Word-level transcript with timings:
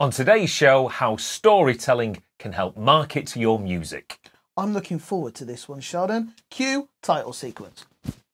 On 0.00 0.10
today's 0.10 0.50
show, 0.50 0.88
how 0.88 1.14
storytelling 1.14 2.20
can 2.40 2.50
help 2.50 2.76
market 2.76 3.36
your 3.36 3.60
music. 3.60 4.18
I'm 4.56 4.72
looking 4.72 4.98
forward 4.98 5.36
to 5.36 5.44
this 5.44 5.68
one, 5.68 5.78
Sheldon. 5.78 6.32
Cue 6.50 6.88
title 7.00 7.32
sequence. 7.32 7.86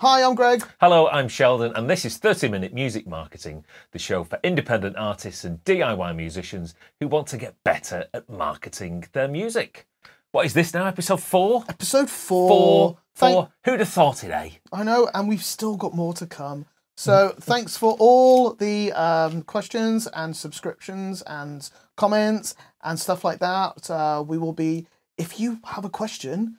Hi, 0.00 0.22
I'm 0.22 0.34
Greg. 0.34 0.64
Hello, 0.80 1.08
I'm 1.08 1.28
Sheldon, 1.28 1.72
and 1.76 1.88
this 1.88 2.06
is 2.06 2.16
30 2.16 2.48
Minute 2.48 2.72
Music 2.72 3.06
Marketing, 3.06 3.66
the 3.92 3.98
show 3.98 4.24
for 4.24 4.38
independent 4.42 4.96
artists 4.96 5.44
and 5.44 5.62
DIY 5.64 6.16
musicians 6.16 6.74
who 7.00 7.06
want 7.08 7.26
to 7.28 7.36
get 7.36 7.62
better 7.64 8.06
at 8.14 8.26
marketing 8.26 9.04
their 9.12 9.28
music. 9.28 9.86
What 10.32 10.46
is 10.46 10.54
this 10.54 10.72
now? 10.72 10.86
Episode 10.86 11.20
four? 11.22 11.64
Episode 11.68 12.08
four. 12.08 12.48
Four. 12.48 12.98
Thank- 13.14 13.34
Four. 13.34 13.48
Who'd 13.66 13.80
have 13.80 13.88
thought 13.90 14.24
it, 14.24 14.30
eh? 14.30 14.50
I 14.72 14.84
know, 14.84 15.10
and 15.12 15.28
we've 15.28 15.44
still 15.44 15.76
got 15.76 15.92
more 15.94 16.14
to 16.14 16.26
come. 16.26 16.64
So 16.96 17.34
thanks 17.38 17.76
for 17.76 17.94
all 17.98 18.54
the 18.54 18.92
um, 18.92 19.42
questions 19.42 20.06
and 20.06 20.34
subscriptions 20.34 21.20
and 21.22 21.68
comments 21.96 22.54
and 22.82 22.98
stuff 22.98 23.22
like 23.22 23.40
that. 23.40 23.90
Uh, 23.90 24.24
we 24.26 24.38
will 24.38 24.52
be, 24.54 24.86
if 25.18 25.38
you 25.38 25.58
have 25.64 25.84
a 25.84 25.90
question, 25.90 26.56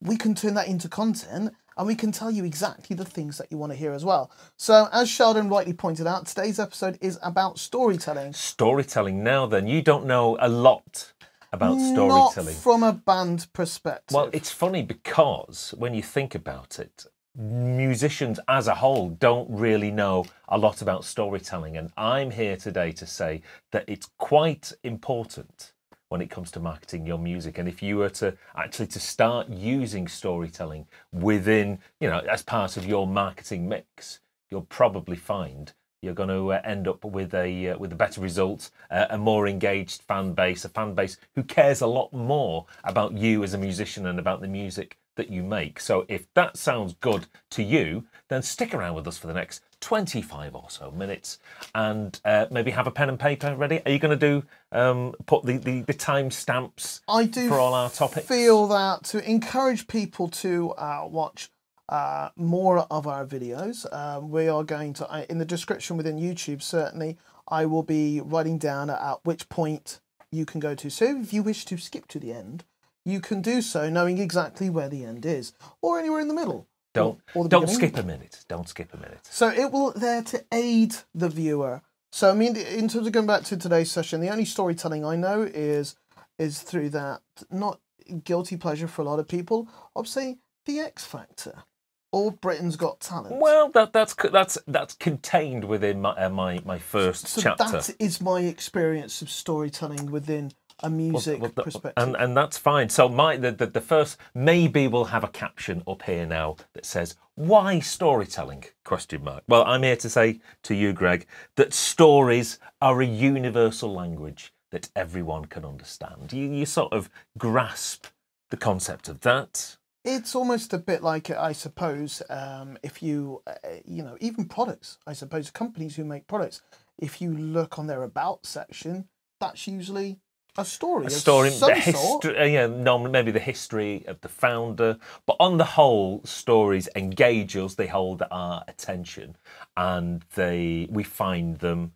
we 0.00 0.16
can 0.16 0.34
turn 0.34 0.54
that 0.54 0.66
into 0.66 0.88
content 0.88 1.54
and 1.80 1.86
we 1.86 1.94
can 1.94 2.12
tell 2.12 2.30
you 2.30 2.44
exactly 2.44 2.94
the 2.94 3.06
things 3.06 3.38
that 3.38 3.50
you 3.50 3.56
want 3.56 3.72
to 3.72 3.76
hear 3.76 3.92
as 3.92 4.04
well. 4.04 4.30
So, 4.58 4.88
as 4.92 5.08
Sheldon 5.08 5.48
rightly 5.48 5.72
pointed 5.72 6.06
out, 6.06 6.26
today's 6.26 6.60
episode 6.60 6.98
is 7.00 7.18
about 7.22 7.58
storytelling. 7.58 8.34
Storytelling. 8.34 9.24
Now 9.24 9.46
then, 9.46 9.66
you 9.66 9.80
don't 9.80 10.04
know 10.04 10.36
a 10.40 10.48
lot 10.50 11.10
about 11.54 11.78
Not 11.78 11.94
storytelling. 11.94 12.54
from 12.54 12.82
a 12.82 12.92
band 12.92 13.46
perspective. 13.54 14.14
Well, 14.14 14.28
it's 14.34 14.50
funny 14.50 14.82
because 14.82 15.72
when 15.78 15.94
you 15.94 16.02
think 16.02 16.34
about 16.34 16.78
it, 16.78 17.06
musicians 17.34 18.38
as 18.46 18.68
a 18.68 18.74
whole 18.74 19.08
don't 19.08 19.48
really 19.50 19.90
know 19.90 20.26
a 20.50 20.58
lot 20.58 20.82
about 20.82 21.06
storytelling. 21.06 21.78
And 21.78 21.90
I'm 21.96 22.30
here 22.30 22.58
today 22.58 22.92
to 22.92 23.06
say 23.06 23.40
that 23.72 23.84
it's 23.88 24.10
quite 24.18 24.74
important 24.84 25.72
when 26.10 26.20
it 26.20 26.28
comes 26.28 26.50
to 26.50 26.60
marketing 26.60 27.06
your 27.06 27.18
music. 27.18 27.56
And 27.56 27.68
if 27.68 27.82
you 27.82 27.96
were 27.96 28.10
to 28.10 28.36
actually 28.54 28.88
to 28.88 29.00
start 29.00 29.48
using 29.48 30.06
storytelling 30.06 30.86
within, 31.12 31.78
you 32.00 32.10
know, 32.10 32.18
as 32.30 32.42
part 32.42 32.76
of 32.76 32.84
your 32.84 33.06
marketing 33.06 33.68
mix, 33.68 34.20
you'll 34.50 34.62
probably 34.62 35.16
find 35.16 35.72
you're 36.02 36.14
going 36.14 36.28
to 36.30 36.52
uh, 36.52 36.60
end 36.64 36.88
up 36.88 37.04
with 37.04 37.34
a 37.34 37.68
uh, 37.68 37.78
with 37.78 37.92
a 37.92 37.96
better 37.96 38.20
result, 38.20 38.70
uh, 38.90 39.06
a 39.10 39.18
more 39.18 39.46
engaged 39.46 40.02
fan 40.02 40.32
base, 40.32 40.64
a 40.64 40.68
fan 40.68 40.94
base 40.94 41.16
who 41.34 41.42
cares 41.42 41.80
a 41.80 41.86
lot 41.86 42.12
more 42.12 42.66
about 42.84 43.16
you 43.16 43.44
as 43.44 43.54
a 43.54 43.58
musician 43.58 44.06
and 44.06 44.18
about 44.18 44.40
the 44.40 44.48
music 44.48 44.96
that 45.16 45.30
you 45.30 45.42
make. 45.42 45.78
So 45.78 46.06
if 46.08 46.32
that 46.34 46.56
sounds 46.56 46.94
good 47.00 47.26
to 47.50 47.62
you, 47.62 48.06
then 48.28 48.42
stick 48.42 48.74
around 48.74 48.94
with 48.94 49.06
us 49.06 49.18
for 49.18 49.26
the 49.26 49.34
next 49.34 49.62
25 49.80 50.54
or 50.54 50.66
so 50.68 50.90
minutes 50.90 51.38
and 51.74 52.20
uh, 52.24 52.46
maybe 52.50 52.70
have 52.70 52.86
a 52.86 52.90
pen 52.90 53.08
and 53.08 53.18
paper 53.18 53.54
ready. 53.54 53.80
Are 53.84 53.90
you 53.90 53.98
going 53.98 54.18
to 54.18 54.40
do 54.40 54.46
um, 54.72 55.14
put 55.26 55.44
the 55.44 55.56
the, 55.56 55.82
the 55.82 55.94
time 55.94 56.30
stamps 56.30 57.00
I 57.08 57.24
do 57.24 57.48
for 57.48 57.58
all 57.58 57.74
our 57.74 57.90
topics? 57.90 58.26
feel 58.26 58.66
that 58.68 59.04
to 59.04 59.28
encourage 59.28 59.86
people 59.88 60.28
to 60.28 60.72
uh, 60.72 61.06
watch 61.10 61.50
uh, 61.90 62.28
more 62.36 62.86
of 62.90 63.06
our 63.06 63.26
videos, 63.26 63.92
um, 63.92 64.30
we 64.30 64.48
are 64.48 64.62
going 64.62 64.92
to, 64.94 65.26
in 65.28 65.38
the 65.38 65.44
description 65.44 65.96
within 65.96 66.18
YouTube, 66.18 66.62
certainly, 66.62 67.18
I 67.48 67.66
will 67.66 67.82
be 67.82 68.20
writing 68.20 68.58
down 68.58 68.90
at 68.90 69.18
which 69.24 69.48
point 69.48 69.98
you 70.30 70.46
can 70.46 70.60
go 70.60 70.76
to. 70.76 70.88
So 70.88 71.20
if 71.20 71.32
you 71.32 71.42
wish 71.42 71.64
to 71.64 71.76
skip 71.76 72.06
to 72.08 72.20
the 72.20 72.32
end, 72.32 72.64
you 73.04 73.20
can 73.20 73.42
do 73.42 73.60
so 73.60 73.90
knowing 73.90 74.18
exactly 74.18 74.70
where 74.70 74.88
the 74.88 75.04
end 75.04 75.26
is 75.26 75.52
or 75.82 75.98
anywhere 75.98 76.20
in 76.20 76.28
the 76.28 76.34
middle. 76.34 76.68
Don't 76.92 77.20
or 77.34 77.44
the 77.44 77.50
don't 77.50 77.62
beginning. 77.62 77.76
skip 77.76 77.96
a 77.98 78.06
minute. 78.06 78.44
Don't 78.48 78.68
skip 78.68 78.92
a 78.92 78.96
minute. 78.96 79.20
So 79.22 79.48
it 79.48 79.70
will 79.70 79.92
there 79.92 80.22
to 80.22 80.44
aid 80.52 80.96
the 81.14 81.28
viewer. 81.28 81.82
So 82.12 82.30
I 82.30 82.34
mean, 82.34 82.56
in 82.56 82.88
terms 82.88 83.06
of 83.06 83.12
going 83.12 83.26
back 83.26 83.44
to 83.44 83.56
today's 83.56 83.90
session, 83.90 84.20
the 84.20 84.30
only 84.30 84.44
storytelling 84.44 85.04
I 85.04 85.16
know 85.16 85.42
is 85.42 85.96
is 86.38 86.62
through 86.62 86.90
that 86.90 87.20
not 87.50 87.80
guilty 88.24 88.56
pleasure 88.56 88.88
for 88.88 89.02
a 89.02 89.04
lot 89.04 89.18
of 89.18 89.28
people. 89.28 89.68
I'd 89.94 90.08
say 90.08 90.38
the 90.66 90.80
X 90.80 91.04
Factor 91.04 91.64
or 92.12 92.32
Britain's 92.32 92.76
Got 92.76 93.00
Talent. 93.00 93.36
Well, 93.36 93.68
that 93.70 93.92
that's 93.92 94.14
that's 94.14 94.58
that's 94.66 94.94
contained 94.94 95.64
within 95.64 96.00
my 96.00 96.10
uh, 96.10 96.28
my 96.28 96.60
my 96.64 96.78
first 96.78 97.28
so 97.28 97.40
chapter. 97.40 97.64
that 97.70 97.94
is 97.98 98.20
my 98.20 98.40
experience 98.40 99.22
of 99.22 99.30
storytelling 99.30 100.10
within 100.10 100.52
a 100.82 100.90
music 100.90 101.40
Well, 101.40 101.50
the- 101.54 101.62
perspective. 101.62 102.02
and 102.02 102.16
and 102.16 102.36
that's 102.36 102.58
fine. 102.58 102.88
So 102.88 103.08
my 103.08 103.36
the, 103.36 103.52
the 103.52 103.66
the 103.66 103.80
first 103.80 104.16
maybe 104.34 104.86
we'll 104.88 105.06
have 105.06 105.24
a 105.24 105.28
caption 105.28 105.82
up 105.86 106.02
here 106.02 106.26
now 106.26 106.56
that 106.74 106.84
says 106.86 107.16
why 107.34 107.80
storytelling 107.80 108.64
question 108.84 109.24
mark. 109.24 109.44
Well, 109.48 109.64
I'm 109.64 109.82
here 109.82 109.96
to 109.96 110.10
say 110.10 110.40
to 110.64 110.74
you, 110.74 110.92
Greg, 110.92 111.26
that 111.56 111.72
stories 111.72 112.58
are 112.82 113.00
a 113.00 113.06
universal 113.06 113.92
language 113.92 114.52
that 114.70 114.88
everyone 114.94 115.46
can 115.46 115.64
understand. 115.64 116.32
You 116.32 116.50
you 116.50 116.66
sort 116.66 116.92
of 116.92 117.08
grasp 117.38 118.06
the 118.50 118.56
concept 118.56 119.08
of 119.08 119.20
that. 119.20 119.76
It's 120.04 120.34
almost 120.34 120.72
a 120.72 120.78
bit 120.78 121.02
like, 121.02 121.28
I 121.30 121.52
suppose, 121.52 122.22
um, 122.30 122.78
if 122.82 123.02
you, 123.02 123.42
uh, 123.46 123.52
you 123.84 124.02
know, 124.02 124.16
even 124.18 124.46
products, 124.46 124.96
I 125.06 125.12
suppose, 125.12 125.50
companies 125.50 125.96
who 125.96 126.04
make 126.06 126.26
products, 126.26 126.62
if 126.98 127.20
you 127.20 127.30
look 127.36 127.78
on 127.78 127.86
their 127.86 128.02
about 128.02 128.46
section, 128.46 129.08
that's 129.40 129.66
usually 129.66 130.18
a 130.56 130.64
story. 130.64 131.06
a 131.06 131.10
story, 131.10 131.50
some 131.50 131.72
the 131.74 131.80
sort. 131.80 132.24
history, 132.24 132.38
uh, 132.38 132.44
yeah, 132.44 132.66
normally 132.66 133.10
maybe 133.10 133.30
the 133.30 133.38
history 133.38 134.04
of 134.06 134.20
the 134.20 134.28
founder, 134.28 134.98
but 135.26 135.36
on 135.40 135.58
the 135.58 135.64
whole, 135.64 136.22
stories 136.24 136.88
engage 136.96 137.56
us. 137.56 137.74
They 137.74 137.86
hold 137.86 138.22
our 138.30 138.64
attention, 138.68 139.36
and 139.76 140.24
they 140.34 140.88
we 140.90 141.02
find 141.02 141.58
them 141.58 141.92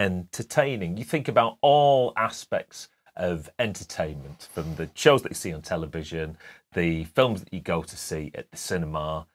entertaining. 0.00 0.96
You 0.96 1.04
think 1.04 1.28
about 1.28 1.58
all 1.60 2.12
aspects 2.16 2.88
of 3.16 3.50
entertainment, 3.58 4.48
from 4.52 4.76
the 4.76 4.88
shows 4.94 5.22
that 5.22 5.32
you 5.32 5.36
see 5.36 5.52
on 5.52 5.62
television, 5.62 6.38
the 6.74 7.04
films 7.04 7.40
that 7.40 7.52
you 7.52 7.60
go 7.60 7.82
to 7.82 7.96
see 7.96 8.30
at 8.34 8.50
the 8.50 8.56
cinema, 8.56 9.26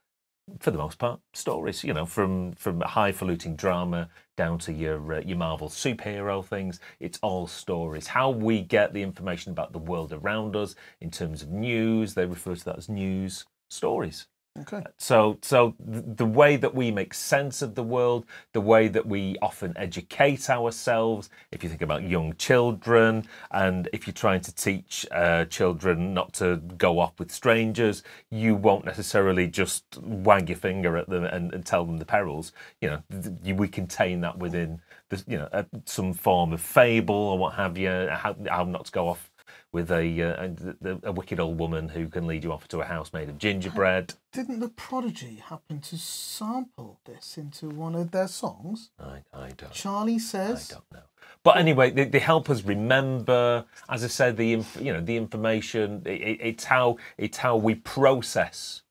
for 0.60 0.72
the 0.72 0.78
most 0.78 0.98
part, 0.98 1.20
stories. 1.34 1.84
You 1.84 1.94
know, 1.94 2.06
from 2.06 2.54
from 2.54 2.82
highfalutin 2.82 3.56
drama 3.56 4.10
down 4.38 4.60
to 4.60 4.74
your 4.74 5.16
uh, 5.16 5.22
your 5.22 5.38
Marvel 5.38 5.70
superhero 5.70 6.46
things. 6.46 6.80
It's 7.00 7.20
all 7.22 7.48
stories. 7.48 8.08
How 8.08 8.30
we 8.30 8.62
get 8.62 8.94
the 8.94 9.02
information 9.02 9.52
about 9.52 9.74
the 9.74 9.80
world 9.80 10.14
around 10.14 10.56
us 10.56 10.76
in 11.02 11.12
terms 11.12 11.42
of 11.44 11.50
news, 11.50 12.14
they 12.14 12.26
refer 12.26 12.56
to 12.56 12.66
that 12.66 12.78
as 12.78 12.90
news 12.90 13.46
stories. 13.70 14.28
Okay. 14.60 14.84
So, 15.00 15.40
so 15.42 15.74
the 15.80 16.28
way 16.28 16.58
that 16.58 16.76
we 16.76 16.92
make 16.92 17.16
sense 17.16 17.64
of 17.64 17.74
the 17.74 17.82
world, 17.82 18.28
the 18.52 18.62
way 18.62 18.88
that 18.88 19.04
we 19.04 19.36
often 19.42 19.74
educate 19.76 20.48
ourselves. 20.48 21.32
If 21.52 21.64
you 21.64 21.70
think 21.70 21.82
about 21.82 22.04
young 22.04 22.36
children, 22.36 23.28
and 23.50 23.90
if 23.94 24.06
you're 24.06 24.14
trying 24.14 24.42
to 24.42 24.54
teach 24.54 25.08
uh, 25.12 25.46
children 25.46 26.14
not 26.14 26.34
to 26.34 26.58
go 26.78 27.00
off 27.00 27.18
with 27.18 27.32
strangers, 27.32 28.04
you 28.30 28.54
won't 28.54 28.86
necessarily 28.86 29.48
just 29.48 29.98
wag 30.04 30.50
your 30.50 30.58
finger 30.60 30.98
at 30.98 31.10
them 31.10 31.24
and, 31.26 31.52
and 31.52 31.66
tell 31.66 31.84
them 31.84 31.98
the 31.98 32.06
perils. 32.06 32.52
You 32.80 32.92
know, 32.92 33.04
th- 33.10 33.36
you, 33.44 33.56
we 33.56 33.68
contain 33.68 34.22
that 34.22 34.38
within 34.38 34.80
the, 35.10 35.24
you 35.28 35.38
know 35.40 35.50
uh, 35.52 35.64
some 35.86 36.14
form 36.14 36.54
of 36.54 36.62
fable 36.62 37.16
or 37.16 37.40
what 37.40 37.56
have 37.56 37.76
you. 37.76 37.90
How, 37.90 38.36
how 38.48 38.66
not 38.66 38.86
to 38.86 38.92
go 38.92 39.08
off 39.08 39.32
with 39.74 39.92
a, 39.92 40.22
uh, 40.22 40.50
a, 40.86 41.10
a 41.10 41.12
wicked 41.12 41.40
old 41.40 41.60
woman 41.60 41.90
who 41.90 42.08
can 42.08 42.28
lead 42.28 42.44
you 42.44 42.54
off 42.54 42.68
to 42.70 42.80
a 42.80 42.86
house 42.86 43.12
made 43.12 43.28
of 43.28 43.40
gingerbread. 43.40 44.14
Didn't 44.32 44.60
the 44.60 44.70
Prodigy 44.70 45.44
happen 45.50 45.82
to 45.82 45.98
sample 45.98 47.00
this 47.06 47.38
into 47.38 47.70
one 47.70 47.96
of 47.96 48.12
their 48.12 48.28
songs? 48.28 48.92
I, 49.00 49.24
I 49.34 49.50
don't. 49.58 49.72
Charlie 49.72 50.20
says. 50.20 50.72
I 50.72 50.76
don't 50.76 50.92
know. 50.94 51.08
But 51.44 51.58
anyway, 51.58 51.90
they, 51.90 52.06
they 52.06 52.20
help 52.20 52.50
us 52.50 52.64
remember. 52.64 53.66
As 53.90 54.04
I 54.04 54.08
said, 54.08 54.38
the 54.38 54.54
inf- 54.54 54.78
you 54.80 54.94
know 54.94 55.02
the 55.02 55.18
information. 55.18 56.04
It, 56.06 56.22
it, 56.22 56.40
it's 56.42 56.64
how 56.66 56.98
it's 57.18 57.38
how 57.38 57.58
we 57.58 57.76
process 57.76 58.84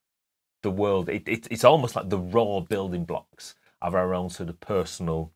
the 0.62 0.70
world. 0.70 1.08
It, 1.08 1.26
it, 1.28 1.48
it's 1.50 1.64
almost 1.64 1.96
like 1.96 2.10
the 2.10 2.18
raw 2.18 2.60
building 2.60 3.04
blocks 3.04 3.54
of 3.80 3.94
our 3.94 4.14
own 4.14 4.30
sort 4.30 4.48
of 4.48 4.60
personal 4.60 5.32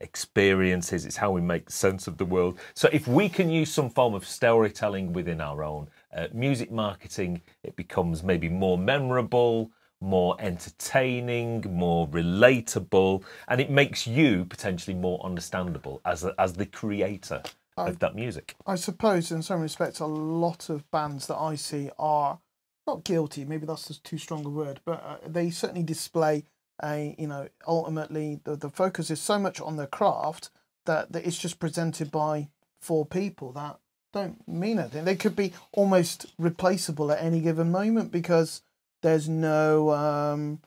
experiences. 0.00 1.04
It's 1.04 1.16
how 1.16 1.30
we 1.30 1.40
make 1.40 1.70
sense 1.70 2.06
of 2.06 2.18
the 2.18 2.24
world. 2.24 2.58
So 2.74 2.88
if 2.92 3.06
we 3.06 3.28
can 3.28 3.50
use 3.50 3.72
some 3.72 3.90
form 3.90 4.14
of 4.14 4.26
storytelling 4.26 5.12
within 5.12 5.40
our 5.40 5.62
own 5.62 5.88
uh, 6.14 6.28
music 6.32 6.70
marketing, 6.70 7.42
it 7.62 7.76
becomes 7.76 8.22
maybe 8.22 8.48
more 8.48 8.78
memorable, 8.78 9.70
more 10.00 10.36
entertaining, 10.40 11.64
more 11.68 12.08
relatable, 12.08 13.22
and 13.48 13.60
it 13.60 13.70
makes 13.70 14.06
you 14.06 14.44
potentially 14.46 14.94
more 14.94 15.20
understandable 15.24 16.00
as 16.04 16.24
a, 16.24 16.34
as 16.38 16.54
the 16.54 16.66
creator 16.66 17.42
of 17.76 17.98
that 17.98 18.14
music. 18.14 18.54
I 18.66 18.74
suppose, 18.74 19.30
in 19.32 19.42
some 19.42 19.60
respects, 19.60 20.00
a 20.00 20.06
lot 20.06 20.68
of 20.68 20.90
bands 20.90 21.26
that 21.28 21.36
I 21.36 21.54
see 21.54 21.90
are 21.98 22.38
not 22.86 23.04
guilty. 23.04 23.44
Maybe 23.44 23.66
that's 23.66 23.88
just 23.88 24.04
too 24.04 24.18
strong 24.18 24.44
a 24.44 24.50
word, 24.50 24.80
but 24.84 25.02
uh, 25.04 25.16
they 25.26 25.50
certainly 25.50 25.82
display 25.82 26.44
a. 26.82 27.14
You 27.18 27.26
know, 27.26 27.48
ultimately, 27.66 28.40
the 28.44 28.56
the 28.56 28.70
focus 28.70 29.10
is 29.10 29.20
so 29.20 29.38
much 29.38 29.60
on 29.60 29.76
the 29.76 29.86
craft 29.86 30.50
that, 30.86 31.12
that 31.12 31.26
it's 31.26 31.38
just 31.38 31.58
presented 31.58 32.10
by 32.10 32.48
four 32.80 33.04
people 33.06 33.52
that 33.52 33.78
don't 34.12 34.46
mean 34.48 34.78
anything. 34.78 35.04
They 35.04 35.16
could 35.16 35.36
be 35.36 35.52
almost 35.72 36.26
replaceable 36.38 37.12
at 37.12 37.22
any 37.22 37.40
given 37.40 37.70
moment 37.70 38.10
because 38.10 38.62
there's 39.02 39.28
no 39.28 39.90
um, 39.90 40.60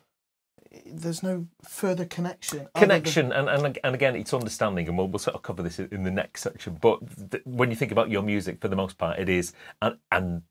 there's 0.86 1.22
no 1.22 1.46
further 1.62 2.04
connection. 2.04 2.60
other 2.60 2.70
than- 2.74 2.82
connection 2.82 3.32
and, 3.32 3.48
and 3.48 3.78
and 3.84 3.94
again 3.94 4.16
it's 4.16 4.34
understanding 4.34 4.88
and 4.88 4.98
we'll, 4.98 5.08
we'll 5.08 5.18
sort 5.18 5.36
of 5.36 5.42
cover 5.42 5.62
this 5.62 5.78
in 5.78 5.88
in 5.92 6.02
the 6.02 6.10
next 6.10 6.42
section 6.42 6.76
but 6.80 6.98
th- 7.30 7.42
when 7.46 7.70
you 7.70 7.76
think 7.76 7.92
about 7.92 8.10
your 8.10 8.22
music 8.22 8.60
for 8.60 8.68
the 8.68 8.76
most 8.76 8.98
part 8.98 9.18
it 9.18 9.28
is 9.28 9.52
and, 9.82 9.98
and 10.10 10.42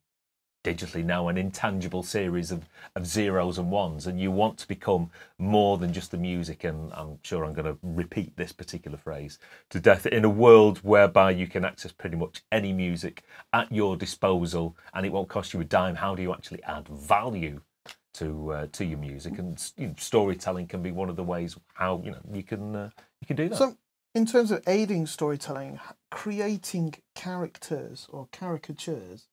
digitally 0.63 1.04
now 1.04 1.27
an 1.27 1.38
intangible 1.38 2.04
series 2.04 2.51
of, 2.51 2.65
of 2.95 3.06
zeros 3.06 3.57
and 3.57 3.69
ones 3.69 4.07
and 4.07 4.19
you 4.19 4.31
want 4.31 4.57
to 4.57 4.68
become 4.68 5.10
more 5.38 5.77
than 5.77 5.92
just 5.92 6.12
the 6.12 6.18
music 6.18 6.63
and 6.63 6.92
i'm 6.94 7.19
sure 7.24 7.44
i'm 7.44 7.54
going 7.54 7.65
to 7.65 7.77
repeat 7.83 8.36
this 8.38 8.51
particular 8.51 8.98
phrase 8.98 9.39
to 9.69 9.80
death 9.80 10.06
in 10.06 10.24
a 10.24 10.30
world 10.30 10.77
whereby 10.80 11.31
you 11.31 11.48
can 11.48 11.65
access 11.65 11.92
pretty 11.92 12.15
much 12.15 12.44
any 12.51 12.71
music 12.71 13.24
at 13.51 13.71
your 13.71 13.95
disposal 13.98 14.75
and 14.94 15.06
it 15.06 15.12
won't 15.12 15.30
cost 15.30 15.54
you 15.54 15.62
a 15.62 15.63
dime. 15.63 15.95
How 15.95 16.15
do 16.15 16.21
you 16.21 16.33
actually 16.33 16.63
add 16.63 16.88
value 16.88 17.62
to 18.15 18.51
uh, 18.51 18.68
to 18.74 18.86
your 18.86 19.00
music? 19.00 19.38
And 19.39 19.71
you 19.77 19.88
know, 19.88 19.94
storytelling 19.98 20.68
can 20.68 20.81
be 20.81 20.92
one 20.92 21.10
of 21.10 21.15
the 21.15 21.24
ways 21.24 21.57
how 21.74 22.01
you 22.04 22.12
know 22.12 22.21
you 22.33 22.44
can 22.44 22.75
uh, 22.75 22.89
you 23.21 23.27
can 23.27 23.36
do 23.36 23.50
that. 23.50 23.57
So, 23.57 23.77
in 24.13 24.25
terms 24.25 24.51
of 24.51 24.63
aiding 24.68 25.07
storytelling, 25.07 25.80
creating 26.12 26.95
characters 27.15 28.07
or 28.12 28.27
caricatures 28.31 29.27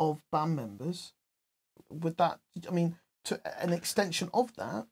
of 0.00 0.22
band 0.32 0.56
members, 0.56 1.12
would 1.90 2.16
that, 2.18 2.40
I 2.68 2.72
mean, 2.72 2.96
to 3.26 3.40
an 3.62 3.72
extension 3.72 4.30
of 4.34 4.54
that, 4.56 4.86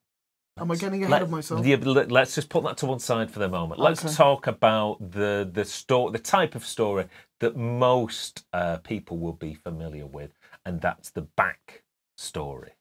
am 0.60 0.70
I 0.70 0.76
getting 0.76 1.02
ahead 1.04 1.12
Let- 1.12 1.22
of 1.22 1.30
myself? 1.30 1.66
yeah, 1.66 1.76
let's 2.10 2.34
just 2.36 2.50
put 2.50 2.64
that 2.64 2.76
to 2.78 2.86
one 2.86 3.00
side 3.00 3.30
for 3.30 3.40
the 3.40 3.48
moment. 3.48 3.80
Let's 3.80 4.04
Okay. 4.04 4.14
talk 4.14 4.46
about 4.46 4.98
the 5.12 5.48
the 5.52 5.64
story, 5.64 6.12
the 6.12 6.18
type 6.18 6.54
of 6.54 6.64
story 6.66 7.06
that 7.40 7.56
most 7.56 8.46
uh, 8.52 8.78
people 8.78 9.18
will 9.18 9.32
be 9.34 9.54
familiar 9.54 10.06
with, 10.06 10.32
and 10.66 10.80
that's 10.80 11.10
the 11.10 11.22
back 11.22 11.84
story. 12.16 12.72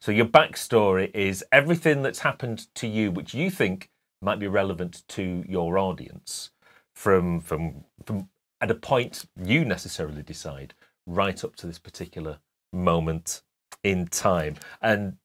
So 0.00 0.12
your 0.12 0.26
backstory 0.26 1.14
is 1.14 1.44
everything 1.52 2.02
that's 2.02 2.20
happened 2.20 2.74
to 2.76 2.86
you, 2.86 3.10
which 3.12 3.34
you 3.34 3.50
think 3.50 3.90
might 4.22 4.38
be 4.40 4.48
relevant 4.48 5.04
to 5.08 5.44
your 5.48 5.78
audience, 5.78 6.50
from 6.94 7.40
from 7.40 7.84
from 8.04 8.28
at 8.60 8.70
a 8.70 8.74
point 8.74 9.26
you 9.42 9.64
necessarily 9.64 10.22
decide, 10.22 10.74
right 11.06 11.44
up 11.44 11.56
to 11.56 11.66
this 11.66 11.78
particular 11.78 12.38
moment 12.72 13.42
in 13.84 14.06
time, 14.08 14.56
and 14.82 15.16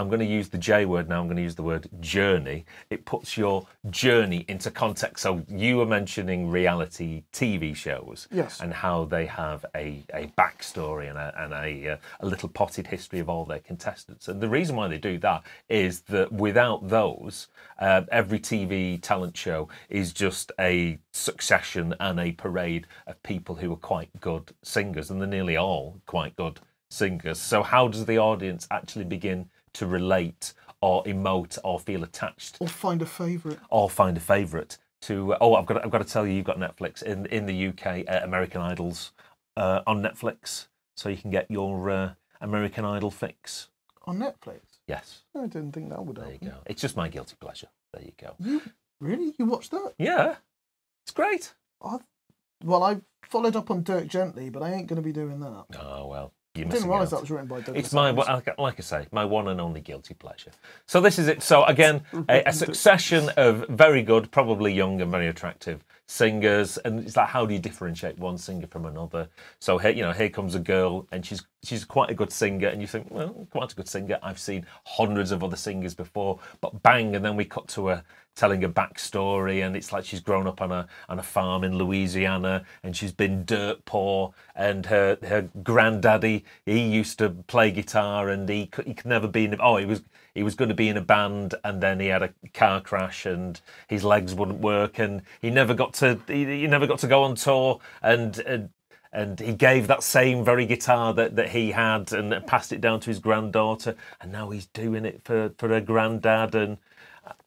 I'm 0.00 0.08
going 0.08 0.20
to 0.20 0.26
use 0.26 0.48
the 0.48 0.56
J 0.58 0.86
word 0.86 1.10
now. 1.10 1.20
I'm 1.20 1.26
going 1.26 1.36
to 1.36 1.42
use 1.42 1.54
the 1.54 1.62
word 1.62 1.88
journey. 2.00 2.64
It 2.88 3.04
puts 3.04 3.36
your 3.36 3.66
journey 3.90 4.46
into 4.48 4.70
context. 4.70 5.22
So 5.22 5.44
you 5.46 5.76
were 5.76 5.84
mentioning 5.84 6.48
reality 6.48 7.24
TV 7.34 7.76
shows 7.76 8.26
Yes. 8.32 8.60
and 8.60 8.72
how 8.72 9.04
they 9.04 9.26
have 9.26 9.66
a, 9.74 10.02
a 10.14 10.32
backstory 10.38 11.10
and, 11.10 11.18
a, 11.18 11.34
and 11.36 11.52
a, 11.52 11.92
uh, 11.92 11.96
a 12.20 12.26
little 12.26 12.48
potted 12.48 12.86
history 12.86 13.18
of 13.18 13.28
all 13.28 13.44
their 13.44 13.58
contestants. 13.58 14.26
And 14.28 14.40
the 14.40 14.48
reason 14.48 14.74
why 14.74 14.88
they 14.88 14.96
do 14.96 15.18
that 15.18 15.42
is 15.68 16.00
that 16.02 16.32
without 16.32 16.88
those, 16.88 17.48
uh, 17.78 18.02
every 18.10 18.38
TV 18.40 18.98
talent 19.02 19.36
show 19.36 19.68
is 19.90 20.14
just 20.14 20.50
a 20.58 20.98
succession 21.12 21.94
and 22.00 22.18
a 22.18 22.32
parade 22.32 22.86
of 23.06 23.22
people 23.22 23.56
who 23.56 23.70
are 23.70 23.76
quite 23.76 24.08
good 24.20 24.52
singers, 24.62 25.10
and 25.10 25.20
they're 25.20 25.28
nearly 25.28 25.58
all 25.58 26.00
quite 26.06 26.34
good 26.36 26.58
singers. 26.90 27.38
So 27.38 27.62
how 27.62 27.88
does 27.88 28.06
the 28.06 28.18
audience 28.18 28.66
actually 28.70 29.04
begin 29.04 29.48
to 29.74 29.86
relate 29.86 30.52
or 30.80 31.02
emote 31.04 31.58
or 31.64 31.78
feel 31.78 32.02
attached 32.02 32.56
or 32.60 32.68
find 32.68 33.02
a 33.02 33.06
favourite? 33.06 33.58
or 33.70 33.88
find 33.90 34.16
a 34.16 34.20
favourite 34.20 34.78
to? 35.02 35.34
Oh, 35.40 35.54
I've 35.54 35.66
got 35.66 35.84
I've 35.84 35.90
got 35.90 35.98
to 35.98 36.12
tell 36.12 36.26
you, 36.26 36.34
you've 36.34 36.44
got 36.46 36.58
Netflix 36.58 37.02
in 37.02 37.26
in 37.26 37.46
the 37.46 37.68
UK. 37.68 38.04
Uh, 38.08 38.20
American 38.22 38.60
Idol's 38.60 39.12
uh, 39.56 39.80
on 39.86 40.02
Netflix, 40.02 40.68
so 40.96 41.08
you 41.08 41.16
can 41.16 41.30
get 41.30 41.50
your 41.50 41.90
uh, 41.90 42.12
American 42.40 42.84
Idol 42.84 43.10
fix. 43.10 43.68
On 44.04 44.18
Netflix? 44.18 44.60
Yes, 44.86 45.22
I 45.36 45.42
didn't 45.46 45.72
think 45.72 45.90
that 45.90 46.04
would 46.04 46.16
there 46.16 46.32
you 46.32 46.38
go. 46.48 46.54
It's 46.66 46.80
just 46.80 46.96
my 46.96 47.08
guilty 47.08 47.36
pleasure. 47.38 47.68
There 47.92 48.02
you 48.02 48.12
go. 48.20 48.34
You 48.40 48.62
really? 49.00 49.34
You 49.38 49.44
watched 49.44 49.70
that? 49.72 49.92
Yeah, 49.98 50.36
it's 51.04 51.12
great. 51.12 51.54
I've, 51.84 52.00
well, 52.64 52.82
I 52.82 53.00
followed 53.22 53.56
up 53.56 53.70
on 53.70 53.82
Dirk 53.82 54.06
Gently, 54.08 54.50
but 54.50 54.62
I 54.62 54.72
ain't 54.72 54.86
going 54.86 54.96
to 54.96 55.02
be 55.02 55.12
doing 55.12 55.40
that. 55.40 55.66
Oh 55.78 56.06
well, 56.06 56.32
you 56.54 56.64
didn't 56.64 56.88
realise 56.88 57.10
that 57.10 57.20
was 57.20 57.30
written 57.30 57.46
by 57.46 57.60
Douglas 57.60 57.84
It's 57.84 57.94
my, 57.94 58.10
Adams. 58.10 58.28
like 58.28 58.58
like 58.58 58.74
I 58.78 58.82
say, 58.82 59.06
my 59.12 59.24
one 59.24 59.48
and 59.48 59.60
only 59.60 59.80
guilty 59.80 60.14
pleasure. 60.14 60.50
So 60.86 61.00
this 61.00 61.18
is 61.18 61.28
it. 61.28 61.42
So 61.42 61.64
again, 61.64 62.02
a, 62.28 62.42
a 62.46 62.52
succession 62.52 63.28
of 63.36 63.66
very 63.68 64.02
good, 64.02 64.30
probably 64.32 64.72
young 64.72 65.00
and 65.00 65.10
very 65.12 65.28
attractive 65.28 65.84
singers, 66.06 66.76
and 66.78 67.00
it's 67.06 67.16
like 67.16 67.28
how 67.28 67.46
do 67.46 67.54
you 67.54 67.60
differentiate 67.60 68.18
one 68.18 68.36
singer 68.36 68.66
from 68.66 68.84
another? 68.84 69.28
So 69.60 69.78
here, 69.78 69.92
you 69.92 70.02
know, 70.02 70.10
here 70.10 70.28
comes 70.28 70.56
a 70.56 70.58
girl, 70.58 71.06
and 71.12 71.24
she's 71.24 71.44
she's 71.62 71.84
quite 71.84 72.10
a 72.10 72.14
good 72.14 72.32
singer, 72.32 72.66
and 72.66 72.80
you 72.80 72.88
think, 72.88 73.06
well, 73.10 73.46
quite 73.52 73.72
a 73.72 73.76
good 73.76 73.88
singer. 73.88 74.18
I've 74.20 74.40
seen 74.40 74.66
hundreds 74.84 75.30
of 75.30 75.44
other 75.44 75.56
singers 75.56 75.94
before, 75.94 76.40
but 76.60 76.82
bang, 76.82 77.14
and 77.14 77.24
then 77.24 77.36
we 77.36 77.44
cut 77.44 77.68
to 77.68 77.86
her 77.86 78.04
telling 78.36 78.64
a 78.64 78.68
backstory, 78.68 79.64
and 79.66 79.76
it's 79.76 79.92
like 79.92 80.04
she's 80.04 80.20
grown 80.20 80.46
up 80.46 80.62
on 80.62 80.72
a 80.72 80.86
on 81.08 81.18
a 81.18 81.22
farm 81.22 81.64
in 81.64 81.76
Louisiana, 81.78 82.64
and 82.82 82.96
she's 82.96 83.12
been 83.12 83.44
dirt 83.44 83.84
poor, 83.84 84.32
and 84.56 84.86
her 84.86 85.18
her 85.22 85.48
granddaddy 85.62 86.44
he 86.66 86.80
used 86.80 87.18
to 87.18 87.30
play 87.30 87.70
guitar, 87.70 88.28
and 88.30 88.48
he 88.48 88.66
could, 88.66 88.86
he 88.86 88.94
could 88.94 89.06
never 89.06 89.28
be 89.28 89.44
in. 89.44 89.56
Oh, 89.60 89.76
he 89.76 89.86
was 89.86 90.02
he 90.34 90.42
was 90.42 90.54
going 90.54 90.70
to 90.70 90.74
be 90.74 90.88
in 90.88 90.96
a 90.96 91.02
band, 91.02 91.54
and 91.64 91.82
then 91.82 92.00
he 92.00 92.08
had 92.08 92.22
a 92.22 92.32
car 92.54 92.80
crash, 92.80 93.26
and 93.26 93.60
his 93.88 94.04
legs 94.04 94.34
wouldn't 94.34 94.60
work, 94.60 94.98
and 94.98 95.22
he 95.42 95.50
never 95.50 95.74
got 95.74 95.94
to 95.94 96.20
he, 96.28 96.44
he 96.44 96.66
never 96.66 96.86
got 96.86 96.98
to 97.00 97.08
go 97.08 97.22
on 97.24 97.36
tour, 97.36 97.80
and. 98.02 98.38
and 98.40 98.70
and 99.12 99.40
he 99.40 99.52
gave 99.54 99.88
that 99.88 100.02
same 100.02 100.44
very 100.44 100.66
guitar 100.66 101.12
that, 101.14 101.36
that 101.36 101.50
he 101.50 101.72
had 101.72 102.12
and 102.12 102.46
passed 102.46 102.72
it 102.72 102.80
down 102.80 103.00
to 103.00 103.10
his 103.10 103.18
granddaughter 103.18 103.96
and 104.20 104.32
now 104.32 104.50
he's 104.50 104.66
doing 104.66 105.04
it 105.04 105.20
for, 105.24 105.52
for 105.58 105.68
her 105.68 105.80
granddad 105.80 106.54
and 106.54 106.78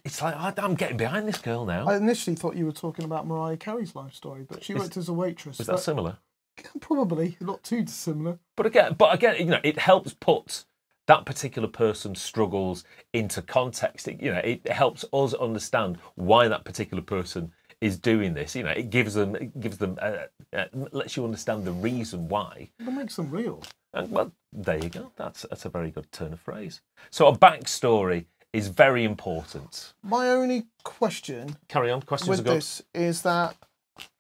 it's 0.04 0.22
like 0.22 0.36
I- 0.36 0.54
I'm 0.58 0.76
getting 0.76 0.98
behind 0.98 1.28
this 1.28 1.38
girl 1.38 1.66
now. 1.66 1.88
I 1.88 1.96
initially 1.98 2.36
thought 2.36 2.56
you 2.56 2.66
were 2.66 2.72
talking 2.72 3.06
about 3.06 3.28
Mariah 3.28 3.58
Carey's 3.58 3.96
life 3.96 4.14
story, 4.14 4.46
but 4.48 4.64
she 4.64 4.74
Is- 4.74 4.80
worked 4.80 4.98
as 4.98 5.10
a 5.10 5.14
waitress. 5.14 5.58
Was 5.58 5.68
that 5.68 5.80
similar? 5.80 6.18
Probably 6.82 7.38
not 7.40 7.64
too 7.64 7.84
dissimilar. 7.84 8.40
But 8.56 8.66
again, 8.66 8.94
but 8.98 9.14
again, 9.14 9.36
you 9.40 9.46
know, 9.46 9.60
it 9.64 9.80
helps 9.80 10.14
put 10.14 10.66
that 11.08 11.26
particular 11.26 11.68
person's 11.68 12.22
struggles 12.22 12.84
into 13.12 13.42
context. 13.42 14.08
It, 14.08 14.22
you 14.22 14.32
know, 14.32 14.40
it 14.40 14.68
helps 14.70 15.04
us 15.12 15.34
understand 15.34 15.98
why 16.16 16.48
that 16.48 16.64
particular 16.64 17.04
person 17.04 17.52
is 17.82 17.98
doing 17.98 18.34
this. 18.34 18.56
You 18.56 18.64
know, 18.64 18.70
it 18.72 18.90
gives 18.90 19.14
them, 19.14 19.36
it 19.36 19.60
gives 19.60 19.78
them, 19.78 19.98
uh, 20.02 20.18
uh, 20.54 20.66
lets 20.92 21.18
you 21.18 21.26
understand 21.26 21.66
the 21.66 21.74
reason 21.74 22.30
why. 22.30 22.70
It 22.80 22.84
makes 22.92 23.18
them 23.18 23.30
real. 23.32 23.64
And 23.94 24.10
well, 24.12 24.32
there 24.54 24.78
you 24.78 24.90
go. 24.90 25.12
That's 25.18 25.44
that's 25.44 25.66
a 25.66 25.70
very 25.70 25.92
good 25.92 26.12
turn 26.12 26.34
of 26.34 26.40
phrase. 26.40 26.82
So 27.12 27.28
a 27.28 27.38
backstory 27.38 28.26
is 28.54 28.68
very 28.68 29.04
important. 29.04 29.94
My 30.04 30.30
only 30.30 30.68
question 30.84 31.58
Carry 31.68 31.92
on. 31.92 32.02
Questions 32.04 32.30
with 32.30 32.40
are 32.42 32.44
good. 32.44 32.58
this 32.58 32.82
is 32.94 33.24
that 33.24 33.56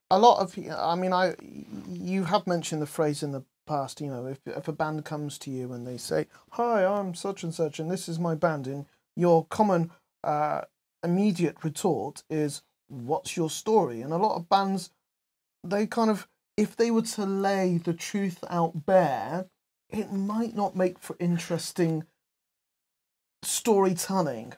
a 0.09 0.19
lot 0.19 0.39
of 0.41 0.57
I 0.75 0.95
mean 0.95 1.13
I 1.13 1.35
you 1.87 2.25
have 2.25 2.47
mentioned 2.47 2.81
the 2.81 2.87
phrase 2.87 3.23
in 3.23 3.31
the 3.31 3.43
past 3.65 4.01
you 4.01 4.07
know 4.07 4.25
if 4.27 4.39
if 4.45 4.67
a 4.67 4.73
band 4.73 5.05
comes 5.05 5.37
to 5.37 5.49
you 5.49 5.71
and 5.71 5.87
they 5.87 5.97
say 5.97 6.27
hi 6.51 6.85
I'm 6.85 7.15
such 7.15 7.43
and 7.43 7.53
such 7.53 7.79
and 7.79 7.89
this 7.89 8.09
is 8.09 8.19
my 8.19 8.35
band 8.35 8.67
and 8.67 8.85
your 9.15 9.45
common 9.45 9.91
uh, 10.23 10.61
immediate 11.03 11.63
retort 11.63 12.23
is 12.29 12.61
what's 12.89 13.37
your 13.37 13.49
story 13.49 14.01
and 14.01 14.11
a 14.11 14.17
lot 14.17 14.35
of 14.35 14.49
bands 14.49 14.89
they 15.63 15.87
kind 15.87 16.09
of 16.09 16.27
if 16.57 16.75
they 16.75 16.91
were 16.91 17.01
to 17.01 17.25
lay 17.25 17.77
the 17.77 17.93
truth 17.93 18.43
out 18.49 18.85
bare 18.85 19.45
it 19.89 20.11
might 20.11 20.55
not 20.55 20.75
make 20.75 20.99
for 20.99 21.15
interesting 21.19 22.03
storytelling 23.43 24.53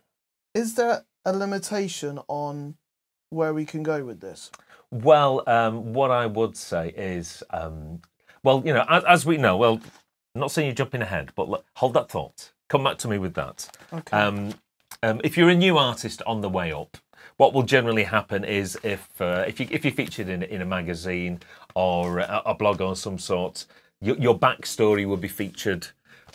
is 0.53 0.75
there 0.75 1.05
a 1.25 1.33
limitation 1.33 2.19
on 2.27 2.75
where 3.29 3.53
we 3.53 3.65
can 3.65 3.83
go 3.83 4.03
with 4.05 4.21
this 4.21 4.51
Well, 4.91 5.43
um, 5.47 5.93
what 5.93 6.11
I 6.11 6.25
would 6.25 6.55
say 6.55 6.89
is, 6.89 7.43
um, 7.49 8.01
well, 8.43 8.63
you 8.65 8.73
know, 8.73 8.85
as, 8.89 9.03
as 9.05 9.25
we 9.25 9.37
know, 9.37 9.57
well, 9.57 9.81
I'm 10.35 10.41
not 10.41 10.51
saying 10.51 10.67
you're 10.67 10.75
jumping 10.75 11.01
ahead, 11.01 11.31
but 11.35 11.49
look, 11.49 11.65
hold 11.75 11.93
that 11.95 12.09
thought. 12.09 12.51
Come 12.69 12.83
back 12.83 12.97
to 12.99 13.07
me 13.07 13.17
with 13.17 13.33
that. 13.35 13.69
okay 13.93 14.17
Um, 14.17 14.53
um, 15.03 15.21
if 15.23 15.37
you're 15.37 15.49
a 15.49 15.55
new 15.55 15.77
artist 15.77 16.21
on 16.25 16.41
the 16.41 16.49
way 16.49 16.71
up, 16.71 16.97
what 17.37 17.53
will 17.53 17.63
generally 17.63 18.03
happen 18.05 18.45
is 18.45 18.77
if 18.83 19.09
uh, 19.21 19.43
if 19.47 19.59
you 19.59 19.67
if 19.71 19.83
you're 19.83 19.93
featured 19.93 20.29
in 20.29 20.43
in 20.43 20.61
a 20.61 20.65
magazine 20.65 21.41
or 21.75 22.19
a, 22.19 22.41
a 22.45 22.55
blog 22.55 22.81
or 22.81 22.95
some 22.95 23.19
sort, 23.19 23.65
your, 24.01 24.17
your 24.17 24.39
backstory 24.39 25.05
will 25.05 25.17
be 25.17 25.27
featured 25.27 25.87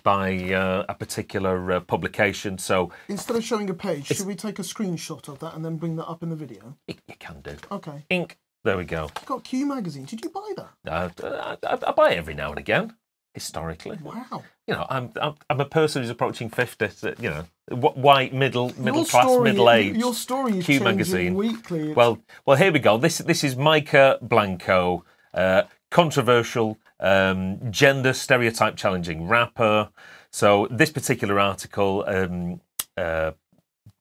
by 0.03 0.53
uh, 0.53 0.85
a 0.89 0.95
particular 0.95 1.73
uh, 1.73 1.81
publication. 1.81 2.59
So 2.59 2.91
Instead 3.09 3.37
of 3.37 3.45
showing 3.45 3.71
a 3.71 3.75
page, 3.75 4.07
should 4.07 4.27
we 4.27 4.35
take 4.35 4.59
a 4.59 4.63
screenshot 4.63 5.29
of 5.29 5.39
that 5.41 5.55
and 5.55 5.65
then 5.65 5.77
bring 5.77 5.97
that 5.97 6.07
up 6.07 6.23
in 6.23 6.31
the 6.31 6.37
video? 6.37 6.77
you, 6.89 6.95
you 7.09 7.15
can 7.19 7.41
do 7.43 7.57
Okay. 7.71 8.05
ink. 8.11 8.39
There 8.65 8.77
we 8.77 8.85
go. 8.85 9.05
You've 9.17 9.27
got 9.27 9.45
Q 9.45 9.65
magazine. 9.67 10.05
Did 10.05 10.23
you 10.25 10.31
buy 10.31 10.53
that? 10.57 11.25
Uh, 11.25 11.57
I, 11.65 11.79
I 11.87 11.93
buy 11.93 12.11
it 12.13 12.19
every 12.19 12.35
now 12.35 12.51
and 12.51 12.59
again. 12.59 12.95
Historically, 13.33 13.97
Wow. 14.03 14.43
you 14.67 14.75
know, 14.75 14.85
I'm 14.91 15.13
I'm, 15.23 15.35
I'm 15.49 15.61
a 15.61 15.65
person 15.65 16.03
who's 16.03 16.11
approaching 16.11 16.51
fifty. 16.51 16.89
so, 16.89 17.15
You 17.21 17.31
know, 17.31 17.45
white, 17.77 18.35
middle, 18.35 18.73
middle 18.77 19.03
your 19.03 19.07
class, 19.07 19.25
story, 19.25 19.45
middle 19.53 19.71
age. 19.71 19.97
Your 19.97 20.15
story 20.15 20.59
is 20.59 20.67
Q 20.67 20.81
magazine. 20.81 21.35
weekly. 21.35 21.79
It's- 21.79 21.97
Well, 21.97 22.19
well, 22.45 22.57
here 22.57 22.73
we 22.73 22.81
go. 22.81 22.99
This 22.99 23.19
this 23.19 23.45
is 23.45 23.55
Mykki 23.55 24.21
Blanco, 24.21 25.05
uh, 25.33 25.63
controversial, 25.91 26.79
um, 27.01 27.71
gender 27.71 28.13
stereotype 28.13 28.77
challenging 28.77 29.29
rapper. 29.29 29.91
So 30.31 30.69
this 30.71 30.91
particular 30.91 31.41
article 31.41 32.05
um, 32.07 32.61
uh, 32.97 33.33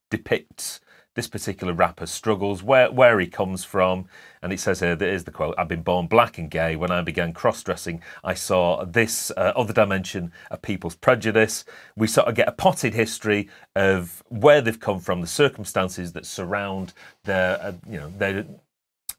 depicts 0.09 0.79
this 1.15 1.27
particular 1.27 1.73
rapper's 1.73 2.11
struggles, 2.11 2.63
where 2.63 2.89
where 2.91 3.19
he 3.19 3.27
comes 3.27 3.65
from, 3.65 4.05
and 4.41 4.53
it 4.53 4.59
says 4.59 4.79
here, 4.79 4.95
there 4.95 5.11
is 5.11 5.25
the 5.25 5.31
quote: 5.31 5.55
"I've 5.57 5.67
been 5.67 5.81
born 5.81 6.07
black 6.07 6.37
and 6.37 6.49
gay. 6.49 6.77
When 6.77 6.91
I 6.91 7.01
began 7.01 7.33
cross-dressing, 7.33 8.01
I 8.23 8.35
saw 8.35 8.85
this 8.85 9.31
uh, 9.35 9.51
other 9.55 9.73
dimension 9.73 10.31
of 10.49 10.61
people's 10.61 10.95
prejudice. 10.95 11.65
We 11.97 12.07
sort 12.07 12.27
of 12.27 12.35
get 12.35 12.47
a 12.47 12.53
potted 12.53 12.93
history 12.93 13.49
of 13.75 14.23
where 14.29 14.61
they've 14.61 14.79
come 14.79 14.99
from, 14.99 15.19
the 15.19 15.27
circumstances 15.27 16.13
that 16.13 16.25
surround 16.25 16.93
their, 17.25 17.59
uh, 17.61 17.73
you 17.89 17.99
know, 17.99 18.13
their 18.17 18.45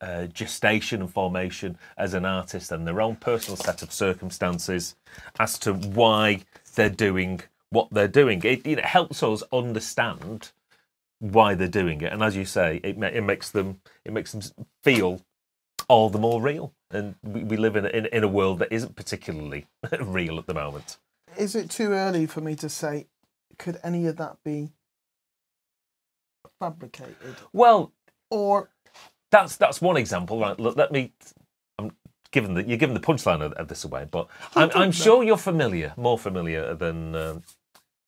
uh, 0.01 0.27
gestation 0.27 1.01
and 1.01 1.11
formation 1.13 1.79
as 1.97 2.15
an 2.15 2.25
artist 2.25 2.73
and 2.73 2.87
their 2.87 3.01
own 3.01 3.17
personal 3.17 3.57
set 3.57 3.83
of 3.83 3.93
circumstances 3.93 4.97
as 5.39 5.59
to 5.59 5.75
why 5.75 6.41
they're 6.75 6.89
doing 6.89 7.41
what 7.71 7.89
they're 7.91 8.09
doing. 8.09 8.43
It, 8.45 8.67
it 8.67 8.85
helps 8.85 9.23
us 9.23 9.43
understand 9.53 10.51
why 11.19 11.55
they're 11.55 11.69
doing 11.69 12.01
it, 12.01 12.13
and 12.13 12.23
as 12.23 12.35
you 12.35 12.45
say, 12.45 12.81
it, 12.83 12.97
it 13.03 13.23
makes 13.23 13.51
them 13.51 13.81
it 14.05 14.13
makes 14.13 14.33
them 14.33 14.43
feel 14.83 15.21
all 15.89 16.09
the 16.09 16.19
more 16.19 16.41
real. 16.41 16.73
And 16.91 17.15
we, 17.23 17.45
we 17.45 17.57
live 17.57 17.77
in, 17.77 17.85
in 17.87 18.07
in 18.07 18.25
a 18.25 18.29
world 18.29 18.59
that 18.61 18.73
isn't 18.73 18.97
particularly 18.97 19.67
real 20.01 20.39
at 20.39 20.47
the 20.47 20.55
moment. 20.55 20.97
Is 21.37 21.55
it 21.55 21.71
too 21.71 21.93
early 21.93 22.27
for 22.27 22.41
me 22.41 22.57
to 22.57 22.69
say? 22.69 23.07
Could 23.59 23.79
any 23.85 24.07
of 24.07 24.17
that 24.17 24.39
be 24.43 24.71
fabricated, 26.61 27.37
Well, 27.53 27.93
or 28.31 28.71
that's 29.31 29.57
that's 29.57 29.81
one 29.81 29.97
example. 29.97 30.39
Right, 30.41 30.59
look, 30.59 30.77
let 30.77 30.93
me. 30.93 31.13
I'm 31.79 31.93
given 32.33 32.55
that 32.55 32.69
you're 32.69 32.79
giving 32.79 32.95
the 32.95 33.01
punchline 33.01 33.43
of, 33.43 33.53
of 33.55 33.69
this 33.69 33.85
away, 33.85 34.07
but 34.11 34.29
I'm, 34.55 34.71
I'm 34.75 34.93
sure 34.93 35.23
you're 35.23 35.37
familiar, 35.37 35.93
more 35.97 36.19
familiar 36.19 36.75
than 36.75 37.15
um, 37.15 37.43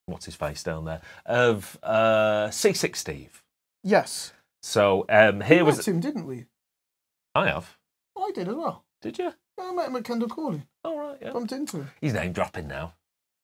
what's 0.06 0.26
his 0.26 0.34
face 0.34 0.62
down 0.62 0.84
there 0.84 1.00
of 1.26 1.78
uh, 1.82 2.50
Seasick 2.50 2.96
Steve. 2.96 3.42
yes? 3.82 4.32
So 4.64 5.04
um, 5.08 5.40
We 5.40 5.46
here 5.46 5.64
was 5.64 5.78
met 5.78 5.88
him, 5.88 5.98
didn't 6.00 6.24
we? 6.26 6.46
I 7.34 7.48
have. 7.48 7.76
I 8.16 8.30
did 8.32 8.46
as 8.46 8.54
well. 8.54 8.84
Did 9.00 9.18
you? 9.18 9.32
Yeah, 9.58 9.64
I 9.70 9.72
met 9.72 9.88
him 9.88 9.96
at 9.96 10.04
Kendal 10.04 10.28
Calling. 10.28 10.62
All 10.84 10.98
right, 11.00 11.18
yeah. 11.20 11.32
Bumped 11.32 11.50
into 11.50 11.78
him. 11.78 11.90
He's 12.00 12.12
name 12.12 12.32
dropping 12.32 12.68
now. 12.68 12.92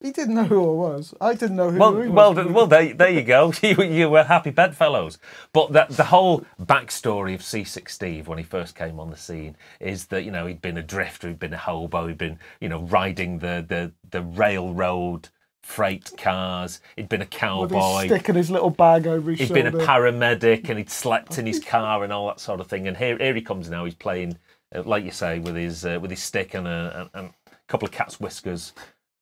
He 0.01 0.13
didn't 0.13 0.35
know 0.37 0.45
who 0.45 0.63
I 0.63 0.91
was. 0.91 1.15
I 1.21 1.35
didn't 1.35 1.57
know 1.57 1.71
who 1.71 1.79
Well, 1.79 1.97
he 2.01 2.09
was. 2.09 2.37
well, 2.37 2.49
well. 2.53 2.67
There, 2.69 2.95
there 2.95 3.11
you 3.11 3.23
go. 3.23 3.53
You, 3.63 3.83
you 3.83 4.09
were 4.11 4.25
happy 4.25 4.51
bedfellows. 4.51 5.19
But 5.53 5.73
that 5.73 5.91
the 5.91 6.05
whole 6.05 6.45
backstory 6.61 7.35
of 7.35 7.43
Seasick 7.43 7.89
Steve 7.89 8.29
when 8.29 8.39
he 8.39 8.45
first 8.45 8.77
came 8.77 9.01
on 9.01 9.11
the 9.11 9.17
scene 9.17 9.57
is 9.81 10.07
that 10.07 10.25
you 10.25 10.31
know 10.31 10.47
he'd 10.47 10.63
been 10.63 10.79
a 10.79 10.83
drifter, 10.83 11.29
he'd 11.29 11.41
been 11.41 11.55
a 11.55 11.59
hobo, 11.59 12.07
he'd 12.07 12.19
been 12.19 12.39
you 12.61 12.69
know 12.69 12.83
riding 12.83 13.41
the 13.41 13.65
the 13.67 13.93
the 14.11 14.23
railroad 14.23 15.31
freight 15.63 16.13
cars, 16.17 16.81
he'd 16.97 17.09
been 17.09 17.23
a 17.23 17.25
with 17.57 17.73
his 17.73 17.89
cowboy. 17.91 18.07
stick 18.07 18.29
and 18.29 18.37
his 18.39 18.51
little 18.51 18.71
bag 18.71 19.07
over 19.07 19.31
his 19.33 19.41
He'd 19.41 19.49
shoulder. 19.49 19.71
been 19.71 19.81
a 19.81 19.85
paramedic 19.85 20.69
and 20.69 20.79
he'd 20.79 20.91
slept 20.91 21.39
in 21.39 21.47
his 21.47 21.59
car 21.65 22.05
and 22.05 22.13
all 22.13 22.29
that 22.29 22.41
sort 22.41 22.61
of 22.61 22.69
thing. 22.69 22.87
And 22.89 22.97
here, 22.97 23.19
here 23.19 23.35
he 23.35 23.43
comes 23.43 23.69
now. 23.69 23.85
He's 23.85 23.95
playing, 23.95 24.39
uh, 24.75 24.83
like 24.85 25.05
you 25.05 25.11
say, 25.11 25.41
with 25.41 25.57
his 25.57 25.85
uh, 25.85 25.99
with 26.01 26.11
his 26.11 26.23
stick 26.23 26.55
and 26.55 26.67
a, 26.69 27.11
and, 27.15 27.25
and 27.27 27.35
a 27.49 27.53
couple 27.69 27.87
of 27.87 27.93
cat's 27.93 28.21
whiskers 28.21 28.73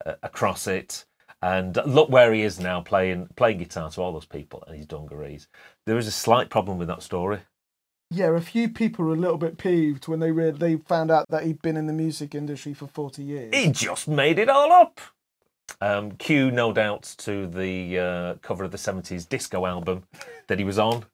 across 0.04 0.66
it. 0.66 1.04
And 1.42 1.78
look 1.86 2.08
where 2.08 2.32
he 2.32 2.42
is 2.42 2.58
now, 2.58 2.80
playing 2.80 3.28
playing 3.36 3.58
guitar 3.58 3.90
to 3.90 4.00
all 4.00 4.12
those 4.12 4.26
people 4.26 4.64
and 4.66 4.76
his 4.76 4.86
dungarees. 4.86 5.48
There 5.84 5.98
is 5.98 6.06
a 6.06 6.12
slight 6.12 6.50
problem 6.50 6.78
with 6.78 6.88
that 6.88 7.02
story. 7.02 7.40
Yeah, 8.10 8.34
a 8.34 8.40
few 8.40 8.68
people 8.68 9.04
were 9.04 9.14
a 9.14 9.18
little 9.18 9.36
bit 9.36 9.58
peeved 9.58 10.06
when 10.06 10.20
they 10.20 10.30
re- 10.30 10.50
they 10.52 10.76
found 10.76 11.10
out 11.10 11.26
that 11.28 11.44
he'd 11.44 11.60
been 11.60 11.76
in 11.76 11.86
the 11.86 11.92
music 11.92 12.34
industry 12.34 12.72
for 12.72 12.86
forty 12.86 13.22
years. 13.22 13.54
He 13.54 13.70
just 13.70 14.08
made 14.08 14.38
it 14.38 14.48
all 14.48 14.72
up. 14.72 15.00
Um, 15.80 16.12
cue, 16.12 16.50
no 16.50 16.72
doubt, 16.72 17.14
to 17.18 17.46
the 17.46 17.98
uh, 17.98 18.34
cover 18.42 18.64
of 18.64 18.70
the 18.70 18.78
'70s 18.78 19.28
disco 19.28 19.66
album 19.66 20.04
that 20.46 20.58
he 20.58 20.64
was 20.64 20.78
on. 20.78 21.04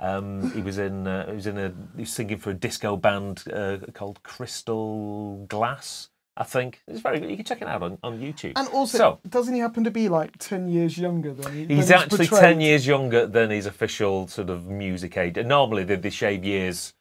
Um, 0.00 0.50
he 0.52 0.60
was 0.60 0.78
in. 0.78 1.06
Uh, 1.06 1.28
he 1.28 1.34
was 1.34 1.46
in 1.46 1.58
a. 1.58 1.72
He 1.94 2.02
was 2.02 2.12
singing 2.12 2.38
for 2.38 2.50
a 2.50 2.54
disco 2.54 2.96
band 2.96 3.44
uh, 3.52 3.78
called 3.94 4.22
Crystal 4.22 5.46
Grass. 5.48 6.10
I 6.38 6.44
think 6.44 6.82
it's 6.86 7.00
very 7.00 7.18
good. 7.18 7.30
You 7.30 7.36
can 7.36 7.46
check 7.46 7.62
it 7.62 7.68
out 7.68 7.82
on, 7.82 7.98
on 8.02 8.20
YouTube. 8.20 8.52
And 8.56 8.68
also, 8.68 8.98
So- 8.98 9.18
doesn't 9.28 9.54
he 9.54 9.60
happen 9.60 9.84
to 9.84 9.90
be 9.90 10.08
like 10.08 10.36
ten 10.38 10.68
years 10.68 10.98
younger 10.98 11.32
than 11.32 11.52
he? 11.52 11.74
He's 11.74 11.88
than 11.88 11.98
actually 12.02 12.28
portrayed? 12.28 12.40
ten 12.40 12.60
years 12.60 12.86
younger 12.86 13.26
than 13.26 13.50
his 13.50 13.66
official 13.66 14.28
sort 14.28 14.50
of 14.50 14.66
music 14.66 15.16
age. 15.16 15.36
Normally, 15.36 15.84
they, 15.84 15.96
they 15.96 16.10
shave 16.10 16.44
years. 16.44 16.92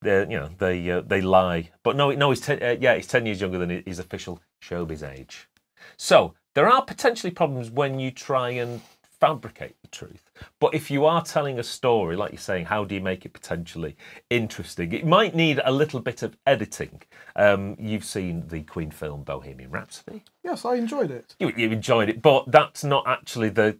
They, 0.00 0.20
you 0.20 0.38
know, 0.38 0.48
they 0.58 0.88
uh, 0.90 1.00
they 1.00 1.20
lie. 1.20 1.70
But 1.82 1.96
no, 1.96 2.12
no, 2.12 2.30
he's 2.30 2.40
ten, 2.40 2.62
uh, 2.62 2.76
yeah, 2.80 2.94
he's 2.94 3.08
ten 3.08 3.26
years 3.26 3.40
younger 3.40 3.58
than 3.58 3.82
his 3.84 3.98
official 3.98 4.40
showbiz 4.62 5.02
age. 5.02 5.48
So 5.96 6.34
there 6.54 6.68
are 6.68 6.84
potentially 6.84 7.32
problems 7.32 7.70
when 7.70 7.98
you 7.98 8.12
try 8.12 8.50
and 8.50 8.80
fabricate 9.20 9.76
the 9.82 9.88
truth. 9.88 10.30
But 10.60 10.74
if 10.74 10.90
you 10.90 11.04
are 11.06 11.22
telling 11.24 11.58
a 11.58 11.62
story, 11.62 12.16
like 12.16 12.32
you're 12.32 12.38
saying, 12.38 12.66
how 12.66 12.84
do 12.84 12.94
you 12.94 13.00
make 13.00 13.24
it 13.24 13.32
potentially 13.32 13.96
interesting? 14.30 14.92
It 14.92 15.06
might 15.06 15.34
need 15.34 15.60
a 15.64 15.72
little 15.72 16.00
bit 16.00 16.22
of 16.22 16.36
editing. 16.46 17.02
Um, 17.36 17.76
you've 17.78 18.04
seen 18.04 18.46
the 18.48 18.62
Queen 18.62 18.90
film 18.90 19.22
Bohemian 19.22 19.70
Rhapsody 19.70 20.22
Yes, 20.44 20.64
I 20.64 20.74
enjoyed 20.76 21.10
it. 21.10 21.34
you, 21.38 21.52
you 21.56 21.70
enjoyed 21.70 22.08
it, 22.08 22.22
but 22.22 22.50
that's 22.50 22.84
not 22.84 23.04
actually 23.06 23.50
the 23.50 23.78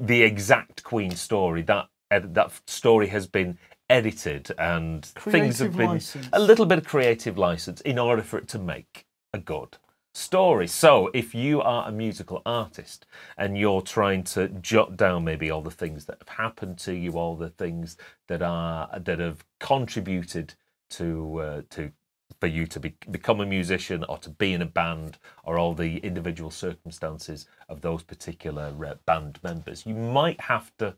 the 0.00 0.22
exact 0.22 0.82
Queen 0.82 1.10
story. 1.10 1.62
That 1.62 1.88
that 2.10 2.52
story 2.66 3.08
has 3.08 3.26
been 3.26 3.58
edited, 3.90 4.50
and 4.58 5.04
things 5.04 5.58
have 5.58 5.76
been 5.76 5.90
license. 5.90 6.28
a 6.32 6.40
little 6.40 6.64
bit 6.66 6.78
of 6.78 6.86
creative 6.86 7.36
license 7.36 7.80
in 7.82 7.98
order 7.98 8.22
for 8.22 8.38
it 8.38 8.48
to 8.48 8.58
make 8.58 9.04
a 9.34 9.38
good 9.38 9.76
story. 10.14 10.66
So, 10.66 11.10
if 11.14 11.34
you 11.34 11.60
are 11.62 11.88
a 11.88 11.92
musical 11.92 12.42
artist 12.46 13.06
and 13.36 13.58
you're 13.58 13.82
trying 13.82 14.24
to 14.24 14.48
jot 14.48 14.96
down 14.96 15.24
maybe 15.24 15.50
all 15.50 15.62
the 15.62 15.70
things 15.70 16.06
that 16.06 16.18
have 16.20 16.36
happened 16.36 16.78
to 16.80 16.94
you, 16.94 17.12
all 17.18 17.36
the 17.36 17.50
things 17.50 17.96
that 18.28 18.42
are 18.42 18.88
that 18.98 19.18
have 19.18 19.44
contributed 19.60 20.54
to 20.90 21.38
uh, 21.40 21.62
to 21.70 21.92
for 22.40 22.46
you 22.46 22.66
to 22.66 22.80
be, 22.80 22.94
become 23.10 23.40
a 23.40 23.46
musician 23.46 24.04
or 24.08 24.18
to 24.18 24.30
be 24.30 24.52
in 24.52 24.62
a 24.62 24.66
band 24.66 25.18
or 25.44 25.58
all 25.58 25.74
the 25.74 25.98
individual 25.98 26.50
circumstances 26.50 27.46
of 27.68 27.80
those 27.80 28.02
particular 28.02 28.74
uh, 28.86 28.94
band 29.06 29.38
members, 29.42 29.86
you 29.86 29.94
might 29.94 30.40
have 30.40 30.70
to 30.78 30.94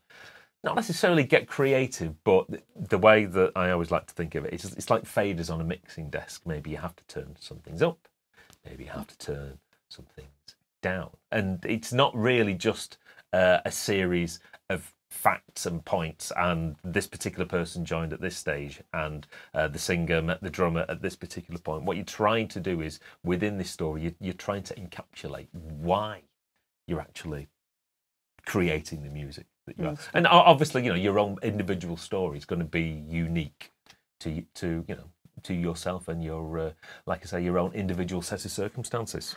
not 0.63 0.77
necessarily 0.77 1.25
get 1.25 1.47
creative, 1.49 2.23
but 2.25 2.47
the 2.77 2.99
way 2.99 3.25
that 3.25 3.53
I 3.57 3.71
always 3.71 3.91
like 3.91 4.07
to 4.09 4.15
think 4.15 4.35
of 4.35 4.45
it 4.45 4.53
is 4.53 4.65
it's 4.65 4.91
like 4.91 5.05
faders 5.05 5.51
on 5.53 5.61
a 5.61 5.65
mixing 5.65 6.11
desk. 6.11 6.43
Maybe 6.45 6.71
you 6.71 6.77
have 6.77 6.97
to 6.97 7.05
turn 7.05 7.37
some 7.41 7.59
things 7.59 7.81
up, 7.83 8.09
maybe 8.65 8.85
you 8.85 8.91
have 8.91 9.07
to 9.07 9.19
turn 9.19 9.59
some 9.89 10.07
things 10.17 10.29
down. 10.83 11.11
And 11.31 11.65
it's 11.65 11.93
not 11.93 12.15
really 12.17 12.55
just 12.55 12.99
uh, 13.33 13.59
a 13.65 13.71
series 13.71 14.41
of 14.69 14.95
facts 15.11 15.67
and 15.67 15.85
points 15.85 16.33
and 16.37 16.77
this 16.85 17.07
particular 17.07 17.45
person 17.45 17.85
joined 17.85 18.13
at 18.13 18.21
this 18.21 18.37
stage 18.37 18.81
and 18.95 19.27
uh, 19.55 19.67
the 19.67 19.79
singer 19.79 20.23
met 20.23 20.41
the 20.41 20.49
drummer 20.49 20.87
at 20.89 21.03
this 21.03 21.17
particular 21.17 21.59
point. 21.59 21.83
What 21.83 21.97
you're 21.97 22.05
trying 22.05 22.47
to 22.49 22.61
do 22.61 22.81
is 22.81 23.01
within 23.25 23.59
this 23.59 23.71
story 23.71 24.03
you, 24.03 24.15
you're 24.21 24.35
trying 24.35 24.63
to 24.65 24.75
encapsulate 24.75 25.49
why 25.53 26.23
you're 26.87 27.01
actually 27.01 27.49
creating 28.47 29.03
the 29.03 29.11
music 29.11 29.47
that 29.67 29.79
you 29.79 29.89
are. 29.89 29.97
And 30.15 30.29
obviously 30.29 30.85
you 30.85 30.91
know 30.91 30.95
your 30.95 31.19
own 31.19 31.39
individual 31.43 31.97
story 31.97 32.39
is 32.39 32.45
going 32.45 32.61
to 32.61 32.65
be 32.65 33.03
unique 33.09 33.73
to 34.21 34.45
to 34.55 34.85
you 34.87 34.95
know 34.95 35.11
to 35.45 35.55
yourself 35.55 36.09
and 36.09 36.23
your 36.25 36.59
uh, 36.59 36.73
like 37.07 37.21
i 37.23 37.27
say 37.27 37.43
your 37.45 37.59
own 37.59 37.73
individual 37.73 38.23
set 38.23 38.45
of 38.45 38.51
circumstances 38.51 39.37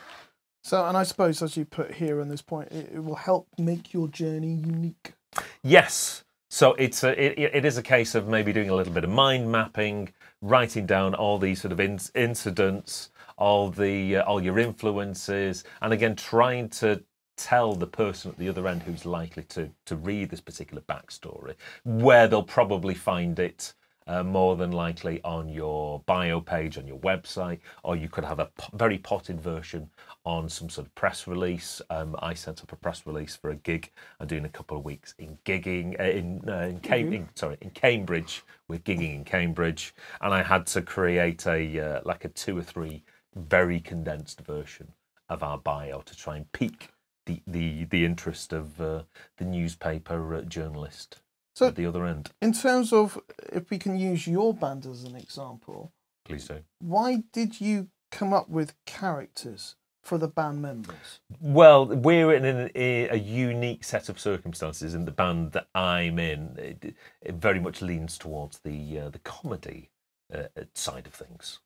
So, 0.62 0.86
and 0.86 0.96
I 0.96 1.04
suppose 1.04 1.42
as 1.42 1.56
you 1.56 1.64
put 1.64 1.92
here 1.94 2.20
in 2.20 2.28
this 2.28 2.42
point, 2.42 2.70
it, 2.72 2.92
it 2.94 3.04
will 3.04 3.16
help 3.16 3.48
make 3.58 3.92
your 3.94 4.08
journey 4.08 4.54
unique. 4.54 5.14
Yes. 5.62 6.24
So 6.50 6.74
it's 6.74 7.04
a, 7.04 7.10
it, 7.22 7.38
it 7.56 7.64
is 7.64 7.78
a 7.78 7.82
case 7.82 8.14
of 8.14 8.28
maybe 8.28 8.52
doing 8.52 8.70
a 8.70 8.74
little 8.74 8.92
bit 8.92 9.04
of 9.04 9.10
mind 9.10 9.50
mapping, 9.50 10.12
writing 10.42 10.86
down 10.86 11.14
all 11.14 11.38
these 11.38 11.60
sort 11.60 11.72
of 11.72 11.80
in, 11.80 11.98
incidents, 12.14 13.10
all 13.38 13.70
the 13.70 14.18
uh, 14.18 14.22
all 14.24 14.42
your 14.42 14.58
influences, 14.58 15.64
and 15.82 15.92
again 15.92 16.16
trying 16.16 16.68
to 16.70 17.02
tell 17.36 17.74
the 17.74 17.86
person 17.86 18.30
at 18.30 18.38
the 18.38 18.48
other 18.48 18.68
end 18.68 18.82
who's 18.84 19.04
likely 19.06 19.44
to 19.44 19.70
to 19.86 19.96
read 19.96 20.30
this 20.30 20.40
particular 20.40 20.82
backstory 20.82 21.54
where 21.84 22.28
they'll 22.28 22.42
probably 22.44 22.94
find 22.94 23.38
it. 23.40 23.74
Uh, 24.06 24.22
more 24.22 24.54
than 24.56 24.70
likely 24.70 25.18
on 25.24 25.48
your 25.48 26.00
bio 26.06 26.38
page 26.40 26.76
on 26.76 26.86
your 26.86 26.98
website, 26.98 27.60
or 27.82 27.96
you 27.96 28.08
could 28.08 28.24
have 28.24 28.38
a 28.38 28.46
p- 28.46 28.68
very 28.74 28.98
potted 28.98 29.40
version 29.40 29.88
on 30.26 30.46
some 30.48 30.68
sort 30.68 30.86
of 30.86 30.94
press 30.94 31.26
release. 31.26 31.80
Um, 31.88 32.14
I 32.18 32.34
set 32.34 32.62
up 32.62 32.70
a 32.72 32.76
press 32.76 33.06
release 33.06 33.34
for 33.34 33.50
a 33.50 33.56
gig 33.56 33.90
I'm 34.20 34.26
doing 34.26 34.44
a 34.44 34.48
couple 34.48 34.76
of 34.76 34.84
weeks 34.84 35.14
in 35.18 35.38
gigging 35.44 35.98
uh, 36.00 36.04
in 36.04 36.42
uh, 36.48 36.66
in, 36.68 36.80
Cam- 36.80 37.12
in 37.12 37.28
sorry 37.34 37.58
in 37.60 37.70
Cambridge. 37.70 38.42
We're 38.68 38.78
gigging 38.78 39.14
in 39.14 39.24
Cambridge, 39.24 39.94
and 40.20 40.32
I 40.34 40.42
had 40.42 40.66
to 40.68 40.82
create 40.82 41.46
a 41.46 41.80
uh, 41.80 42.00
like 42.04 42.24
a 42.24 42.28
two 42.28 42.56
or 42.58 42.62
three 42.62 43.04
very 43.34 43.80
condensed 43.80 44.40
version 44.40 44.92
of 45.28 45.42
our 45.42 45.58
bio 45.58 46.00
to 46.02 46.16
try 46.16 46.36
and 46.36 46.50
pique 46.52 46.90
the 47.26 47.42
the, 47.46 47.84
the 47.84 48.04
interest 48.04 48.52
of 48.52 48.80
uh, 48.80 49.02
the 49.38 49.44
newspaper 49.44 50.34
uh, 50.34 50.42
journalist 50.42 51.20
So- 51.54 51.68
at 51.68 51.76
the 51.76 51.86
other 51.86 52.04
end. 52.04 52.30
In 52.42 52.52
terms 52.52 52.92
of 52.92 53.18
if 53.52 53.70
we 53.70 53.78
can 53.78 53.96
use 53.98 54.26
your 54.26 54.52
band 54.54 54.86
as 54.86 55.04
an 55.04 55.16
example, 55.16 55.92
Please 56.24 56.48
do. 56.48 56.60
Why 56.78 57.22
did 57.32 57.60
you 57.60 57.88
come 58.10 58.32
up 58.32 58.48
with 58.48 58.74
characters 58.86 59.76
for 60.02 60.16
the 60.18 60.28
band 60.28 60.62
members? 60.62 61.20
Well, 61.40 61.86
we're 61.86 62.32
in 62.32 62.44
an, 62.44 62.70
a, 62.74 63.08
a 63.08 63.16
unique 63.16 63.84
set 63.84 64.08
of 64.08 64.18
circumstances 64.18 64.94
in 64.94 65.04
the 65.04 65.10
band 65.10 65.52
that 65.52 65.68
I'm 65.74 66.18
in. 66.18 66.56
It, 66.58 66.94
it 67.20 67.34
very 67.34 67.60
much 67.60 67.82
leans 67.82 68.16
towards 68.16 68.60
the 68.60 68.98
uh, 69.00 69.08
the 69.10 69.18
comedy 69.18 69.90
uh, 70.32 70.44
side 70.74 71.06
of 71.06 71.14
things. 71.14 71.60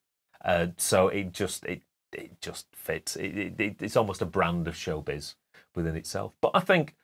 Uh, 0.45 0.69
so 0.77 1.09
it 1.09 1.33
just 1.33 1.65
it 1.65 1.83
it 2.13 2.41
just 2.41 2.67
fits. 2.75 3.17
It, 3.17 3.61
it, 3.61 3.77
it's 3.81 3.97
almost 3.97 4.23
a 4.23 4.27
brand 4.27 4.67
of 4.67 4.75
showbiz 4.75 5.35
within 5.75 5.95
itself. 5.97 6.33
But 6.41 6.53
I 6.55 6.61
think 6.61 6.97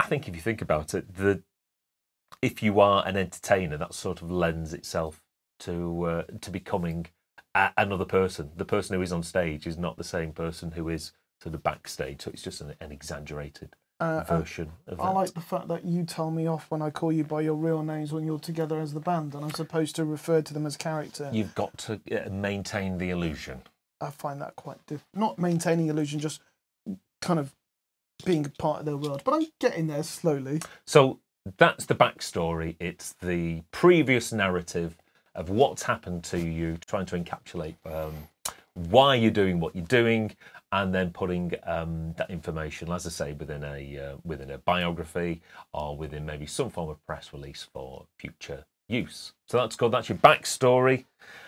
I 0.00 0.06
think 0.06 0.28
if 0.28 0.34
you 0.34 0.42
think 0.42 0.62
about 0.62 0.94
it, 0.94 1.14
the 1.14 1.42
if 2.42 2.62
you 2.62 2.80
are 2.80 3.06
an 3.06 3.16
entertainer, 3.16 3.76
that 3.76 3.94
sort 3.94 4.22
of 4.22 4.30
lends 4.30 4.72
itself 4.74 5.22
to 5.60 6.04
uh, 6.04 6.22
to 6.40 6.50
becoming 6.50 7.06
a, 7.54 7.70
another 7.76 8.04
person. 8.04 8.50
The 8.56 8.64
person 8.64 8.96
who 8.96 9.02
is 9.02 9.12
on 9.12 9.22
stage 9.22 9.66
is 9.66 9.76
not 9.76 9.96
the 9.96 10.04
same 10.04 10.32
person 10.32 10.72
who 10.72 10.88
is 10.88 11.12
to 11.40 11.50
the 11.50 11.58
backstage. 11.58 12.22
So 12.22 12.30
it's 12.30 12.42
just 12.42 12.60
an, 12.60 12.74
an 12.80 12.92
exaggerated 12.92 13.74
Uh, 14.00 14.24
uh, 14.28 14.38
version 14.38 14.72
of 14.86 14.96
that. 14.98 15.04
I 15.04 15.10
like 15.12 15.34
the 15.34 15.40
fact 15.40 15.68
that 15.68 15.84
you 15.84 16.04
tell 16.04 16.30
me 16.30 16.46
off 16.46 16.70
when 16.70 16.80
I 16.82 16.90
call 16.90 17.12
you 17.12 17.24
by 17.24 17.42
your 17.42 17.54
real 17.54 17.82
names 17.82 18.12
when 18.12 18.24
you're 18.24 18.38
together 18.38 18.80
as 18.80 18.92
the 18.94 19.00
band, 19.00 19.34
and 19.34 19.44
I'm 19.44 19.50
supposed 19.52 19.96
to 19.96 20.04
refer 20.04 20.40
to 20.42 20.54
them 20.54 20.64
as 20.66 20.76
character. 20.76 21.28
You've 21.32 21.54
got 21.54 21.76
to 21.78 22.00
uh, 22.10 22.30
maintain 22.30 22.98
the 22.98 23.10
illusion. 23.10 23.62
I 24.00 24.10
find 24.10 24.40
that 24.40 24.56
quite 24.56 24.78
diff- 24.86 25.06
not 25.14 25.38
maintaining 25.38 25.88
illusion, 25.88 26.20
just 26.20 26.40
kind 27.20 27.38
of 27.38 27.54
being 28.24 28.46
a 28.46 28.48
part 28.48 28.80
of 28.80 28.86
their 28.86 28.96
world. 28.96 29.20
But 29.24 29.34
I'm 29.34 29.46
getting 29.60 29.86
there 29.88 30.02
slowly. 30.02 30.60
So 30.86 31.20
that's 31.56 31.86
the 31.86 31.94
backstory. 31.94 32.76
It's 32.80 33.14
the 33.14 33.62
previous 33.70 34.32
narrative 34.32 34.96
of 35.34 35.48
what's 35.48 35.82
happened 35.82 36.24
to 36.24 36.38
you, 36.38 36.76
trying 36.86 37.06
to 37.06 37.18
encapsulate 37.18 37.76
um, 37.86 38.14
why 38.74 39.14
you're 39.14 39.30
doing 39.30 39.60
what 39.60 39.74
you're 39.74 39.84
doing, 39.86 40.36
and 40.72 40.94
then 40.94 41.10
putting 41.10 41.52
um, 41.64 42.14
that 42.16 42.30
information, 42.30 42.92
as 42.92 43.06
I 43.06 43.10
say, 43.10 43.32
within 43.32 43.64
a 43.64 43.98
uh, 43.98 44.16
within 44.24 44.50
a 44.50 44.58
biography 44.58 45.40
or 45.72 45.96
within 45.96 46.24
maybe 46.26 46.46
some 46.46 46.70
form 46.70 46.90
of 46.90 47.04
press 47.06 47.32
release 47.32 47.66
for 47.72 48.04
future 48.18 48.64
use. 48.88 49.32
So 49.46 49.58
that's 49.58 49.76
good. 49.76 49.92
That's 49.92 50.08
your 50.08 50.18
backstory. 50.18 51.04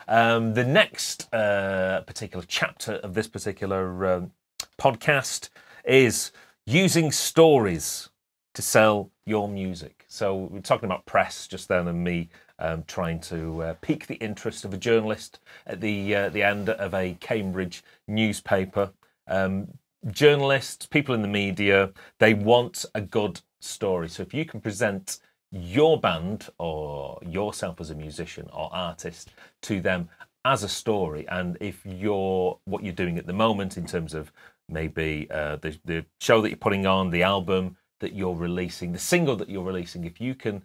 Um, 0.08 0.54
the 0.54 0.64
next 0.64 1.32
uh, 1.32 2.00
particular 2.06 2.44
chapter 2.46 2.94
of 2.94 3.14
this 3.14 3.26
particular 3.26 4.06
um, 4.06 4.32
podcast 4.78 5.48
is 5.84 6.32
using 6.66 7.10
stories 7.10 8.08
to 8.54 8.62
sell 8.62 9.10
your 9.26 9.48
music. 9.48 10.04
So 10.08 10.34
we're 10.34 10.60
talking 10.60 10.86
about 10.86 11.06
press 11.06 11.46
just 11.46 11.68
then, 11.68 11.88
and 11.88 12.04
me 12.04 12.28
um, 12.58 12.84
trying 12.86 13.20
to 13.20 13.62
uh, 13.62 13.74
pique 13.80 14.06
the 14.06 14.16
interest 14.16 14.64
of 14.64 14.74
a 14.74 14.76
journalist 14.76 15.40
at 15.66 15.80
the 15.80 16.14
uh, 16.14 16.28
the 16.28 16.42
end 16.42 16.68
of 16.68 16.94
a 16.94 17.16
Cambridge 17.20 17.82
newspaper. 18.06 18.92
Um, 19.26 19.68
journalists, 20.10 20.86
people 20.86 21.14
in 21.14 21.22
the 21.22 21.28
media, 21.28 21.90
they 22.18 22.34
want 22.34 22.84
a 22.94 23.00
good 23.00 23.40
story. 23.60 24.08
So 24.08 24.22
if 24.22 24.34
you 24.34 24.44
can 24.44 24.60
present 24.60 25.20
your 25.50 26.00
band 26.00 26.48
or 26.58 27.18
yourself 27.26 27.80
as 27.80 27.90
a 27.90 27.94
musician 27.94 28.48
or 28.52 28.68
artist 28.72 29.30
to 29.62 29.80
them 29.80 30.08
as 30.44 30.62
a 30.64 30.68
story, 30.68 31.26
and 31.28 31.56
if 31.60 31.80
you're 31.84 32.58
what 32.64 32.82
you're 32.82 32.92
doing 32.92 33.18
at 33.18 33.26
the 33.26 33.32
moment 33.32 33.76
in 33.76 33.86
terms 33.86 34.12
of 34.14 34.32
maybe 34.68 35.28
uh, 35.30 35.56
the 35.56 35.78
the 35.84 36.04
show 36.20 36.40
that 36.40 36.48
you're 36.48 36.56
putting 36.56 36.86
on, 36.86 37.10
the 37.10 37.22
album 37.22 37.76
that 38.02 38.14
you're 38.14 38.34
releasing, 38.34 38.92
the 38.92 38.98
single 38.98 39.36
that 39.36 39.48
you're 39.48 39.62
releasing, 39.62 40.04
if 40.04 40.20
you 40.20 40.34
can 40.34 40.60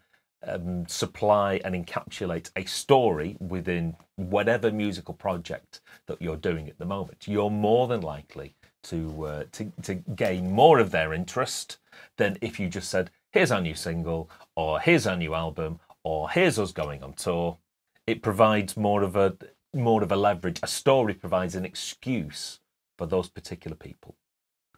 um, 0.48 0.88
supply 0.88 1.62
and 1.63 1.75
encapsulate 1.75 2.50
a 2.56 2.65
story 2.65 3.38
within 3.39 3.96
whatever 4.15 4.72
musical 4.72 5.13
project 5.13 5.82
that 6.08 6.20
you're 6.20 6.36
doing 6.36 6.67
at 6.67 6.79
the 6.79 6.86
moment, 6.86 7.27
you're 7.27 7.51
more 7.51 7.88
than 7.88 8.01
likely 8.01 8.56
to 8.84 9.25
uh, 9.25 9.44
to 9.51 9.72
to 9.84 9.94
gain 9.94 10.51
more 10.51 10.79
of 10.79 10.89
their 10.89 11.13
interest 11.13 11.77
than 12.17 12.38
if 12.41 12.60
you 12.60 12.67
just 12.69 12.89
said, 12.89 13.12
"Here's 13.32 13.52
our 13.52 13.62
new 13.62 13.76
single," 13.76 14.30
or 14.56 14.80
"Here's 14.80 15.06
our 15.06 15.15
new 15.15 15.36
album," 15.36 15.80
or 16.04 16.32
"Here's 16.32 16.58
us 16.58 16.71
going 16.71 17.04
on 17.04 17.13
tour." 17.13 17.60
It 18.08 18.23
provides 18.23 18.76
more 18.76 19.04
of 19.04 19.15
a 19.15 19.38
more 19.76 20.02
of 20.02 20.12
a 20.12 20.15
leverage. 20.15 20.60
A 20.63 20.67
story 20.67 21.13
provides 21.13 21.54
an 21.54 21.65
excuse 21.65 22.62
for 22.97 23.06
those 23.06 23.30
particular 23.30 23.78
people 23.78 24.15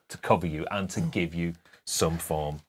to 0.09 0.17
cover 0.17 0.47
you 0.47 0.65
and 0.71 0.89
to 0.89 0.99
give 0.99 1.33
you 1.33 1.53
some 1.89 2.17
form 2.17 2.59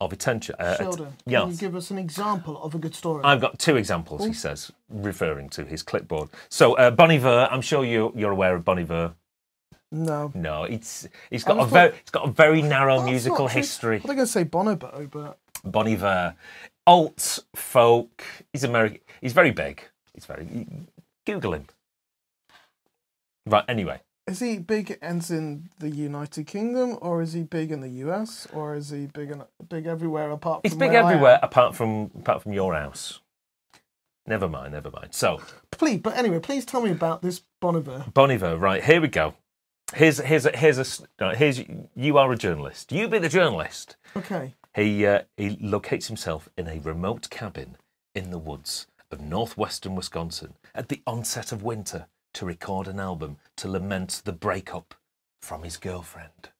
of 0.00 0.12
attention. 0.12 0.54
uh, 0.58 0.64
att- 0.64 0.76
Sheldon, 0.78 1.06
can 1.06 1.32
yes. 1.32 1.50
you 1.50 1.56
give 1.56 1.74
us 1.76 1.90
an 1.90 1.98
example 1.98 2.62
of 2.62 2.74
a 2.74 2.78
good 2.78 2.94
story? 2.94 3.22
I've 3.24 3.40
got 3.40 3.58
two 3.58 3.76
examples, 3.76 4.24
he 4.26 4.32
says, 4.34 4.70
referring 4.90 5.48
to 5.50 5.64
his 5.64 5.82
clipboard. 5.82 6.28
So, 6.50 6.74
uh, 6.74 6.90
Bon 6.90 7.10
Iver, 7.10 7.48
I'm 7.50 7.62
sure 7.62 7.84
you, 7.84 8.12
you're 8.14 8.32
aware 8.32 8.54
of 8.54 8.64
Bon 8.64 8.78
Iver. 8.78 9.14
no. 9.90 10.30
No, 10.34 10.64
it's 10.64 11.08
it's 11.30 11.44
got 11.44 11.56
a 11.56 11.60
was 11.62 11.70
very 11.70 11.92
it's 11.96 12.10
got 12.10 12.28
a 12.28 12.32
very 12.32 12.60
narrow 12.60 13.02
musical 13.02 13.48
history. 13.48 13.96
I 13.96 14.06
was 14.06 14.16
going 14.16 14.18
to 14.18 14.26
say 14.26 14.44
Bonobo, 14.44 15.08
but 15.10 15.38
Bon 15.64 15.86
Iver, 15.88 16.34
alt 16.86 17.38
folk. 17.54 18.22
He's 18.52 18.64
American. 18.64 19.00
He's 19.22 19.32
very 19.32 19.52
big. 19.52 19.82
He's 20.14 20.26
very. 20.26 20.66
Google 21.24 21.54
him. 21.54 21.66
Right. 23.46 23.64
Anyway, 23.68 24.00
is 24.26 24.40
he 24.40 24.58
big 24.58 24.98
as 25.02 25.30
in 25.30 25.68
the 25.78 25.90
United 25.90 26.46
Kingdom, 26.46 26.98
or 27.00 27.22
is 27.22 27.32
he 27.32 27.42
big 27.42 27.70
in 27.70 27.80
the 27.80 27.88
US, 28.06 28.46
or 28.52 28.74
is 28.74 28.90
he 28.90 29.06
big 29.06 29.30
in 29.30 29.42
big 29.68 29.86
everywhere 29.86 30.30
apart 30.30 30.60
he's 30.62 30.72
from 30.72 30.80
big 30.80 30.90
where 30.90 30.98
I 30.98 31.00
am? 31.02 31.08
everywhere 31.12 31.38
apart 31.42 31.74
from 31.74 32.10
apart 32.18 32.42
from 32.42 32.52
your 32.52 32.74
house. 32.74 33.20
Never 34.26 34.48
mind. 34.48 34.72
Never 34.72 34.90
mind. 34.90 35.14
So 35.14 35.40
Please, 35.70 36.00
but 36.00 36.16
anyway, 36.16 36.40
please 36.40 36.64
tell 36.64 36.82
me 36.82 36.90
about 36.90 37.22
this 37.22 37.42
Bonobo. 37.62 38.12
Bon 38.12 38.30
Iver, 38.30 38.56
right, 38.56 38.82
here 38.82 39.00
we 39.00 39.08
go. 39.08 39.34
Here's 39.94 40.18
here's 40.18 40.46
a, 40.46 40.56
here's 40.56 40.78
a 40.78 41.06
right, 41.24 41.36
here's 41.36 41.62
you 41.94 42.18
are 42.18 42.32
a 42.32 42.36
journalist. 42.36 42.90
You 42.90 43.08
be 43.08 43.18
the 43.18 43.28
journalist. 43.28 43.96
Okay. 44.16 44.54
He 44.74 45.06
uh, 45.06 45.22
he 45.36 45.56
locates 45.60 46.08
himself 46.08 46.48
in 46.58 46.66
a 46.66 46.80
remote 46.80 47.30
cabin 47.30 47.76
in 48.14 48.30
the 48.30 48.38
woods 48.38 48.88
of 49.12 49.20
northwestern 49.20 49.94
Wisconsin 49.94 50.54
at 50.74 50.88
the 50.88 51.02
onset 51.06 51.52
of 51.52 51.62
winter 51.62 52.06
to 52.36 52.44
record 52.44 52.86
an 52.86 53.00
album 53.00 53.38
to 53.56 53.66
lament 53.66 54.20
the 54.26 54.32
breakup 54.32 54.94
from 55.40 55.62
his 55.62 55.78
girlfriend. 55.78 56.50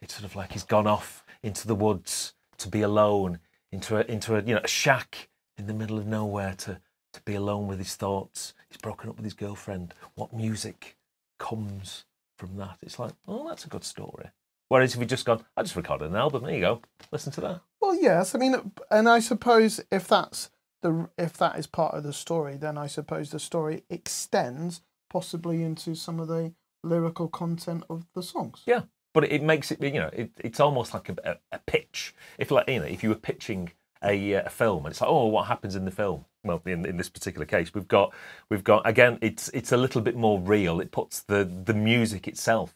It's 0.00 0.14
sort 0.14 0.24
of 0.24 0.34
like 0.34 0.52
he's 0.52 0.64
gone 0.64 0.86
off 0.86 1.24
into 1.42 1.66
the 1.66 1.74
woods 1.74 2.32
to 2.56 2.68
be 2.68 2.80
alone, 2.80 3.38
into 3.70 3.98
a 3.98 4.10
into 4.10 4.34
a 4.34 4.42
you 4.42 4.54
know 4.54 4.62
a 4.64 4.68
shack 4.68 5.28
in 5.58 5.66
the 5.66 5.74
middle 5.74 5.98
of 5.98 6.06
nowhere 6.06 6.54
to 6.58 6.80
to 7.12 7.20
be 7.26 7.34
alone 7.34 7.66
with 7.66 7.78
his 7.78 7.94
thoughts. 7.96 8.54
He's 8.70 8.80
broken 8.80 9.10
up 9.10 9.16
with 9.16 9.24
his 9.24 9.34
girlfriend. 9.34 9.92
What 10.14 10.32
music 10.32 10.96
comes 11.38 12.06
from 12.38 12.56
that? 12.56 12.78
It's 12.82 12.98
like, 12.98 13.12
oh, 13.28 13.46
that's 13.46 13.66
a 13.66 13.68
good 13.68 13.84
story. 13.84 14.30
Whereas 14.68 14.94
if 14.94 15.00
you 15.00 15.06
just 15.06 15.26
gone, 15.26 15.44
I 15.54 15.62
just 15.62 15.76
recorded 15.76 16.10
an 16.10 16.16
album. 16.16 16.44
There 16.44 16.54
you 16.54 16.60
go. 16.60 16.80
Listen 17.12 17.30
to 17.32 17.42
that. 17.42 17.60
Well, 17.78 17.94
yes. 17.94 18.34
I 18.34 18.38
mean, 18.38 18.72
and 18.90 19.06
I 19.06 19.20
suppose 19.20 19.82
if 19.92 20.08
that's 20.08 20.50
the 20.80 21.10
if 21.18 21.34
that 21.34 21.58
is 21.58 21.66
part 21.66 21.94
of 21.94 22.04
the 22.04 22.14
story, 22.14 22.56
then 22.56 22.78
I 22.78 22.86
suppose 22.86 23.30
the 23.30 23.38
story 23.38 23.84
extends 23.90 24.80
possibly 25.14 25.62
into 25.62 25.94
some 25.94 26.18
of 26.18 26.26
the 26.26 26.52
lyrical 26.82 27.28
content 27.28 27.84
of 27.88 28.04
the 28.14 28.22
songs. 28.22 28.62
Yeah, 28.66 28.82
but 29.14 29.22
it 29.30 29.42
makes 29.42 29.70
it 29.70 29.80
you 29.80 29.92
know 29.92 30.10
it, 30.12 30.32
it's 30.38 30.58
almost 30.58 30.92
like 30.92 31.08
a, 31.08 31.38
a, 31.52 31.58
pitch. 31.60 32.14
If 32.36 32.50
like 32.50 32.68
you 32.68 32.80
know 32.80 32.86
if 32.86 33.04
you 33.04 33.10
were 33.10 33.14
pitching 33.14 33.70
a, 34.02 34.34
uh, 34.34 34.42
a 34.44 34.50
film 34.50 34.84
and 34.84 34.92
it's 34.92 35.00
like 35.00 35.08
oh 35.08 35.26
what 35.26 35.46
happens 35.46 35.76
in 35.76 35.84
the 35.84 35.92
film? 35.92 36.24
Well, 36.42 36.60
in, 36.66 36.84
in 36.84 36.96
this 36.96 37.08
particular 37.08 37.46
case, 37.46 37.72
we've 37.72 37.86
got 37.86 38.12
we've 38.50 38.64
got 38.64 38.86
again 38.86 39.18
it's 39.22 39.48
it's 39.50 39.70
a 39.70 39.76
little 39.76 40.02
bit 40.02 40.16
more 40.16 40.40
real. 40.40 40.80
It 40.80 40.90
puts 40.90 41.22
the 41.22 41.44
the 41.44 41.74
music 41.74 42.26
itself 42.26 42.74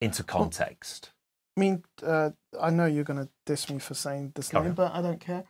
into 0.00 0.24
context. 0.24 1.12
I 1.56 1.60
mean, 1.60 1.84
uh, 2.02 2.30
I 2.60 2.70
know 2.70 2.84
you're 2.84 3.04
going 3.04 3.24
to 3.24 3.30
diss 3.46 3.70
me 3.70 3.78
for 3.78 3.94
saying 3.94 4.32
this 4.34 4.48
Carry 4.48 4.64
name, 4.64 4.70
on. 4.72 4.74
but 4.74 4.92
I 4.92 5.00
don't 5.00 5.20
care. 5.20 5.44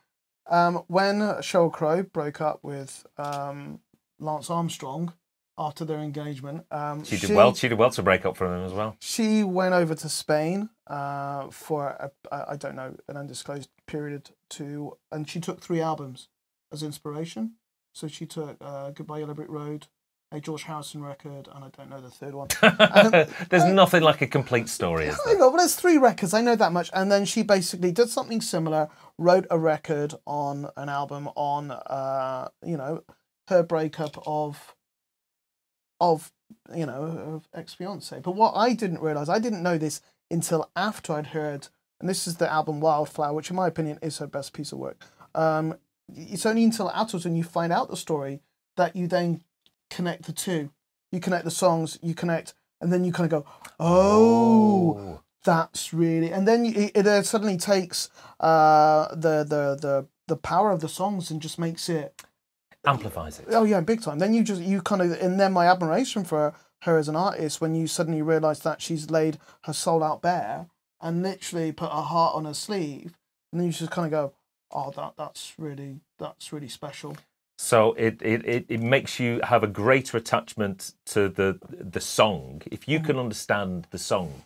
Um, 0.49 0.85
when 0.87 1.19
Sheryl 1.41 1.73
Crow 1.73 2.05
broke 2.05 2.41
up 2.41 2.61
with 2.63 3.05
um, 3.19 3.81
Lance 4.21 4.49
Armstrong 4.49 5.15
after 5.59 5.85
their 5.85 5.99
engagement, 5.99 6.65
um, 6.71 7.05
She 7.05 7.17
did 7.17 7.31
well. 7.31 7.55
She 7.55 7.69
did 7.69 7.79
well 7.79 7.91
to 7.91 8.03
break 8.03 8.27
up 8.27 8.37
from 8.37 8.53
him 8.53 8.65
as 8.65 8.73
well. 8.73 8.97
She 9.01 9.43
went 9.45 9.75
over 9.75 9.95
to 9.95 10.09
Spain 10.09 10.69
uh, 10.87 11.49
for 11.51 11.89
a, 11.89 12.11
I 12.31 12.57
don't 12.57 12.77
know 12.77 12.97
an 13.09 13.17
undisclosed 13.17 13.71
period 13.87 14.31
to, 14.51 14.97
and 15.11 15.29
she 15.29 15.41
took 15.41 15.61
three 15.61 15.81
albums 15.81 16.29
as 16.73 16.83
inspiration. 16.83 17.55
So 17.95 18.09
she 18.09 18.27
took 18.27 18.59
uh, 18.61 18.91
Goodbye 18.91 19.21
Yellow 19.21 19.33
Brick 19.33 19.49
Road, 19.49 19.87
a 20.31 20.41
George 20.41 20.65
Harrison 20.65 21.03
record, 21.03 21.49
and 21.55 21.65
I 21.65 21.69
don't 21.75 21.89
know 21.89 22.01
the 22.03 22.11
third 22.11 22.35
one. 22.35 22.49
There's 23.49 23.65
nothing 23.65 24.03
like 24.03 24.21
a 24.21 24.27
complete 24.27 24.69
story, 24.69 25.07
is 25.07 25.19
there? 25.25 25.39
know, 25.39 25.51
but 25.51 25.59
there's 25.59 25.77
three 25.77 25.97
records. 25.97 26.35
I 26.35 26.43
know 26.43 26.57
that 26.57 26.73
much. 26.73 26.91
And 26.93 27.11
then 27.11 27.25
she 27.25 27.43
basically 27.43 27.93
did 27.93 28.11
something 28.11 28.43
similar, 28.43 28.89
wrote 29.17 29.47
a 29.51 29.59
record 29.59 30.15
on 30.27 30.69
an 30.77 30.91
album 30.91 31.31
on, 31.37 31.71
uh, 31.71 32.49
you 32.63 32.77
know, 32.77 33.03
her 33.49 33.63
breakup 33.63 34.23
of, 34.27 34.75
of, 36.01 36.33
you 36.75 36.87
know, 36.87 37.03
of 37.03 37.49
ex 37.55 37.75
fiance. 37.75 38.19
But 38.21 38.33
what 38.33 38.53
I 38.55 38.73
didn't 38.73 39.01
realize, 39.01 39.29
I 39.29 39.39
didn't 39.39 39.63
know 39.63 39.79
this 39.79 40.01
until 40.31 40.71
after 40.77 41.13
I'd 41.13 41.29
heard, 41.29 41.69
and 42.01 42.09
this 42.09 42.27
is 42.27 42.37
the 42.37 42.51
album 42.51 42.81
Wildflower, 42.81 43.35
which 43.35 43.51
in 43.51 43.57
my 43.57 43.67
opinion 43.67 43.99
is 44.03 44.19
her 44.19 44.27
best 44.27 44.53
piece 44.53 44.73
of 44.73 44.79
work. 44.79 45.01
Um, 45.35 45.77
it's 46.15 46.47
only 46.47 46.65
until 46.65 46.91
afterwards 46.91 47.25
when 47.25 47.37
you 47.37 47.45
find 47.45 47.73
out 47.73 47.91
the 47.91 47.97
story 47.97 48.41
that 48.77 48.95
you 48.95 49.07
then 49.07 49.43
connect 49.91 50.25
the 50.25 50.33
two. 50.33 50.71
You 51.13 51.21
connect 51.21 51.45
the 51.45 51.51
songs, 51.51 51.99
you 52.03 52.15
connect, 52.15 52.55
and 52.81 52.93
then 52.93 53.05
you 53.05 53.13
kind 53.13 53.33
of 53.33 53.45
go, 53.45 53.51
oh, 53.79 55.21
that's 55.45 55.95
really, 55.95 56.33
and 56.33 56.47
then 56.47 56.67
it, 56.67 56.93
it 56.95 57.07
uh, 57.07 57.23
suddenly 57.23 57.57
takes 57.57 58.11
uh, 58.41 59.09
the 59.15 59.45
the 59.45 59.79
the 59.81 60.07
the 60.27 60.37
power 60.37 60.73
of 60.73 60.81
the 60.81 60.89
songs 60.89 61.31
and 61.31 61.41
just 61.41 61.59
makes 61.59 61.89
it 61.89 62.21
amplifies 62.87 63.41
it. 63.41 63.47
Oh 63.51 63.65
yeah, 63.65 63.81
big 63.81 64.03
time. 64.03 64.19
Then 64.19 64.35
you 64.35 64.43
just 64.43 64.63
you 64.63 64.81
kind 64.81 65.03
of 65.03 65.13
and 65.21 65.39
then 65.39 65.53
my 65.53 65.67
admiration 65.67 66.25
for 66.25 66.55
her 66.83 66.99
as 66.99 67.09
an 67.09 67.17
artist 67.17 67.61
when 67.61 67.75
you 67.75 67.87
suddenly 67.87 68.23
realise 68.23 68.61
that 68.61 68.81
she's 68.81 69.11
laid 69.11 69.39
her 69.65 69.73
soul 69.73 70.03
out 70.03 70.23
bare 70.23 70.67
and 71.01 71.23
literally 71.23 71.73
put 71.73 71.91
her 71.91 72.03
heart 72.03 72.35
on 72.35 72.45
her 72.45 72.55
sleeve, 72.55 73.19
and 73.53 73.61
then 73.61 73.67
you 73.67 73.73
just 73.73 73.91
kind 73.91 74.07
of 74.07 74.11
go, 74.11 74.33
oh 74.71 74.91
that 74.93 75.15
that's 75.17 75.55
really 75.59 76.01
that's 76.19 76.53
really 76.53 76.69
special. 76.69 77.17
So 77.59 77.95
it, 77.95 78.21
it, 78.21 78.47
it, 78.47 78.67
it 78.69 78.81
makes 78.81 79.19
you 79.19 79.41
have 79.43 79.63
a 79.63 79.67
greater 79.67 80.19
attachment 80.19 80.93
to 81.07 81.29
the 81.29 81.59
the 81.71 82.01
song. 82.01 82.63
If 82.71 82.87
you 82.87 82.99
can 82.99 83.11
mm-hmm. 83.11 83.21
understand 83.21 83.87
the 83.91 83.99
song 83.99 84.43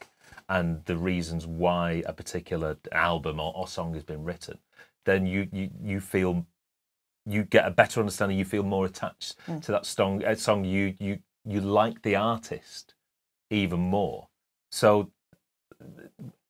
and 0.48 0.84
the 0.84 0.96
reasons 0.96 1.46
why 1.46 2.02
a 2.06 2.12
particular 2.12 2.76
album 2.92 3.40
or, 3.40 3.52
or 3.54 3.68
song 3.68 3.94
has 3.94 4.04
been 4.04 4.24
written, 4.24 4.58
then 5.04 5.26
you, 5.26 5.48
you, 5.52 5.70
you 5.82 6.00
feel 6.00 6.44
you 7.30 7.44
get 7.44 7.66
a 7.66 7.70
better 7.70 8.00
understanding. 8.00 8.38
You 8.38 8.44
feel 8.46 8.64
more 8.64 8.86
attached 8.86 9.36
Mm. 9.48 9.62
to 9.64 9.72
that 9.72 9.86
song. 9.86 10.22
A 10.24 10.36
song 10.36 10.64
you 10.64 10.94
you 11.00 11.20
you 11.44 11.60
like 11.60 12.02
the 12.02 12.16
artist 12.16 12.94
even 13.50 13.80
more. 13.80 14.28
So 14.72 15.10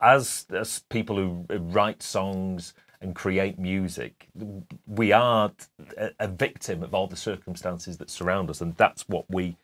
as 0.01 0.47
as 0.51 0.83
people 0.91 1.17
who 1.17 1.47
write 1.59 2.03
songs 2.03 2.75
and 3.01 3.15
create 3.15 3.59
music, 3.59 4.29
we 4.87 5.13
are 5.13 5.53
a, 5.97 6.11
a 6.21 6.29
victim 6.29 6.83
of 6.83 6.95
all 6.95 7.07
the 7.09 7.17
circumstances 7.17 7.99
that 7.99 8.11
surround 8.11 8.51
us, 8.51 8.61
and 8.61 8.77
that's 8.77 9.09
what 9.09 9.27
we 9.31 9.57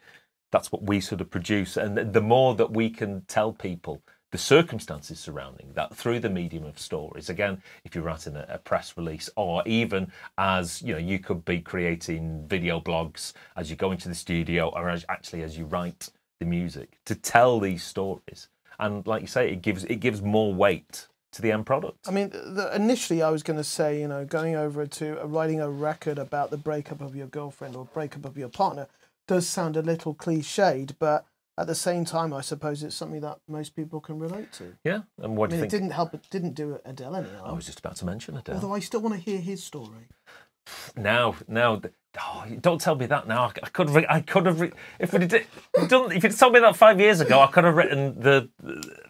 that's 0.52 0.72
what 0.72 0.84
we 0.84 1.00
sort 1.00 1.20
of 1.20 1.30
produce. 1.30 1.76
And 1.76 2.12
the 2.12 2.22
more 2.22 2.54
that 2.56 2.72
we 2.72 2.90
can 2.90 3.22
tell 3.28 3.52
people 3.52 4.02
the 4.36 4.42
circumstances 4.42 5.18
surrounding 5.18 5.72
that 5.72 5.96
through 5.96 6.20
the 6.20 6.28
medium 6.28 6.66
of 6.66 6.78
stories, 6.78 7.30
again, 7.30 7.62
if 7.86 7.94
you're 7.94 8.04
writing 8.04 8.36
a, 8.36 8.44
a 8.50 8.58
press 8.58 8.94
release, 8.94 9.30
or 9.34 9.62
even 9.64 10.12
as 10.36 10.82
you 10.82 10.92
know, 10.92 10.98
you 10.98 11.18
could 11.18 11.42
be 11.46 11.58
creating 11.58 12.46
video 12.46 12.78
blogs 12.78 13.32
as 13.56 13.70
you 13.70 13.76
go 13.76 13.92
into 13.92 14.10
the 14.10 14.14
studio, 14.14 14.68
or 14.76 14.90
as, 14.90 15.06
actually 15.08 15.42
as 15.42 15.56
you 15.56 15.64
write 15.64 16.10
the 16.38 16.44
music 16.44 16.98
to 17.06 17.14
tell 17.14 17.58
these 17.58 17.82
stories. 17.82 18.48
And 18.78 19.06
like 19.06 19.22
you 19.22 19.26
say, 19.26 19.50
it 19.50 19.62
gives 19.62 19.84
it 19.84 20.00
gives 20.00 20.20
more 20.20 20.52
weight 20.52 21.06
to 21.32 21.40
the 21.40 21.50
end 21.50 21.64
product. 21.64 22.06
I 22.06 22.10
mean, 22.10 22.28
the, 22.28 22.70
initially 22.76 23.22
I 23.22 23.30
was 23.30 23.42
going 23.42 23.56
to 23.56 23.64
say, 23.64 23.98
you 23.98 24.08
know, 24.08 24.26
going 24.26 24.54
over 24.54 24.86
to 24.86 25.22
uh, 25.22 25.26
writing 25.26 25.62
a 25.62 25.70
record 25.70 26.18
about 26.18 26.50
the 26.50 26.58
breakup 26.58 27.00
of 27.00 27.16
your 27.16 27.28
girlfriend 27.28 27.74
or 27.74 27.86
breakup 27.86 28.26
of 28.26 28.36
your 28.36 28.50
partner 28.50 28.86
does 29.26 29.46
sound 29.46 29.78
a 29.78 29.82
little 29.82 30.14
cliched, 30.14 30.96
but 30.98 31.24
at 31.58 31.66
the 31.66 31.74
same 31.74 32.04
time, 32.04 32.32
I 32.34 32.40
suppose 32.42 32.82
it's 32.82 32.94
something 32.94 33.20
that 33.22 33.38
most 33.48 33.74
people 33.74 34.00
can 34.00 34.18
relate 34.18 34.52
to. 34.54 34.74
Yeah. 34.84 35.00
And 35.22 35.36
what 35.36 35.50
I 35.50 35.50
do 35.50 35.56
mean, 35.56 35.60
you 35.60 35.64
it 35.66 35.70
didn't 35.70 35.90
help. 35.90 36.12
It 36.14 36.26
didn't 36.30 36.54
do 36.54 36.78
Adele 36.84 37.16
any 37.16 37.28
harm. 37.30 37.50
I 37.50 37.52
was 37.52 37.66
just 37.66 37.78
about 37.78 37.96
to 37.96 38.04
mention 38.06 38.36
Adele. 38.36 38.56
Although 38.56 38.74
I 38.74 38.80
still 38.80 39.00
want 39.00 39.14
to 39.14 39.20
hear 39.20 39.38
his 39.38 39.62
story. 39.64 40.08
now, 40.96 41.36
now, 41.48 41.80
oh, 42.20 42.44
don't 42.60 42.80
tell 42.80 42.94
me 42.96 43.06
that 43.06 43.26
now. 43.28 43.52
I, 43.62 43.68
could, 43.68 43.88
have, 43.88 44.04
I 44.08 44.20
could 44.20 44.46
have, 44.46 44.60
if 44.98 45.14
it 45.14 45.28
did, 45.28 45.46
done, 45.88 46.12
if 46.12 46.24
you'd 46.24 46.36
told 46.36 46.52
me 46.54 46.60
that 46.60 46.76
five 46.76 46.98
years 47.00 47.20
ago, 47.20 47.40
I 47.40 47.46
could 47.46 47.64
have 47.64 47.74
written 47.76 48.18
the 48.20 48.48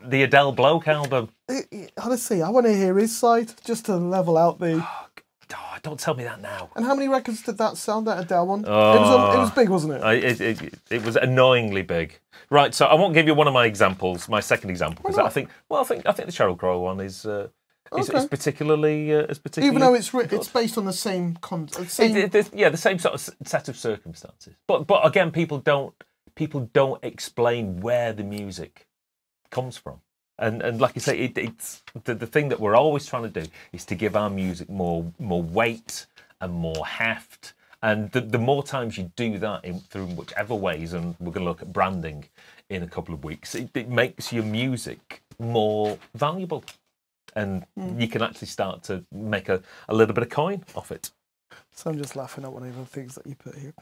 the 0.04 0.22
Adele 0.22 0.52
Bloke 0.52 0.86
album. 0.88 1.30
It- 1.48 1.66
it- 1.70 1.92
honestly, 2.00 2.42
I 2.42 2.50
want 2.50 2.66
to 2.66 2.74
hear 2.76 2.96
his 2.98 3.16
side 3.16 3.52
just 3.64 3.86
to 3.86 3.96
level 3.96 4.36
out 4.36 4.58
the. 4.58 4.82
Oh, 4.84 5.05
Oh, 5.54 5.76
don't 5.82 5.98
tell 6.00 6.14
me 6.14 6.24
that 6.24 6.40
now. 6.40 6.70
And 6.74 6.84
how 6.84 6.94
many 6.94 7.08
records 7.08 7.42
did 7.42 7.58
that 7.58 7.76
sell? 7.76 8.02
That 8.02 8.18
Adele 8.24 8.46
one? 8.46 8.60
it 8.64 8.68
was. 8.68 9.10
on- 9.14 9.36
It 9.36 9.38
was 9.38 9.50
big, 9.52 9.68
wasn't 9.68 9.94
it? 9.94 10.02
I, 10.02 10.14
it, 10.14 10.40
it, 10.40 10.74
it 10.90 11.04
was 11.04 11.16
annoyingly 11.16 11.82
big. 11.82 12.18
Right, 12.50 12.74
so 12.74 12.86
I 12.86 12.94
won't 12.94 13.14
give 13.14 13.26
you 13.26 13.34
one 13.34 13.46
of 13.46 13.54
my 13.54 13.66
examples, 13.66 14.28
my 14.28 14.40
second 14.40 14.70
example, 14.70 15.02
because 15.02 15.18
I 15.18 15.28
think, 15.28 15.50
well, 15.68 15.80
I 15.80 15.84
think 15.84 16.06
I 16.06 16.12
think 16.12 16.26
the 16.28 16.32
Sheryl 16.32 16.56
Crow 16.58 16.80
one 16.80 17.00
is 17.00 17.24
uh, 17.26 17.48
is, 17.96 18.08
Okay. 18.10 18.18
is 18.18 18.26
particularly 18.26 19.12
uh, 19.14 19.20
is 19.22 19.38
particularly 19.38 19.68
Even 19.76 19.80
though 19.80 19.94
it's 19.94 20.12
ri- 20.14 20.26
it's 20.30 20.48
based 20.48 20.76
on 20.78 20.84
the 20.84 20.92
same 20.92 21.36
con- 21.40 21.68
same. 21.68 22.16
It- 22.16 22.34
it- 22.34 22.54
yeah, 22.54 22.68
the 22.68 22.76
same 22.76 22.98
sort 22.98 23.14
of 23.14 23.20
set 23.46 23.68
of 23.68 23.76
circumstances. 23.76 24.54
But 24.66 24.86
but 24.86 25.04
again, 25.06 25.30
people 25.30 25.58
don't 25.58 25.94
people 26.34 26.68
don't 26.72 27.02
explain 27.04 27.80
where 27.80 28.12
the 28.12 28.24
music 28.24 28.86
comes 29.50 29.76
from. 29.76 30.00
And 30.38 30.62
and 30.62 30.80
like 30.80 30.94
you 30.94 31.00
say, 31.00 31.18
it, 31.18 31.38
it's 31.38 31.82
the, 32.04 32.14
the 32.14 32.26
thing 32.26 32.48
that 32.50 32.60
we're 32.60 32.76
always 32.76 33.06
trying 33.06 33.22
to 33.30 33.40
do 33.42 33.48
is 33.72 33.84
to 33.86 33.94
give 33.94 34.16
our 34.16 34.30
music 34.30 34.68
more 34.68 35.10
more 35.18 35.42
weight 35.42 36.06
and 36.40 36.52
more 36.52 36.86
heft. 36.86 37.54
And 37.82 38.10
the, 38.12 38.20
the 38.20 38.38
more 38.38 38.62
times 38.62 38.98
you 38.98 39.12
do 39.16 39.38
that 39.38 39.64
in, 39.64 39.80
through 39.80 40.06
whichever 40.06 40.54
ways, 40.54 40.92
and 40.92 41.14
we're 41.20 41.32
going 41.32 41.44
to 41.44 41.50
look 41.50 41.62
at 41.62 41.72
branding 41.72 42.24
in 42.68 42.82
a 42.82 42.86
couple 42.86 43.14
of 43.14 43.22
weeks, 43.22 43.54
it, 43.54 43.70
it 43.74 43.88
makes 43.88 44.32
your 44.32 44.44
music 44.44 45.22
more 45.38 45.98
valuable, 46.14 46.64
and 47.34 47.64
hmm. 47.76 48.00
you 48.00 48.08
can 48.08 48.22
actually 48.22 48.48
start 48.48 48.82
to 48.84 49.04
make 49.12 49.48
a, 49.48 49.62
a 49.88 49.94
little 49.94 50.14
bit 50.14 50.24
of 50.24 50.30
coin 50.30 50.64
off 50.74 50.90
it. 50.90 51.10
So 51.72 51.90
I'm 51.90 51.98
just 51.98 52.16
laughing 52.16 52.44
at 52.44 52.52
one 52.52 52.64
of 52.64 52.76
the 52.76 52.86
things 52.86 53.14
that 53.14 53.26
you 53.26 53.34
put 53.34 53.56
here. 53.56 53.74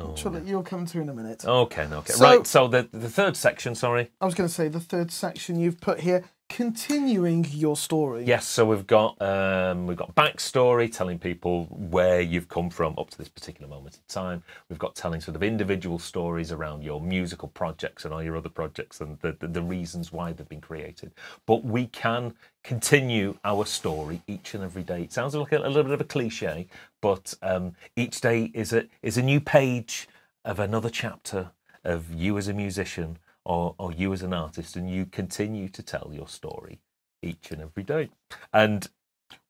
Oh, 0.00 0.14
Sure, 0.16 0.32
that 0.32 0.46
you'll 0.46 0.62
come 0.62 0.86
to 0.86 1.00
in 1.00 1.08
a 1.08 1.14
minute. 1.14 1.44
Okay, 1.44 1.84
okay. 1.84 2.12
So- 2.12 2.24
right, 2.24 2.46
so 2.46 2.66
the 2.68 2.88
the 2.92 3.10
third 3.10 3.36
section, 3.36 3.74
sorry. 3.74 4.10
I 4.20 4.24
was 4.26 4.34
going 4.34 4.48
to 4.48 4.54
say 4.54 4.68
the 4.68 4.80
third 4.80 5.10
section 5.12 5.58
you've 5.60 5.80
put 5.80 6.00
here, 6.00 6.24
continuing 6.50 7.46
your 7.52 7.76
story. 7.76 8.24
Yes, 8.24 8.46
so 8.46 8.66
we've 8.66 8.86
got 8.86 9.20
um, 9.22 9.86
we've 9.86 9.96
got 9.96 10.14
backstory, 10.14 10.92
telling 10.92 11.18
people 11.18 11.66
where 11.70 12.20
you've 12.20 12.48
come 12.48 12.68
from 12.68 12.94
up 12.98 13.08
to 13.10 13.16
this 13.16 13.28
particular 13.28 13.68
moment 13.68 13.94
in 13.94 14.02
time. 14.08 14.42
We've 14.68 14.78
got 14.78 14.96
telling 14.96 15.20
sort 15.20 15.36
of 15.36 15.42
individual 15.42 15.98
stories 15.98 16.52
around 16.52 16.82
your 16.82 17.00
musical 17.00 17.48
projects 17.48 18.04
and 18.04 18.12
all 18.12 18.22
your 18.22 18.36
other 18.36 18.48
projects 18.48 19.00
and 19.00 19.18
the, 19.20 19.36
the, 19.38 19.46
the 19.46 19.62
reasons 19.62 20.12
why 20.12 20.32
they've 20.32 20.48
been 20.48 20.60
created. 20.60 21.12
But 21.46 21.64
we 21.64 21.86
can 21.86 22.34
continue 22.64 23.38
our 23.44 23.64
story 23.64 24.20
each 24.26 24.54
and 24.54 24.64
every 24.64 24.82
day. 24.82 25.02
It 25.02 25.12
sounds 25.12 25.34
like 25.34 25.52
a, 25.52 25.58
a 25.58 25.68
little 25.68 25.84
bit 25.84 25.92
of 25.92 26.00
a 26.00 26.04
cliche, 26.04 26.66
but 27.00 27.32
um, 27.42 27.76
each 27.96 28.20
day 28.20 28.50
is 28.52 28.72
a 28.72 28.86
is 29.02 29.16
a 29.16 29.22
new 29.22 29.40
page 29.40 30.08
of 30.44 30.58
another 30.58 30.90
chapter 30.90 31.52
of 31.84 32.12
you 32.12 32.36
as 32.36 32.48
a 32.48 32.52
musician 32.52 33.18
or, 33.44 33.74
or 33.78 33.92
you 33.92 34.12
as 34.12 34.22
an 34.22 34.32
artist, 34.32 34.76
and 34.76 34.90
you 34.90 35.06
continue 35.06 35.68
to 35.68 35.82
tell 35.82 36.10
your 36.12 36.28
story 36.28 36.80
each 37.22 37.50
and 37.50 37.60
every 37.60 37.82
day. 37.82 38.10
And 38.52 38.88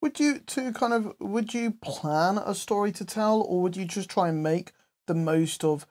Would 0.00 0.20
you 0.20 0.38
to 0.38 0.72
kind 0.72 0.92
of 0.92 1.14
would 1.20 1.54
you 1.54 1.72
plan 1.72 2.38
a 2.38 2.54
story 2.54 2.92
to 2.92 3.04
tell, 3.04 3.40
or 3.40 3.62
would 3.62 3.76
you 3.76 3.84
just 3.84 4.08
try 4.10 4.28
and 4.28 4.42
make 4.42 4.72
the 5.06 5.14
most 5.14 5.64
of 5.64 5.86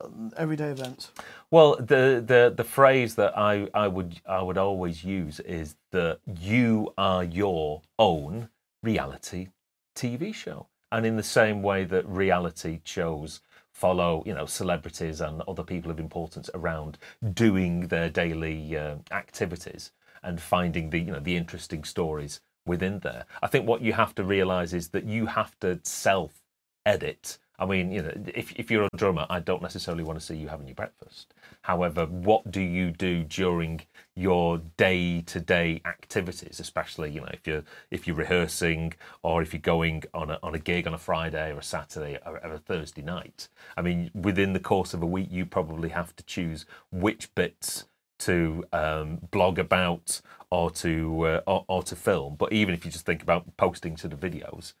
um, 0.00 0.32
everyday 0.36 0.68
events? 0.70 1.10
well, 1.50 1.76
the 1.76 2.22
the 2.24 2.52
the 2.54 2.64
phrase 2.64 3.14
that 3.16 3.36
I 3.36 3.68
I 3.74 3.88
would 3.88 4.20
I 4.26 4.42
would 4.42 4.58
always 4.58 5.04
use 5.04 5.40
is 5.40 5.76
that 5.92 6.20
you 6.40 6.92
are 6.98 7.24
your 7.24 7.82
own 7.98 8.48
reality 8.82 9.48
TV 9.94 10.34
show, 10.34 10.66
and 10.92 11.06
in 11.06 11.16
the 11.16 11.22
same 11.22 11.62
way 11.62 11.84
that 11.84 12.06
reality 12.08 12.80
shows 12.84 13.40
follow 13.76 14.22
you 14.24 14.32
know 14.32 14.46
celebrities 14.46 15.20
and 15.20 15.42
other 15.46 15.62
people 15.62 15.90
of 15.90 16.00
importance 16.00 16.48
around 16.54 16.96
doing 17.34 17.88
their 17.88 18.08
daily 18.08 18.74
uh, 18.74 18.96
activities 19.10 19.92
and 20.22 20.40
finding 20.40 20.88
the 20.90 20.98
you 20.98 21.12
know 21.12 21.20
the 21.20 21.36
interesting 21.36 21.84
stories 21.84 22.40
within 22.64 22.98
there. 23.00 23.26
I 23.42 23.48
think 23.48 23.68
what 23.68 23.82
you 23.82 23.92
have 23.92 24.14
to 24.14 24.24
realize 24.24 24.72
is 24.72 24.88
that 24.88 25.04
you 25.04 25.26
have 25.26 25.58
to 25.60 25.78
self 25.82 26.42
edit 26.86 27.38
I 27.58 27.66
mean, 27.66 27.90
you 27.90 28.02
know, 28.02 28.12
if, 28.34 28.52
if 28.52 28.70
you're 28.70 28.84
a 28.84 28.96
drummer, 28.96 29.26
I 29.30 29.40
don't 29.40 29.62
necessarily 29.62 30.04
want 30.04 30.18
to 30.18 30.24
see 30.24 30.36
you 30.36 30.48
having 30.48 30.66
your 30.66 30.74
breakfast. 30.74 31.32
However, 31.62 32.06
what 32.06 32.50
do 32.50 32.60
you 32.60 32.90
do 32.90 33.24
during 33.24 33.82
your 34.14 34.58
day-to-day 34.76 35.82
activities, 35.84 36.60
especially 36.60 37.10
you 37.10 37.20
know 37.20 37.30
if 37.32 37.46
you're 37.46 37.64
if 37.90 38.06
you're 38.06 38.16
rehearsing 38.16 38.94
or 39.22 39.42
if 39.42 39.52
you're 39.52 39.60
going 39.60 40.02
on 40.14 40.30
a 40.30 40.38
on 40.42 40.54
a 40.54 40.58
gig 40.58 40.86
on 40.86 40.94
a 40.94 40.98
Friday 40.98 41.52
or 41.52 41.58
a 41.58 41.62
Saturday 41.62 42.18
or, 42.24 42.38
or 42.44 42.54
a 42.54 42.58
Thursday 42.58 43.02
night? 43.02 43.48
I 43.76 43.82
mean, 43.82 44.10
within 44.14 44.52
the 44.52 44.60
course 44.60 44.94
of 44.94 45.02
a 45.02 45.06
week, 45.06 45.28
you 45.30 45.46
probably 45.46 45.90
have 45.90 46.14
to 46.16 46.24
choose 46.24 46.66
which 46.90 47.34
bits 47.34 47.84
to 48.18 48.64
um, 48.72 49.18
blog 49.30 49.58
about 49.58 50.20
or 50.50 50.70
to 50.70 51.26
uh, 51.26 51.40
or, 51.46 51.64
or 51.68 51.82
to 51.84 51.96
film. 51.96 52.36
But 52.36 52.52
even 52.52 52.74
if 52.74 52.84
you 52.84 52.90
just 52.90 53.06
think 53.06 53.22
about 53.22 53.56
posting 53.56 53.96
sort 53.96 54.12
of 54.12 54.20
videos, 54.20 54.74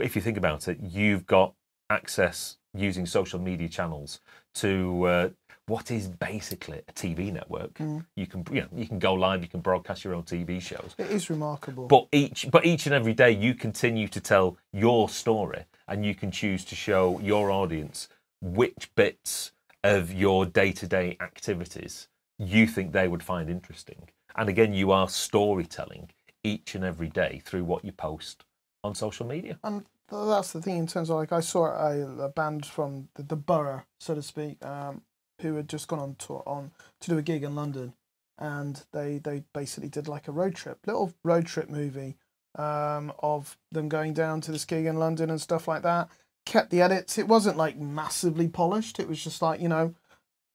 if 0.00 0.14
you 0.14 0.22
think 0.22 0.36
about 0.36 0.68
it, 0.68 0.78
you've 0.80 1.26
got 1.26 1.54
access 1.90 2.58
using 2.74 3.06
social 3.06 3.38
media 3.38 3.68
channels 3.68 4.20
to 4.54 5.04
uh, 5.04 5.28
what 5.66 5.90
is 5.90 6.08
basically 6.08 6.80
a 6.88 6.92
TV 6.92 7.32
network. 7.32 7.78
You 8.16 8.26
can 8.26 8.44
you 8.50 8.62
know 8.62 8.68
you 8.74 8.86
can 8.86 8.98
go 8.98 9.14
live, 9.14 9.42
you 9.42 9.48
can 9.48 9.60
broadcast 9.60 10.04
your 10.04 10.14
own 10.14 10.22
TV 10.22 10.60
shows. 10.60 10.94
It 10.98 11.10
is 11.10 11.30
remarkable. 11.30 11.86
But 11.86 12.08
each 12.12 12.48
but 12.50 12.64
each 12.64 12.86
and 12.86 12.94
every 12.94 13.14
day 13.14 13.30
you 13.30 13.54
continue 13.54 14.08
to 14.08 14.20
tell 14.20 14.56
your 14.72 15.08
story 15.08 15.64
and 15.86 16.04
you 16.04 16.14
can 16.14 16.30
choose 16.30 16.64
to 16.66 16.74
show 16.74 17.20
your 17.20 17.50
audience 17.50 18.08
which 18.40 18.90
bits 18.94 19.52
of 19.84 20.12
your 20.12 20.44
day-to-day 20.46 21.16
activities 21.20 22.08
you 22.38 22.66
think 22.66 22.92
they 22.92 23.08
would 23.08 23.22
find 23.22 23.48
interesting. 23.48 24.08
And 24.36 24.48
again, 24.48 24.72
you 24.72 24.92
are 24.92 25.08
storytelling 25.08 26.10
each 26.44 26.74
and 26.74 26.84
every 26.84 27.08
day 27.08 27.42
through 27.44 27.64
what 27.64 27.84
you 27.84 27.92
post 27.92 28.44
on 28.84 28.94
social 28.94 29.26
media. 29.26 29.58
and 29.64 29.84
that's 30.10 30.52
the 30.52 30.62
thing 30.62 30.78
in 30.78 30.86
terms 30.86 31.10
of 31.10 31.16
like 31.16 31.32
I 31.32 31.40
saw 31.40 31.66
a, 31.66 32.24
a 32.24 32.28
band 32.30 32.64
from 32.66 33.08
the, 33.14 33.22
the 33.22 33.36
borough, 33.36 33.84
so 34.00 34.14
to 34.14 34.22
speak, 34.22 34.64
um, 34.64 35.02
who 35.40 35.54
had 35.56 35.68
just 35.68 35.88
gone 35.88 35.98
on 35.98 36.16
tour 36.16 36.42
on 36.46 36.72
to 37.00 37.10
do 37.10 37.18
a 37.18 37.22
gig 37.22 37.44
in 37.44 37.54
London, 37.54 37.94
and 38.38 38.84
they 38.92 39.18
they 39.18 39.44
basically 39.52 39.88
did 39.88 40.08
like 40.08 40.28
a 40.28 40.32
road 40.32 40.54
trip, 40.54 40.78
little 40.86 41.12
road 41.24 41.46
trip 41.46 41.68
movie, 41.68 42.16
um, 42.58 43.12
of 43.18 43.58
them 43.70 43.88
going 43.88 44.14
down 44.14 44.40
to 44.42 44.52
this 44.52 44.64
gig 44.64 44.86
in 44.86 44.96
London 44.98 45.30
and 45.30 45.40
stuff 45.40 45.68
like 45.68 45.82
that. 45.82 46.08
Kept 46.46 46.70
the 46.70 46.80
edits. 46.80 47.18
It 47.18 47.28
wasn't 47.28 47.58
like 47.58 47.76
massively 47.76 48.48
polished. 48.48 48.98
It 48.98 49.08
was 49.08 49.22
just 49.22 49.42
like 49.42 49.60
you 49.60 49.68
know, 49.68 49.94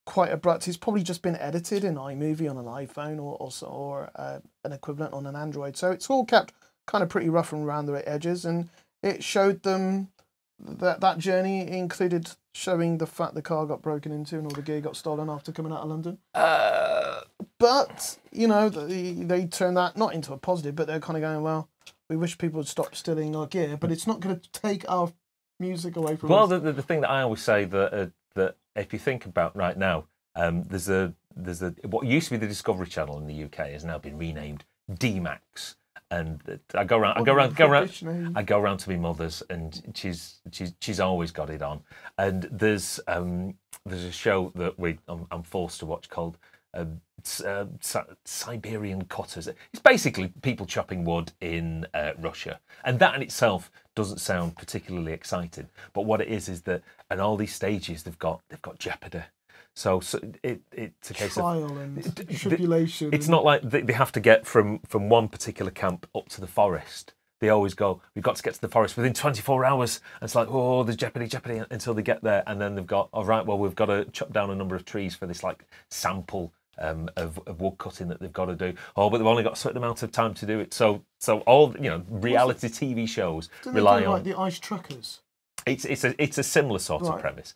quite 0.04 0.32
abrupt. 0.32 0.66
It's 0.66 0.76
probably 0.76 1.04
just 1.04 1.22
been 1.22 1.36
edited 1.36 1.84
in 1.84 1.94
iMovie 1.94 2.50
on 2.50 2.58
an 2.58 2.64
iPhone 2.64 3.22
or 3.22 3.36
or, 3.38 3.50
or 3.68 4.10
uh, 4.16 4.40
an 4.64 4.72
equivalent 4.72 5.14
on 5.14 5.26
an 5.26 5.36
Android. 5.36 5.76
So 5.76 5.92
it's 5.92 6.10
all 6.10 6.24
kept 6.24 6.52
kind 6.86 7.02
of 7.02 7.08
pretty 7.08 7.28
rough 7.30 7.52
and 7.52 7.64
around 7.64 7.86
the 7.86 8.08
edges, 8.08 8.44
and 8.44 8.68
it 9.04 9.22
showed 9.22 9.62
them 9.62 10.08
that 10.58 11.00
that 11.00 11.18
journey 11.18 11.68
included 11.68 12.30
showing 12.54 12.98
the 12.98 13.06
fact 13.06 13.34
the 13.34 13.42
car 13.42 13.66
got 13.66 13.82
broken 13.82 14.12
into 14.12 14.36
and 14.36 14.46
all 14.46 14.52
the 14.52 14.62
gear 14.62 14.80
got 14.80 14.96
stolen 14.96 15.28
after 15.28 15.52
coming 15.52 15.72
out 15.72 15.80
of 15.82 15.88
London. 15.88 16.18
Uh, 16.32 17.20
But 17.58 18.18
you 18.32 18.48
know, 18.48 18.68
they 18.68 19.12
they 19.12 19.46
turned 19.46 19.76
that 19.76 19.96
not 19.96 20.14
into 20.14 20.32
a 20.32 20.38
positive, 20.38 20.74
but 20.74 20.86
they're 20.86 21.00
kind 21.00 21.16
of 21.16 21.22
going, 21.22 21.42
well, 21.42 21.68
we 22.08 22.16
wish 22.16 22.38
people 22.38 22.58
would 22.58 22.68
stop 22.68 22.94
stealing 22.94 23.34
our 23.36 23.46
gear, 23.46 23.76
but 23.76 23.92
it's 23.92 24.06
not 24.06 24.20
going 24.20 24.38
to 24.38 24.50
take 24.52 24.84
our 24.88 25.12
music 25.60 25.96
away 25.96 26.16
from 26.16 26.30
well, 26.30 26.44
us. 26.44 26.50
the, 26.50 26.58
the, 26.58 26.72
the 26.72 26.82
thing 26.82 27.00
that 27.02 27.10
I 27.10 27.22
always 27.22 27.40
say 27.40 27.64
that 27.64 27.92
uh, 27.92 28.06
that 28.34 28.56
if 28.76 28.92
you 28.92 28.98
think 28.98 29.26
about 29.26 29.56
right 29.56 29.76
now, 29.76 30.06
um, 30.34 30.64
there's 30.64 30.88
a 30.88 31.14
there's 31.36 31.62
a 31.62 31.74
what 31.84 32.06
used 32.06 32.28
to 32.28 32.34
be 32.34 32.38
the 32.38 32.46
Discovery 32.46 32.86
Channel 32.86 33.18
in 33.18 33.26
the 33.26 33.44
UK 33.44 33.70
has 33.70 33.84
now 33.84 33.98
been 33.98 34.16
renamed 34.18 34.64
DMAX, 34.90 35.76
and 36.10 36.40
uh, 36.48 36.78
I 36.78 36.84
go 36.84 36.98
around, 36.98 37.18
I 37.18 37.22
go 37.22 37.32
around, 37.34 37.56
go 37.56 37.66
around. 37.66 37.82
I 38.36 38.42
go 38.42 38.58
around 38.60 38.78
to 38.78 38.90
my 38.90 38.96
mother's, 38.96 39.42
and 39.50 39.92
she's 39.94 40.40
she's 40.52 40.74
she's 40.80 41.00
always 41.00 41.30
got 41.30 41.50
it 41.50 41.62
on. 41.62 41.80
And 42.18 42.48
there's 42.50 43.00
um 43.06 43.54
there's 43.86 44.04
a 44.04 44.12
show 44.12 44.52
that 44.56 44.78
we 44.78 44.98
I'm, 45.08 45.26
I'm 45.30 45.42
forced 45.42 45.80
to 45.80 45.86
watch 45.86 46.08
called 46.08 46.38
um, 46.74 47.00
S- 47.24 47.40
uh, 47.42 47.66
Siberian 48.24 49.04
Cutters. 49.04 49.48
It's 49.48 49.82
basically 49.82 50.28
people 50.42 50.66
chopping 50.66 51.04
wood 51.04 51.32
in 51.40 51.86
uh, 51.94 52.12
Russia, 52.18 52.60
and 52.84 52.98
that 52.98 53.14
in 53.14 53.22
itself 53.22 53.70
doesn't 53.94 54.18
sound 54.20 54.56
particularly 54.56 55.12
exciting. 55.12 55.68
But 55.92 56.02
what 56.02 56.20
it 56.20 56.28
is 56.28 56.48
is 56.48 56.62
that 56.62 56.82
and 57.10 57.20
all 57.20 57.36
these 57.36 57.54
stages 57.54 58.02
they've 58.02 58.18
got 58.18 58.42
they've 58.48 58.62
got 58.62 58.78
jeopardy. 58.78 59.22
So, 59.74 60.00
so 60.00 60.20
it 60.42 60.62
it's 60.72 61.10
a 61.10 61.14
case 61.14 61.36
of 61.36 61.42
Trial 61.42 61.78
and 61.78 62.14
d- 62.14 62.24
d- 62.24 62.34
tribulation. 62.36 63.12
it's 63.12 63.28
not 63.28 63.44
like 63.44 63.62
they, 63.62 63.80
they 63.82 63.92
have 63.92 64.12
to 64.12 64.20
get 64.20 64.46
from 64.46 64.78
from 64.86 65.08
one 65.08 65.28
particular 65.28 65.70
camp 65.70 66.06
up 66.14 66.28
to 66.30 66.40
the 66.40 66.46
forest. 66.46 67.12
They 67.40 67.48
always 67.48 67.74
go, 67.74 68.00
we've 68.14 68.22
got 68.24 68.36
to 68.36 68.42
get 68.42 68.54
to 68.54 68.60
the 68.60 68.68
forest 68.68 68.96
within 68.96 69.12
24 69.12 69.64
hours. 69.66 70.00
And 70.20 70.26
it's 70.28 70.34
like, 70.36 70.48
oh, 70.50 70.82
there's 70.84 70.96
jeopardy, 70.96 71.26
jeopardy 71.26 71.60
until 71.70 71.92
they 71.92 72.00
get 72.00 72.22
there. 72.22 72.42
And 72.46 72.58
then 72.60 72.74
they've 72.74 72.86
got, 72.86 73.08
all 73.12 73.24
right, 73.24 73.44
well, 73.44 73.58
we've 73.58 73.74
got 73.74 73.86
to 73.86 74.06
chop 74.12 74.32
down 74.32 74.48
a 74.50 74.54
number 74.54 74.76
of 74.76 74.84
trees 74.86 75.14
for 75.14 75.26
this 75.26 75.42
like 75.42 75.66
sample 75.90 76.54
um, 76.78 77.10
of, 77.16 77.38
of 77.46 77.60
wood 77.60 77.76
cutting 77.76 78.08
that 78.08 78.20
they've 78.20 78.32
got 78.32 78.46
to 78.46 78.54
do. 78.54 78.72
Oh, 78.96 79.10
but 79.10 79.18
they've 79.18 79.26
only 79.26 79.42
got 79.42 79.54
a 79.54 79.56
certain 79.56 79.76
amount 79.76 80.02
of 80.02 80.12
time 80.12 80.32
to 80.34 80.46
do 80.46 80.60
it. 80.60 80.72
So, 80.72 81.02
so 81.18 81.40
all 81.40 81.74
you 81.76 81.90
know, 81.90 82.02
reality 82.08 82.68
TV 82.68 83.06
shows 83.06 83.48
Didn't 83.62 83.74
they 83.74 83.80
rely 83.80 84.00
do, 84.00 84.06
on 84.06 84.12
like 84.12 84.24
the 84.24 84.38
ice 84.38 84.58
truckers. 84.58 85.20
it's 85.66 85.84
it's 85.84 86.04
a 86.04 86.14
it's 86.22 86.38
a 86.38 86.42
similar 86.42 86.78
sort 86.78 87.02
of 87.04 87.20
premise. 87.20 87.54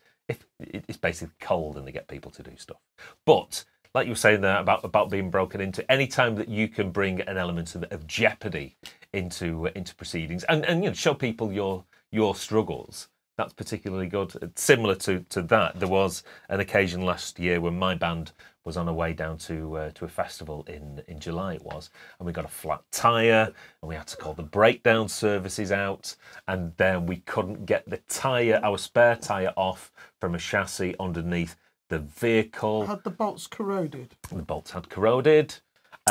It's 0.59 0.97
basically 0.97 1.33
cold 1.39 1.77
and 1.77 1.87
they 1.87 1.91
get 1.91 2.07
people 2.07 2.31
to 2.31 2.43
do 2.43 2.51
stuff, 2.57 2.79
but 3.25 3.63
like 3.95 4.05
you 4.05 4.11
were 4.11 4.17
saying 4.17 4.41
there 4.41 4.59
about 4.59 4.83
about 4.83 5.09
being 5.09 5.29
broken 5.31 5.61
into, 5.61 5.89
any 5.91 6.07
time 6.07 6.35
that 6.35 6.49
you 6.49 6.67
can 6.67 6.91
bring 6.91 7.21
an 7.21 7.37
element 7.37 7.75
of, 7.75 7.83
of 7.91 8.07
jeopardy 8.07 8.77
into 9.13 9.67
into 9.75 9.95
proceedings 9.95 10.43
and 10.45 10.65
and 10.65 10.83
you 10.83 10.89
know 10.89 10.93
show 10.93 11.13
people 11.13 11.51
your 11.51 11.85
your 12.11 12.35
struggles. 12.35 13.07
That's 13.39 13.53
particularly 13.53 14.07
good. 14.07 14.51
Similar 14.55 14.95
to, 14.95 15.21
to 15.29 15.41
that, 15.43 15.79
there 15.79 15.87
was 15.87 16.23
an 16.49 16.59
occasion 16.59 17.05
last 17.05 17.39
year 17.39 17.61
when 17.61 17.79
my 17.79 17.95
band 17.95 18.33
was 18.65 18.75
on 18.75 18.89
our 18.89 18.93
way 18.93 19.13
down 19.13 19.37
to 19.37 19.77
uh, 19.77 19.91
to 19.91 20.03
a 20.03 20.09
festival 20.09 20.65
in 20.67 21.01
in 21.07 21.21
July 21.21 21.53
it 21.53 21.63
was, 21.63 21.89
and 22.19 22.25
we 22.27 22.33
got 22.33 22.43
a 22.43 22.49
flat 22.49 22.81
tire, 22.91 23.45
and 23.81 23.87
we 23.87 23.95
had 23.95 24.07
to 24.07 24.17
call 24.17 24.33
the 24.33 24.43
breakdown 24.43 25.07
services 25.07 25.71
out, 25.71 26.13
and 26.49 26.73
then 26.75 27.05
we 27.05 27.15
couldn't 27.21 27.65
get 27.65 27.89
the 27.89 28.01
tire, 28.09 28.59
our 28.61 28.77
spare 28.77 29.15
tire, 29.15 29.53
off 29.55 29.93
from 30.19 30.35
a 30.35 30.37
chassis 30.37 30.93
underneath 30.99 31.55
the 31.87 31.99
vehicle. 31.99 32.87
Had 32.87 33.05
the 33.05 33.09
bolts 33.09 33.47
corroded. 33.47 34.15
The 34.29 34.43
bolts 34.43 34.71
had 34.71 34.89
corroded, 34.89 35.55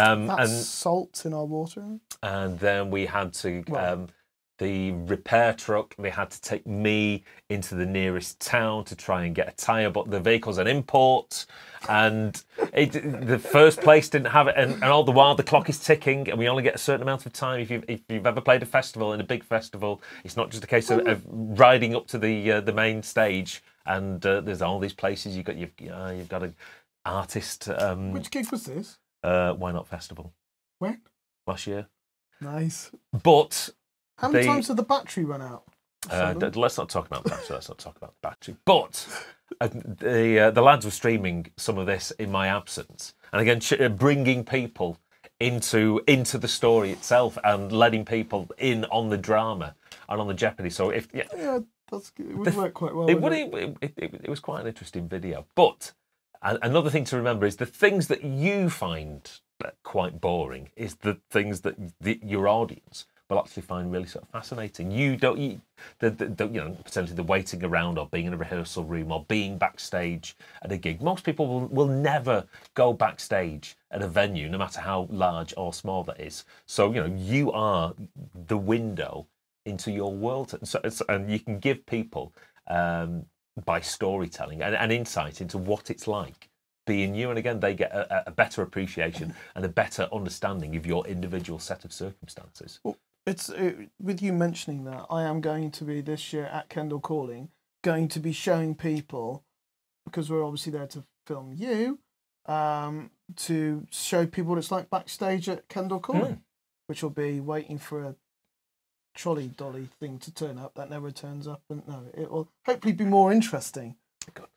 um, 0.00 0.28
That's 0.28 0.50
and 0.50 0.64
salt 0.64 1.26
in 1.26 1.34
our 1.34 1.44
water. 1.44 1.98
and 2.22 2.58
then 2.58 2.90
we 2.90 3.04
had 3.04 3.34
to 3.34 3.62
Right. 3.68 3.84
um, 3.86 4.08
the 4.58 4.92
repair 4.92 5.52
truck 5.54 5.94
they 5.98 6.10
had 6.10 6.30
to 6.30 6.40
take 6.40 6.66
me 6.66 7.22
into 7.48 7.74
the 7.74 7.86
nearest 7.86 8.40
town 8.40 8.84
to 8.84 8.94
try 8.96 9.24
and 9.24 9.34
get 9.34 9.48
a 9.48 9.52
tire 9.52 9.90
but 9.90 10.10
the 10.10 10.20
vehicle's 10.20 10.58
an 10.58 10.66
import 10.66 11.46
and 11.88 12.44
it, 12.72 12.92
the 13.26 13.38
first 13.38 13.80
place 13.80 14.08
didn't 14.08 14.30
have 14.32 14.48
it 14.48 14.54
and, 14.56 14.74
and 14.74 14.84
all 14.84 15.04
the 15.04 15.12
while 15.12 15.34
the 15.34 15.42
clock 15.42 15.68
is 15.68 15.78
ticking 15.78 16.28
and 16.28 16.38
we 16.38 16.48
only 16.48 16.62
get 16.62 16.74
a 16.74 16.78
certain 16.78 17.02
amount 17.02 17.24
of 17.24 17.32
time 17.32 17.60
if 17.60 17.70
you've, 17.70 17.84
if 17.88 18.00
you've 18.08 18.26
ever 18.26 18.40
played 18.40 18.62
a 18.62 18.66
festival 18.66 19.12
in 19.12 19.20
a 19.20 19.24
big 19.24 19.44
festival 19.44 20.02
it's 20.24 20.36
not 20.36 20.50
just 20.50 20.64
a 20.64 20.66
case 20.66 20.90
of, 20.90 21.06
of 21.06 21.22
riding 21.28 21.94
up 21.94 22.06
to 22.06 22.18
the 22.18 22.52
uh, 22.52 22.60
the 22.60 22.72
main 22.72 23.02
stage 23.02 23.62
and 23.86 24.26
uh, 24.26 24.40
there's 24.40 24.60
all 24.60 24.78
these 24.78 24.92
places 24.92 25.36
you've 25.36 25.46
got 25.46 25.56
you've, 25.56 25.72
uh, 25.90 26.12
you've 26.16 26.28
got 26.28 26.42
an 26.42 26.54
artist 27.04 27.68
um, 27.70 28.12
Which 28.12 28.30
gig 28.30 28.50
was 28.50 28.64
this? 28.64 28.98
uh, 29.22 29.54
Y 29.56 29.72
Not 29.72 29.86
festival 29.86 30.32
When? 30.78 31.00
last 31.46 31.66
year 31.66 31.86
Nice. 32.40 32.90
but 33.22 33.70
How 34.18 34.28
many 34.28 34.44
They- 34.44 34.50
times 34.52 34.66
did 34.66 34.76
the 34.76 34.82
battery 34.82 35.24
run 35.24 35.42
out? 35.42 35.64
Uh, 36.10 36.32
d- 36.32 36.58
let's 36.58 36.78
not 36.78 36.88
talk 36.88 37.06
about 37.06 37.24
battery. 37.24 37.46
Let's 37.50 37.68
not 37.68 37.78
talk 37.78 37.96
about 37.96 38.14
the 38.14 38.28
battery. 38.28 38.56
But 38.64 39.06
uh, 39.60 39.68
the 39.72 40.38
uh, 40.40 40.50
the 40.52 40.62
lads 40.62 40.84
were 40.84 40.92
streaming 40.92 41.50
some 41.56 41.76
of 41.76 41.86
this 41.86 42.12
in 42.12 42.30
my 42.30 42.46
absence, 42.46 43.14
and 43.32 43.42
again, 43.42 43.58
ch- 43.60 43.72
uh, 43.80 43.88
bringing 43.88 44.44
people 44.44 44.98
into 45.40 46.00
into 46.06 46.38
the 46.38 46.48
story 46.48 46.90
itself 46.92 47.36
and 47.42 47.72
letting 47.72 48.04
people 48.04 48.48
in 48.58 48.84
on 48.86 49.08
the 49.08 49.18
drama 49.18 49.74
and 50.08 50.20
on 50.20 50.28
the 50.28 50.34
jeopardy. 50.34 50.70
So 50.70 50.90
if 50.90 51.08
yeah, 51.12 51.24
yeah, 51.36 51.58
that's. 51.90 52.12
It 52.18 52.36
would 52.36 52.54
work 52.54 52.74
quite 52.74 52.94
well. 52.94 53.10
it, 53.10 53.20
wouldn't 53.20 53.54
it, 53.54 53.76
it, 53.80 53.92
it, 53.96 54.20
it 54.24 54.28
was 54.28 54.40
quite 54.40 54.60
an 54.60 54.66
interesting 54.68 55.08
video. 55.08 55.46
But 55.56 55.92
another 56.42 56.90
thing 56.90 57.04
to 57.04 57.16
remember 57.16 57.44
is 57.44 57.56
the 57.56 57.66
things 57.66 58.06
that 58.06 58.22
you 58.22 58.70
find 58.70 59.28
uh, 59.64 59.70
quite 59.82 60.20
boring 60.20 60.70
is 60.76 60.96
the 60.96 61.18
things 61.30 61.62
that 61.62 61.74
the, 62.00 62.20
your 62.22 62.46
audience 62.48 63.06
will 63.28 63.40
actually 63.40 63.62
find 63.62 63.92
really 63.92 64.06
sort 64.06 64.24
of 64.24 64.30
fascinating. 64.30 64.90
You 64.90 65.16
don't, 65.16 65.38
you, 65.38 65.60
the, 65.98 66.10
the, 66.10 66.26
the, 66.26 66.46
you 66.46 66.60
know, 66.60 66.76
potentially 66.84 67.16
the 67.16 67.22
waiting 67.22 67.62
around 67.64 67.98
or 67.98 68.06
being 68.06 68.26
in 68.26 68.32
a 68.32 68.36
rehearsal 68.36 68.84
room 68.84 69.12
or 69.12 69.24
being 69.28 69.58
backstage 69.58 70.36
at 70.62 70.72
a 70.72 70.76
gig. 70.76 71.02
Most 71.02 71.24
people 71.24 71.46
will, 71.46 71.66
will 71.68 71.88
never 71.88 72.46
go 72.74 72.92
backstage 72.92 73.76
at 73.90 74.02
a 74.02 74.08
venue, 74.08 74.48
no 74.48 74.58
matter 74.58 74.80
how 74.80 75.08
large 75.10 75.52
or 75.56 75.74
small 75.74 76.04
that 76.04 76.20
is. 76.20 76.44
So, 76.66 76.92
you 76.92 77.00
know, 77.00 77.14
you 77.16 77.52
are 77.52 77.94
the 78.46 78.56
window 78.58 79.26
into 79.66 79.90
your 79.90 80.12
world. 80.12 80.54
And, 80.54 80.66
so, 80.66 80.80
and 81.08 81.30
you 81.30 81.38
can 81.38 81.58
give 81.58 81.84
people, 81.84 82.32
um, 82.68 83.26
by 83.64 83.80
storytelling, 83.80 84.62
an, 84.62 84.74
an 84.74 84.90
insight 84.90 85.40
into 85.40 85.58
what 85.58 85.90
it's 85.90 86.06
like 86.06 86.48
being 86.86 87.14
you. 87.14 87.28
And 87.28 87.38
again, 87.38 87.60
they 87.60 87.74
get 87.74 87.92
a, 87.92 88.28
a 88.28 88.30
better 88.30 88.62
appreciation 88.62 89.34
and 89.54 89.64
a 89.64 89.68
better 89.68 90.08
understanding 90.12 90.76
of 90.76 90.86
your 90.86 91.06
individual 91.06 91.58
set 91.58 91.84
of 91.84 91.92
circumstances. 91.92 92.80
It's 93.28 93.50
it, 93.50 93.90
with 94.00 94.22
you 94.22 94.32
mentioning 94.32 94.84
that 94.84 95.04
I 95.10 95.24
am 95.24 95.42
going 95.42 95.70
to 95.72 95.84
be 95.84 96.00
this 96.00 96.32
year 96.32 96.46
at 96.46 96.70
Kendal 96.70 97.00
Calling, 97.00 97.50
going 97.84 98.08
to 98.08 98.20
be 98.20 98.32
showing 98.32 98.74
people 98.74 99.44
because 100.06 100.30
we're 100.30 100.42
obviously 100.42 100.72
there 100.72 100.86
to 100.86 101.04
film 101.26 101.52
you, 101.54 101.98
um, 102.46 103.10
to 103.36 103.86
show 103.90 104.24
people 104.26 104.50
what 104.50 104.58
it's 104.58 104.70
like 104.70 104.88
backstage 104.88 105.46
at 105.50 105.68
Kendal 105.68 106.00
Calling, 106.00 106.36
Hmm. 106.36 106.40
which 106.86 107.02
will 107.02 107.10
be 107.10 107.38
waiting 107.38 107.78
for 107.78 108.02
a 108.02 108.16
trolley 109.14 109.48
dolly 109.48 109.90
thing 110.00 110.18
to 110.20 110.32
turn 110.32 110.56
up 110.58 110.74
that 110.76 110.88
never 110.88 111.10
turns 111.10 111.46
up, 111.46 111.60
and 111.68 111.86
no, 111.86 112.06
it 112.14 112.30
will 112.30 112.48
hopefully 112.64 112.94
be 112.94 113.04
more 113.04 113.30
interesting 113.30 113.96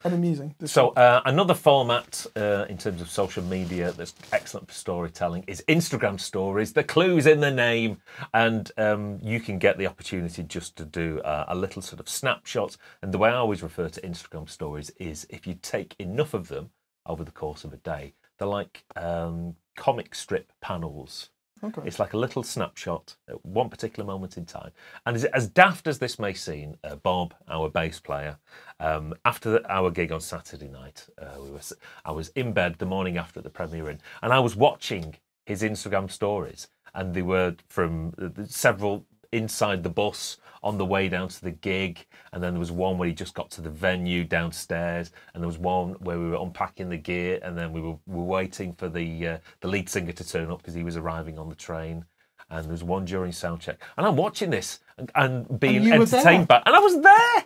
and 0.04 0.14
amusing. 0.14 0.56
So 0.66 0.90
uh, 0.90 1.22
another 1.26 1.54
format 1.54 2.26
uh, 2.36 2.66
in 2.70 2.78
terms 2.78 3.02
of 3.02 3.10
social 3.10 3.44
media 3.44 3.92
that's 3.92 4.14
excellent 4.32 4.68
for 4.68 4.74
storytelling 4.74 5.44
is 5.48 5.64
Instagram 5.68 6.20
stories. 6.20 6.74
The 6.74 6.84
clues 6.84 7.26
in 7.26 7.40
the 7.40 7.52
name, 7.52 7.98
and 8.34 8.72
um, 8.78 9.20
you 9.22 9.40
can 9.40 9.58
get 9.58 9.78
the 9.78 9.88
opportunity 9.88 10.44
just 10.44 10.76
to 10.78 10.86
do 10.86 11.20
uh, 11.22 11.46
a 11.48 11.56
little 11.56 11.82
sort 11.82 12.00
of 12.00 12.08
snapshot. 12.08 12.78
And 13.02 13.12
the 13.12 13.18
way 13.18 13.30
I 13.30 13.36
always 13.36 13.64
refer 13.64 13.90
to 13.90 14.02
Instagram 14.02 14.50
stories 14.50 14.92
is 14.92 15.26
if 15.30 15.48
you 15.48 15.56
take 15.56 15.96
enough 16.00 16.34
of 16.34 16.48
them 16.48 16.70
over 17.06 17.24
the 17.24 17.32
course 17.32 17.64
of 17.64 17.74
a 17.74 17.78
day, 17.78 18.14
they're 18.38 18.48
like 18.48 18.84
um, 18.96 19.56
comic 19.76 20.16
strip 20.16 20.54
panels. 20.62 21.31
Okay. 21.63 21.82
It's 21.86 22.00
like 22.00 22.13
a 22.13 22.17
little 22.17 22.43
snapshot 22.43 23.15
at 23.30 23.43
one 23.45 23.69
particular 23.69 24.06
moment 24.06 24.38
in 24.38 24.45
time. 24.45 24.71
And 25.06 25.15
as, 25.15 25.26
as 25.26 25.47
daft 25.47 25.88
as 25.88 26.00
this 26.00 26.19
may 26.19 26.34
seem, 26.34 26.76
uh, 26.84 26.95
Bob, 26.95 27.34
our 27.47 27.69
bass 27.69 28.00
player, 28.00 28.38
um, 28.80 29.13
after 29.26 29.52
the, 29.52 29.71
our 29.71 29.91
gig 29.91 30.12
on 30.12 30.21
Saturday 30.21 30.67
night, 30.67 31.08
uh, 31.21 31.41
we 31.41 31.52
were, 31.52 31.62
I 32.06 32.12
was 32.12 32.30
in 32.30 32.54
bed 32.54 32.76
the 32.78 32.86
morning 32.86 33.17
after 33.17 33.41
the 33.41 33.50
premiere, 33.50 33.89
and 33.89 34.02
I 34.34 34.39
was 34.39 34.56
watching 34.56 35.15
his 35.45 35.62
Instagram 35.62 36.10
stories, 36.10 36.67
and 36.93 37.13
they 37.13 37.21
were 37.21 37.56
from 37.67 38.13
uh, 38.21 38.43
several 38.45 39.06
inside 39.32 39.84
the 39.84 39.89
bus 39.89 40.38
on 40.63 40.78
the 40.78 40.86
way 40.86 41.10
down 41.10 41.28
to 41.28 41.41
the 41.41 41.52
gig, 41.52 42.06
and 42.34 42.44
then 42.44 42.54
there 42.54 42.60
was 42.60 42.72
one 42.72 42.98
where 42.98 43.08
he 43.08 43.13
just 43.13 43.34
got 43.34 43.50
to 43.52 43.62
the 43.62 43.70
venue 43.70 44.24
downstairs, 44.24 45.12
and 45.34 45.41
there 45.41 45.48
was 45.48 45.58
one 45.58 45.94
where 45.94 46.20
we 46.20 46.30
were 46.30 46.41
unpacking 46.41 46.89
the 46.89 46.98
gear, 46.98 47.39
and 47.41 47.58
then 47.58 47.74
we 47.74 47.82
were, 47.82 47.98
we 48.06 48.17
were 48.17 48.24
waiting 48.24 48.74
for 48.74 48.88
the 48.88 49.28
uh, 49.28 49.38
the 49.62 49.67
lead 49.67 49.89
singer 49.89 50.12
to 50.12 50.28
turn 50.28 50.52
up 50.52 50.60
because 50.60 50.74
he 50.74 50.84
was 50.84 50.98
arriving 50.98 51.39
on 51.39 51.50
the 51.50 51.56
train. 51.56 52.06
And 52.50 52.65
there 52.65 52.72
was 52.72 52.84
one 52.84 53.06
during 53.06 53.32
sound 53.32 53.62
check, 53.62 53.82
and 53.98 54.06
I'm 54.06 54.17
watching 54.17 54.50
this 54.50 54.82
and, 54.98 55.10
and 55.15 55.60
being 55.60 55.86
there? 55.86 55.94
entertained 55.94 56.48
by, 56.50 56.62
and 56.65 56.76
I 56.76 56.80
was 56.80 57.00
there. 57.02 57.46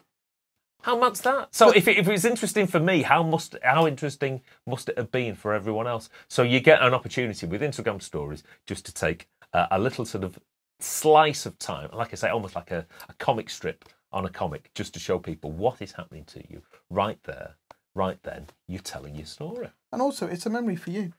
How 0.82 0.98
much 0.98 1.22
that? 1.22 1.54
So 1.54 1.72
if 1.72 1.88
it, 1.88 1.98
if 1.98 2.08
it 2.08 2.12
was 2.12 2.26
interesting 2.26 2.68
for 2.68 2.80
me, 2.80 3.04
how 3.04 3.24
must 3.24 3.56
how 3.64 3.88
interesting 3.88 4.42
must 4.68 4.90
it 4.90 4.98
have 4.98 5.12
been 5.12 5.36
for 5.36 5.54
everyone 5.54 5.88
else? 5.88 6.10
So 6.28 6.44
you 6.44 6.60
get 6.60 6.82
an 6.82 6.94
opportunity 6.94 7.46
with 7.46 7.62
Instagram 7.62 8.02
stories 8.02 8.44
just 8.66 8.86
to 8.88 8.94
take 8.94 9.28
a 9.54 9.80
little 9.80 10.06
sort 10.06 10.24
of 10.24 10.38
slice 10.80 11.46
of 11.46 11.58
time, 11.60 11.90
like 11.94 12.12
I 12.14 12.16
say, 12.16 12.30
almost 12.30 12.56
like 12.56 12.72
a, 12.72 12.86
a 13.10 13.14
comic 13.14 13.50
strip 13.50 13.86
on 14.12 14.26
a 14.26 14.30
comic, 14.30 14.72
just 14.76 14.94
to 14.94 15.00
show 15.00 15.20
people 15.20 15.52
what 15.52 15.82
is 15.82 15.92
happening 15.94 16.24
to 16.26 16.44
you 16.50 16.62
right 16.90 17.20
there, 17.24 17.56
right 17.96 18.18
then. 18.24 18.48
You're 18.68 18.82
telling 18.82 19.16
your 19.16 19.26
story. 19.26 19.70
And 19.92 20.02
also, 20.02 20.28
it's 20.28 20.46
a 20.46 20.50
memory 20.50 20.76
for 20.76 20.92
you, 20.92 21.14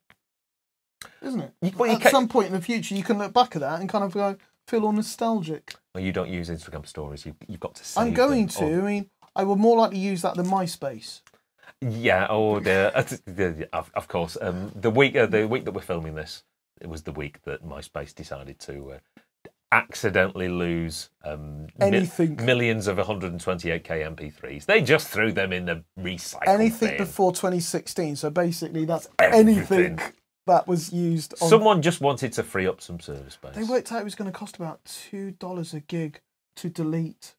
isn't 1.22 1.40
it? 1.40 1.52
You- 1.62 1.72
well, 1.76 1.90
you 1.90 1.96
At 1.96 2.02
ca- 2.02 2.10
some 2.10 2.28
point 2.28 2.48
in 2.48 2.52
the 2.52 2.60
future, 2.60 2.94
you 2.94 3.02
can 3.02 3.18
look 3.18 3.32
back 3.32 3.56
at 3.56 3.60
that 3.60 3.80
and 3.80 3.88
kind 3.88 4.04
of 4.04 4.12
go, 4.12 4.36
feel 4.66 4.84
all 4.84 4.92
nostalgic. 4.92 5.74
Well, 5.94 6.02
you 6.04 6.12
don't 6.12 6.30
use 6.30 6.48
Instagram 6.50 6.86
stories. 6.86 7.24
You, 7.26 7.34
you've 7.48 7.60
got 7.60 7.74
to. 7.76 7.84
Save 7.84 8.02
I'm 8.06 8.14
going 8.14 8.48
to. 8.48 8.64
I 8.64 8.68
mean, 8.82 9.10
I 9.34 9.44
would 9.44 9.58
more 9.58 9.76
likely 9.76 9.98
use 9.98 10.22
that 10.22 10.34
than 10.36 10.46
MySpace. 10.46 11.20
Yeah. 11.80 12.26
Oh, 12.30 12.60
the- 12.60 13.68
of, 13.72 13.90
of 13.94 14.08
course. 14.08 14.36
Um, 14.40 14.72
the 14.74 14.90
week 14.90 15.16
uh, 15.16 15.26
the 15.26 15.46
week 15.46 15.64
that 15.66 15.72
we're 15.72 15.82
filming 15.82 16.14
this, 16.14 16.42
it 16.80 16.88
was 16.88 17.02
the 17.02 17.12
week 17.12 17.42
that 17.44 17.64
MySpace 17.64 18.14
decided 18.14 18.58
to 18.60 18.92
uh, 18.92 18.98
accidentally 19.72 20.48
lose 20.48 21.10
um, 21.24 21.64
mi- 21.64 21.70
Anything. 21.80 22.36
millions 22.44 22.86
of 22.86 22.96
128k 22.98 23.86
MP3s. 23.86 24.64
They 24.66 24.80
just 24.80 25.08
threw 25.08 25.32
them 25.32 25.52
in 25.52 25.64
the 25.66 25.84
recycle 25.98 26.46
Anything 26.46 26.90
bin. 26.90 26.98
before 26.98 27.32
2016. 27.32 28.16
So 28.16 28.30
basically, 28.30 28.84
that's 28.84 29.08
Everything. 29.18 29.48
anything 29.48 30.00
that 30.46 30.66
was 30.68 30.92
used 30.92 31.34
on. 31.42 31.48
Someone 31.48 31.82
just 31.82 32.00
wanted 32.00 32.32
to 32.34 32.42
free 32.42 32.66
up 32.66 32.80
some 32.80 33.00
server 33.00 33.28
space. 33.30 33.54
They 33.54 33.64
worked 33.64 33.90
out 33.92 34.00
it 34.00 34.04
was 34.04 34.14
going 34.14 34.30
to 34.30 34.36
cost 34.38 34.56
about 34.56 34.84
two 34.84 35.32
dollars 35.32 35.74
a 35.74 35.80
gig 35.80 36.20
to 36.56 36.68
delete 36.70 37.34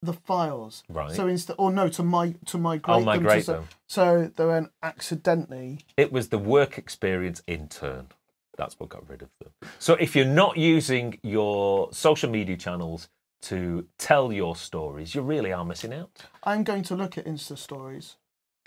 the 0.00 0.12
files. 0.12 0.84
Right. 0.88 1.10
So 1.10 1.26
instead, 1.26 1.56
or 1.58 1.72
no, 1.72 1.88
to 1.88 2.02
my 2.02 2.34
to 2.46 2.58
migrate 2.58 2.94
Oh, 2.94 2.98
them. 2.98 3.04
migrate 3.06 3.40
to, 3.40 3.44
so- 3.44 3.52
them. 3.54 3.68
So 3.88 4.30
they 4.36 4.46
went 4.46 4.70
accidentally. 4.82 5.80
It 5.96 6.12
was 6.12 6.28
the 6.28 6.38
work 6.38 6.78
experience 6.78 7.42
intern. 7.46 8.08
That's 8.56 8.78
what 8.78 8.88
got 8.88 9.08
rid 9.08 9.22
of 9.22 9.28
them. 9.40 9.50
So 9.78 9.94
if 9.94 10.14
you're 10.14 10.24
not 10.24 10.56
using 10.56 11.18
your 11.22 11.92
social 11.92 12.30
media 12.30 12.56
channels 12.56 13.08
to 13.42 13.86
tell 13.98 14.32
your 14.32 14.56
stories, 14.56 15.14
you 15.14 15.22
really 15.22 15.52
are 15.52 15.64
missing 15.64 15.92
out. 15.92 16.22
I'm 16.44 16.64
going 16.64 16.82
to 16.84 16.94
look 16.94 17.18
at 17.18 17.26
Insta 17.26 17.58
stories 17.58 18.16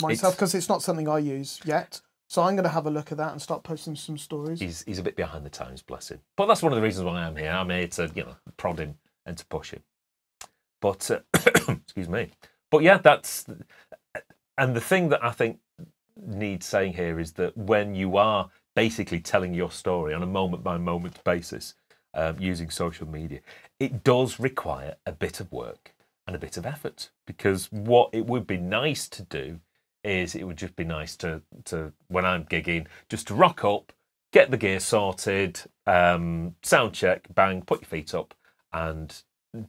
myself 0.02 0.36
because 0.36 0.54
it's 0.54 0.70
not 0.70 0.82
something 0.82 1.08
I 1.08 1.20
use 1.20 1.60
yet. 1.66 2.02
So 2.30 2.44
I'm 2.44 2.56
going 2.56 2.66
to 2.66 2.70
have 2.70 2.86
a 2.86 2.92
look 2.92 3.12
at 3.12 3.18
that 3.20 3.32
and 3.32 3.42
start 3.42 3.64
posting 3.64 3.96
some 3.96 4.18
stories. 4.18 4.60
He's 4.60 4.84
he's 4.84 5.00
a 5.00 5.04
bit 5.04 5.16
behind 5.16 5.46
the 5.46 5.50
times, 5.50 5.82
bless 5.82 6.12
him. 6.12 6.20
But 6.36 6.48
that's 6.48 6.62
one 6.62 6.74
of 6.74 6.76
the 6.76 6.82
reasons 6.82 7.06
why 7.06 7.24
I'm 7.24 7.38
here. 7.38 7.52
I'm 7.52 7.70
here 7.70 7.88
to 7.88 8.12
you 8.14 8.24
know 8.24 8.36
prod 8.58 8.80
him 8.80 8.96
and 9.26 9.38
to 9.38 9.46
push 9.46 9.72
him. 9.72 9.82
But 10.82 11.10
uh, 11.10 11.20
excuse 11.72 12.10
me. 12.10 12.32
But 12.70 12.84
yeah, 12.84 12.98
that's 12.98 13.46
and 14.58 14.76
the 14.76 14.82
thing 14.82 15.10
that 15.10 15.24
I 15.24 15.32
think 15.32 15.60
needs 16.18 16.66
saying 16.66 16.94
here 16.94 17.20
is 17.20 17.34
that 17.34 17.56
when 17.56 17.96
you 17.96 18.18
are 18.18 18.50
basically 18.78 19.20
telling 19.20 19.56
your 19.56 19.72
story 19.72 20.14
on 20.14 20.22
a 20.22 20.28
moment 20.28 20.64
by 20.64 20.78
moment 20.78 21.24
basis 21.24 21.74
um, 22.14 22.36
using 22.40 22.70
social 22.70 23.08
media, 23.08 23.40
it 23.80 24.04
does 24.04 24.40
require 24.40 24.94
a 25.04 25.12
bit 25.12 25.40
of 25.40 25.52
work 25.52 25.96
and 26.28 26.36
a 26.36 26.40
bit 26.40 26.58
of 26.58 26.66
effort 26.66 27.10
because 27.26 27.72
what 27.72 28.12
it 28.14 28.28
would 28.28 28.46
be 28.46 28.58
nice 28.58 29.10
to 29.10 29.24
do 29.24 29.60
is 30.04 30.36
it 30.36 30.44
would 30.44 30.58
just 30.58 30.76
be 30.76 30.84
nice 30.84 31.16
to 31.16 31.42
to 31.66 31.92
when 32.08 32.24
I'm 32.24 32.44
gigging 32.44 32.86
just 33.10 33.26
to 33.30 33.34
rock 33.34 33.66
up, 33.66 33.94
get 34.32 34.52
the 34.52 34.58
gear 34.58 34.80
sorted, 34.80 35.60
um, 35.88 36.54
sound 36.62 36.94
check, 36.94 37.34
bang, 37.34 37.64
put 37.64 37.82
your 37.82 37.90
feet 37.90 38.14
up, 38.14 38.36
and 38.72 39.12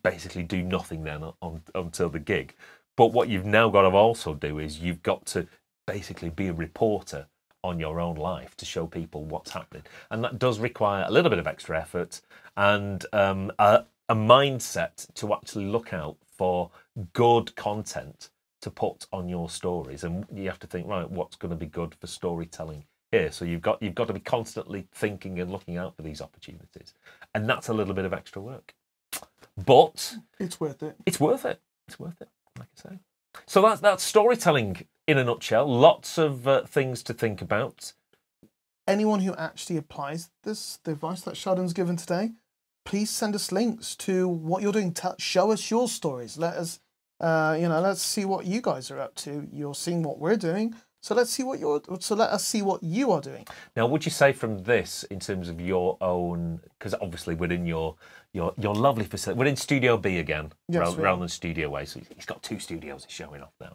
basically 0.03 0.43
do 0.43 0.63
nothing 0.63 1.05
then 1.05 1.25
on, 1.41 1.63
until 1.75 2.11
the 2.11 2.19
gig. 2.19 2.55
But 2.95 3.15
what 3.15 3.31
you've 3.31 3.47
now 3.47 3.71
got 3.71 3.89
to 3.89 3.97
also 3.97 4.35
do 4.35 4.59
is 4.59 4.81
you've 4.81 5.03
got 5.03 5.25
to 5.29 5.47
basically 5.87 6.29
be 6.29 6.49
a 6.49 6.53
reporter 6.53 7.27
on 7.69 7.79
your 7.79 8.01
own 8.01 8.17
life 8.17 8.57
to 8.57 8.65
show 8.67 8.87
people 8.87 9.25
what's 9.25 9.51
happening, 9.53 9.85
and 10.11 10.25
that 10.25 10.39
does 10.39 10.59
require 10.59 11.05
a 11.07 11.11
little 11.11 11.31
bit 11.31 11.39
of 11.39 11.47
extra 11.47 11.79
effort 11.81 12.21
and 12.57 13.07
um, 13.13 13.53
a, 13.59 13.85
a 14.09 14.15
mindset 14.15 15.13
to 15.15 15.33
actually 15.35 15.67
look 15.67 15.93
out 15.93 16.17
for 16.37 16.71
good 17.13 17.55
content 17.57 18.31
to 18.61 18.71
put 18.71 19.07
on 19.13 19.29
your 19.29 19.49
stories. 19.49 20.05
And 20.05 20.27
you 20.35 20.49
have 20.49 20.59
to 20.61 20.67
think 20.67 20.87
right 20.89 21.09
what's 21.09 21.37
going 21.37 21.51
to 21.51 21.57
be 21.57 21.67
good 21.67 21.95
for 21.95 22.07
storytelling 22.07 22.85
here? 23.13 23.31
So 23.31 23.45
you've 23.45 23.63
got 23.63 23.83
you've 23.83 23.95
got 23.95 24.09
to 24.09 24.15
be 24.15 24.21
constantly 24.21 24.87
thinking 24.93 25.39
and 25.41 25.51
looking 25.53 25.77
out 25.77 25.97
for 25.97 26.03
these 26.03 26.21
opportunities. 26.21 26.95
And 27.35 27.49
that's 27.49 27.69
a 27.69 27.75
little 27.75 27.95
bit 27.95 28.05
of 28.05 28.13
extra 28.13 28.43
work. 28.43 28.75
But 29.65 30.17
It's 30.39 30.61
worth 30.61 30.83
it. 30.83 30.97
it's 31.07 31.21
worth 31.21 31.45
it. 31.45 31.61
It's 31.87 31.99
worth 31.99 32.21
it 32.21 32.29
like 32.59 32.69
i 32.85 32.91
say. 32.91 32.99
So 33.47 33.63
that's 33.63 33.81
that's 33.81 34.03
storytelling 34.03 34.87
in 35.09 35.19
a 35.19 35.25
nutshell 35.25 35.67
lots 35.67 36.19
of 36.19 36.47
uh, 36.47 36.63
things 36.65 37.03
to 37.03 37.13
think 37.13 37.43
about 37.43 37.95
Anyone 38.89 39.21
who 39.21 39.35
actually 39.35 39.77
applies 39.77 40.31
this, 40.45 40.79
the 40.85 40.93
advice 40.93 41.21
that 41.21 41.37
Sheldon's 41.37 41.75
given 41.75 41.97
today, 41.97 42.31
please 42.87 43.11
send 43.11 43.35
us 43.35 43.53
links 43.53 43.95
to 43.97 44.27
what 44.27 44.63
you're 44.63 44.73
doing. 44.73 44.95
Tell, 44.95 45.15
show 45.19 45.51
us 45.51 45.71
your 45.71 45.89
stories. 45.89 46.39
Let 46.39 46.55
us, 46.55 46.81
uh, 47.21 47.55
you 47.61 47.69
know, 47.69 47.83
let's 47.83 48.01
see 48.01 48.25
what 48.25 48.47
you 48.47 48.63
guys 48.63 48.91
are 48.91 48.99
up 48.99 49.15
to. 49.17 49.47
You're 49.53 49.75
seeing 49.75 50.03
what 50.03 50.19
we're 50.19 50.39
doing, 50.39 50.75
so 51.01 51.15
let's 51.15 51.31
see 51.31 51.43
what 51.43 51.59
you're. 51.61 51.81
So 52.01 52.15
let 52.15 52.31
us 52.31 52.45
see 52.45 52.63
what 52.63 52.83
you 52.83 53.13
are 53.13 53.21
doing. 53.21 53.47
Now, 53.77 53.87
would 53.87 54.05
you 54.05 54.11
say 54.11 54.33
from 54.33 54.63
this, 54.65 55.05
in 55.05 55.21
terms 55.21 55.49
of 55.49 55.61
your 55.61 55.97
own, 56.01 56.61
because 56.79 56.95
obviously 56.95 57.35
we're 57.35 57.53
in 57.53 57.67
your 57.67 57.95
your 58.33 58.53
your 58.59 58.75
lovely 58.75 59.05
facility, 59.05 59.39
we're 59.39 59.47
in 59.47 59.57
Studio 59.57 59.97
B 59.97 60.19
again, 60.19 60.53
Yes, 60.69 60.81
rather, 60.81 61.03
rather 61.03 61.21
than 61.21 61.29
Studio 61.29 61.77
A. 61.77 61.87
So 61.87 62.01
he's 62.15 62.27
got 62.27 62.43
two 62.43 62.59
studios 62.59 63.05
he's 63.05 63.15
showing 63.15 63.43
off 63.43 63.53
now. 63.61 63.75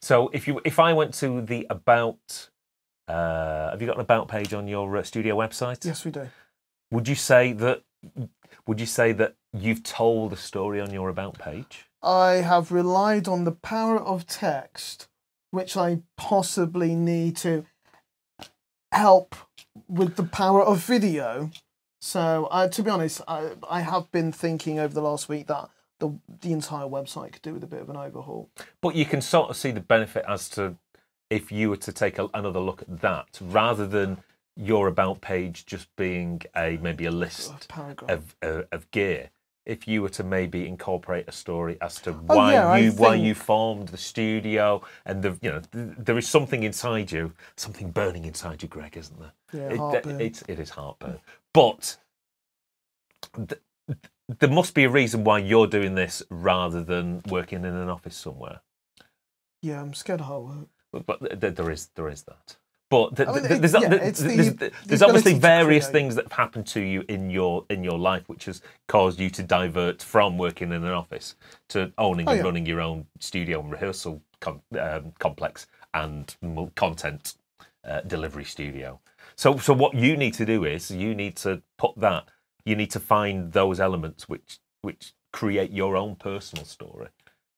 So 0.00 0.28
if 0.32 0.48
you 0.48 0.60
if 0.64 0.78
I 0.78 0.92
went 0.92 1.14
to 1.14 1.42
the 1.42 1.66
about, 1.70 2.48
uh, 3.08 3.70
have 3.70 3.80
you 3.80 3.86
got 3.86 3.96
an 3.96 4.02
about 4.02 4.28
page 4.28 4.54
on 4.54 4.66
your 4.66 4.96
uh, 4.96 5.02
studio 5.02 5.36
website? 5.36 5.84
Yes, 5.84 6.04
we 6.04 6.10
do. 6.10 6.28
Would 6.90 7.06
you 7.06 7.14
say 7.14 7.52
that? 7.52 7.82
Would 8.66 8.80
you 8.80 8.86
say 8.86 9.12
that 9.12 9.34
you've 9.52 9.82
told 9.82 10.32
a 10.32 10.36
story 10.36 10.80
on 10.80 10.92
your 10.92 11.08
about 11.08 11.38
page? 11.38 11.86
I 12.02 12.34
have 12.34 12.72
relied 12.72 13.28
on 13.28 13.44
the 13.44 13.52
power 13.52 13.98
of 13.98 14.26
text, 14.26 15.08
which 15.52 15.76
I 15.76 16.00
possibly 16.16 16.96
need 16.96 17.36
to 17.38 17.64
help 18.90 19.36
with 19.88 20.16
the 20.16 20.24
power 20.24 20.62
of 20.62 20.84
video. 20.84 21.50
So, 22.00 22.48
uh, 22.50 22.68
to 22.68 22.82
be 22.82 22.90
honest, 22.90 23.20
I, 23.28 23.52
I 23.70 23.82
have 23.82 24.10
been 24.10 24.32
thinking 24.32 24.80
over 24.80 24.92
the 24.92 25.02
last 25.02 25.28
week 25.28 25.46
that 25.46 25.70
the 26.00 26.18
the 26.40 26.52
entire 26.52 26.86
website 26.86 27.32
could 27.32 27.42
do 27.42 27.54
with 27.54 27.62
a 27.62 27.68
bit 27.68 27.80
of 27.80 27.88
an 27.88 27.96
overhaul. 27.96 28.50
But 28.80 28.96
you 28.96 29.04
can 29.04 29.20
sort 29.20 29.50
of 29.50 29.56
see 29.56 29.70
the 29.70 29.80
benefit 29.80 30.24
as 30.26 30.48
to 30.50 30.76
if 31.30 31.52
you 31.52 31.70
were 31.70 31.76
to 31.76 31.92
take 31.92 32.18
a, 32.18 32.28
another 32.34 32.58
look 32.58 32.82
at 32.82 33.00
that 33.02 33.38
rather 33.40 33.86
than 33.86 34.18
your 34.56 34.88
about 34.88 35.20
page 35.20 35.64
just 35.64 35.94
being 35.96 36.42
a 36.56 36.78
maybe 36.82 37.04
a 37.06 37.10
list 37.10 37.68
Paragraph. 37.68 38.10
of 38.10 38.36
uh, 38.42 38.62
of 38.72 38.90
gear. 38.90 39.30
If 39.64 39.86
you 39.86 40.02
were 40.02 40.08
to 40.10 40.24
maybe 40.24 40.66
incorporate 40.66 41.26
a 41.28 41.32
story 41.32 41.76
as 41.80 42.00
to 42.00 42.10
Oh, 42.10 42.36
why 42.36 42.52
yeah, 42.54 42.66
I 42.68 42.78
you 42.78 42.92
why 42.92 43.14
you 43.14 43.34
formed 43.34 43.88
the 43.88 43.96
studio 43.96 44.82
and 45.04 45.22
the 45.22 45.38
you 45.40 45.50
know 45.52 45.60
th- 45.60 45.94
there 45.98 46.18
is 46.18 46.26
something 46.28 46.64
inside 46.64 47.12
you, 47.12 47.32
something 47.56 47.90
burning 47.92 48.24
inside 48.24 48.62
you, 48.62 48.68
Greg, 48.68 48.96
isn't 48.96 49.18
there? 49.20 49.32
Yeah, 49.52 49.68
it, 49.74 49.76
heartburn. 49.78 50.20
it's 50.20 50.42
it 50.48 50.58
is 50.58 50.70
heartburn. 50.70 51.20
But 51.52 51.96
th- 53.36 53.60
there 54.40 54.50
must 54.50 54.74
be 54.74 54.84
a 54.84 54.90
reason 54.90 55.24
why 55.24 55.38
you're 55.38 55.66
doing 55.68 55.94
this 55.94 56.22
rather 56.28 56.82
than 56.82 57.22
working 57.28 57.60
in 57.60 57.74
an 57.74 57.88
office 57.88 58.16
somewhere. 58.16 58.60
yeah, 59.60 59.80
I'm 59.80 59.94
scared 59.94 60.20
of 60.20 60.26
hard 60.26 60.42
work. 60.44 60.68
But, 60.92 61.06
but 61.06 61.40
th- 61.40 61.54
there 61.54 61.70
is 61.70 61.88
there 61.94 62.08
is 62.08 62.22
that. 62.24 62.56
But 62.92 63.16
th- 63.16 63.28
I 63.28 63.32
mean, 63.32 63.42
th- 63.42 63.52
it- 63.52 63.60
there's, 63.62 63.72
yeah, 63.72 63.88
there's, 63.88 64.18
the- 64.20 64.72
there's, 64.86 65.00
the 65.00 65.06
obviously 65.06 65.32
various 65.34 65.88
things 65.88 66.14
that 66.16 66.24
have 66.26 66.32
happened 66.44 66.66
to 66.68 66.80
you 66.80 67.04
in 67.08 67.30
your 67.30 67.64
in 67.70 67.82
your 67.82 67.98
life, 67.98 68.24
which 68.28 68.44
has 68.44 68.60
caused 68.86 69.18
you 69.18 69.30
to 69.30 69.42
divert 69.42 70.02
from 70.02 70.36
working 70.36 70.68
in 70.76 70.84
an 70.84 70.92
office 70.92 71.34
to 71.70 71.78
owning 71.96 72.28
Oh, 72.28 72.32
and 72.32 72.38
yeah. 72.40 72.44
running 72.44 72.66
your 72.66 72.80
own 72.82 73.06
studio 73.18 73.60
and 73.60 73.72
rehearsal 73.72 74.20
com- 74.40 74.60
um, 74.78 75.12
complex 75.18 75.66
and 75.94 76.36
content 76.74 77.34
uh, 77.88 78.02
delivery 78.02 78.44
studio. 78.44 79.00
So 79.36 79.56
so 79.56 79.72
what 79.72 79.94
you 79.94 80.16
need 80.16 80.34
to 80.34 80.44
do 80.44 80.64
is 80.66 80.90
you 80.90 81.14
need 81.14 81.34
to 81.36 81.62
put 81.78 81.92
that 81.96 82.24
you 82.66 82.76
need 82.76 82.90
to 82.90 83.00
find 83.00 83.52
those 83.52 83.80
elements 83.80 84.28
which 84.28 84.58
which 84.82 85.14
create 85.32 85.70
your 85.72 85.96
own 85.96 86.14
personal 86.16 86.66
story. 86.66 87.08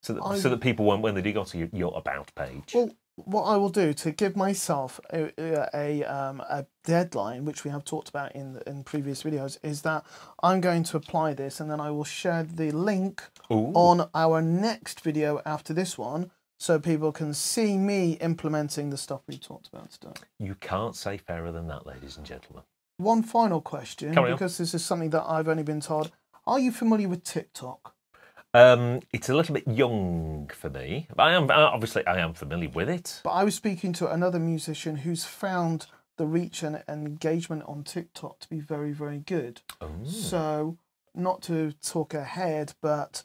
So 0.01 0.13
that, 0.13 0.37
so 0.37 0.49
that 0.49 0.61
people, 0.61 0.85
when, 0.85 1.01
when 1.01 1.15
they 1.15 1.21
do 1.23 1.33
go 1.33 1.43
to 1.43 1.57
your, 1.57 1.69
your 1.73 1.91
about 1.97 2.27
page, 2.35 2.73
Well, 2.75 2.91
what 3.15 3.43
I 3.43 3.57
will 3.57 3.69
do 3.69 3.93
to 3.93 4.11
give 4.11 4.35
myself 4.35 4.99
a, 5.11 5.31
a, 5.73 6.03
um, 6.03 6.41
a 6.41 6.65
deadline, 6.83 7.45
which 7.45 7.63
we 7.63 7.71
have 7.71 7.85
talked 7.85 8.09
about 8.09 8.35
in 8.35 8.61
in 8.67 8.83
previous 8.83 9.23
videos, 9.23 9.57
is 9.63 9.81
that 9.83 10.05
I'm 10.43 10.61
going 10.61 10.83
to 10.83 10.97
apply 10.97 11.33
this 11.33 11.59
and 11.59 11.71
then 11.71 11.79
I 11.79 11.91
will 11.91 12.03
share 12.03 12.43
the 12.43 12.71
link 12.71 13.23
Ooh. 13.51 13.71
on 13.73 14.09
our 14.13 14.41
next 14.41 15.01
video 15.01 15.41
after 15.45 15.73
this 15.73 15.97
one 15.97 16.31
so 16.59 16.79
people 16.79 17.11
can 17.11 17.33
see 17.33 17.77
me 17.77 18.13
implementing 18.13 18.89
the 18.89 18.97
stuff 18.97 19.21
we 19.27 19.37
talked 19.37 19.67
about 19.67 19.91
today. 19.91 20.13
You 20.39 20.55
can't 20.55 20.95
say 20.95 21.17
fairer 21.17 21.51
than 21.51 21.67
that, 21.67 21.85
ladies 21.85 22.17
and 22.17 22.25
gentlemen. 22.25 22.63
One 22.97 23.23
final 23.23 23.61
question, 23.61 24.13
because 24.13 24.57
this 24.57 24.73
is 24.73 24.83
something 24.83 25.09
that 25.09 25.23
I've 25.27 25.49
only 25.49 25.63
been 25.63 25.81
told. 25.81 26.11
Are 26.47 26.59
you 26.59 26.71
familiar 26.71 27.09
with 27.09 27.23
TikTok? 27.23 27.94
Um, 28.55 29.01
it's 29.11 29.27
a 29.27 29.35
little 29.35 29.53
bit 29.53 29.67
young 29.67 30.49
for 30.53 30.69
me. 30.69 31.07
I 31.19 31.33
am 31.33 31.51
obviously 31.51 32.07
I 32.07 32.19
am 32.19 32.33
familiar 32.33 32.69
with 32.69 32.89
it. 32.89 33.19
But 33.21 33.31
I 33.31 33.43
was 33.43 33.53
speaking 33.53 33.91
to 33.93 34.09
another 34.09 34.39
musician 34.39 34.97
who's 34.97 35.25
found 35.25 35.87
the 36.15 36.25
reach 36.25 36.63
and 36.63 36.81
engagement 36.87 37.63
on 37.67 37.83
TikTok 37.83 38.39
to 38.39 38.49
be 38.49 38.61
very, 38.61 38.93
very 38.93 39.17
good. 39.17 39.59
Oh. 39.81 39.89
So, 40.05 40.77
not 41.13 41.41
to 41.43 41.73
talk 41.83 42.13
ahead, 42.13 42.73
but 42.81 43.23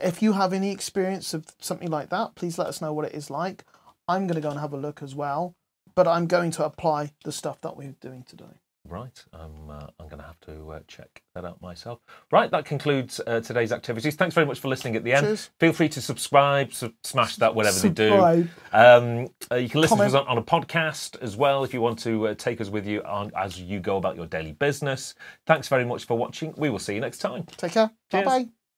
if 0.00 0.20
you 0.20 0.32
have 0.32 0.52
any 0.52 0.72
experience 0.72 1.32
of 1.32 1.46
something 1.60 1.90
like 1.90 2.10
that, 2.10 2.34
please 2.34 2.58
let 2.58 2.66
us 2.66 2.80
know 2.80 2.92
what 2.92 3.04
it 3.04 3.14
is 3.14 3.30
like. 3.30 3.64
I'm 4.08 4.26
going 4.26 4.34
to 4.34 4.40
go 4.40 4.50
and 4.50 4.58
have 4.58 4.72
a 4.72 4.76
look 4.76 5.00
as 5.00 5.14
well, 5.14 5.54
but 5.94 6.08
I'm 6.08 6.26
going 6.26 6.50
to 6.52 6.64
apply 6.64 7.12
the 7.24 7.30
stuff 7.30 7.60
that 7.60 7.76
we're 7.76 7.94
doing 8.00 8.24
today. 8.24 8.60
Right, 8.88 9.24
I'm, 9.32 9.70
uh, 9.70 9.86
I'm 9.98 10.08
going 10.08 10.20
to 10.20 10.26
have 10.26 10.40
to 10.42 10.72
uh, 10.72 10.80
check 10.86 11.22
that 11.34 11.44
out 11.44 11.60
myself. 11.60 12.00
Right, 12.30 12.50
that 12.50 12.64
concludes 12.64 13.20
uh, 13.26 13.40
today's 13.40 13.72
activities. 13.72 14.14
Thanks 14.14 14.34
very 14.34 14.46
much 14.46 14.58
for 14.60 14.68
listening 14.68 14.96
at 14.96 15.04
the 15.04 15.12
end. 15.12 15.26
Cheers. 15.26 15.50
Feel 15.58 15.72
free 15.72 15.88
to 15.90 16.00
subscribe, 16.00 16.72
su- 16.72 16.94
smash 17.04 17.36
that, 17.36 17.54
whatever 17.54 17.78
they 17.78 17.88
do. 17.90 18.48
Um, 18.72 19.28
uh, 19.50 19.56
you 19.56 19.68
can 19.68 19.80
listen 19.80 19.96
Comment. 19.96 20.12
to 20.12 20.18
us 20.18 20.24
on, 20.26 20.28
on 20.28 20.38
a 20.38 20.42
podcast 20.42 21.20
as 21.22 21.36
well 21.36 21.64
if 21.64 21.74
you 21.74 21.80
want 21.80 21.98
to 22.00 22.28
uh, 22.28 22.34
take 22.34 22.60
us 22.60 22.68
with 22.68 22.86
you 22.86 23.02
on, 23.02 23.32
as 23.36 23.60
you 23.60 23.80
go 23.80 23.96
about 23.96 24.16
your 24.16 24.26
daily 24.26 24.52
business. 24.52 25.14
Thanks 25.46 25.68
very 25.68 25.84
much 25.84 26.04
for 26.04 26.16
watching. 26.16 26.54
We 26.56 26.70
will 26.70 26.78
see 26.78 26.94
you 26.94 27.00
next 27.00 27.18
time. 27.18 27.44
Take 27.56 27.72
care. 27.72 27.90
Bye 28.10 28.24
bye. 28.24 28.46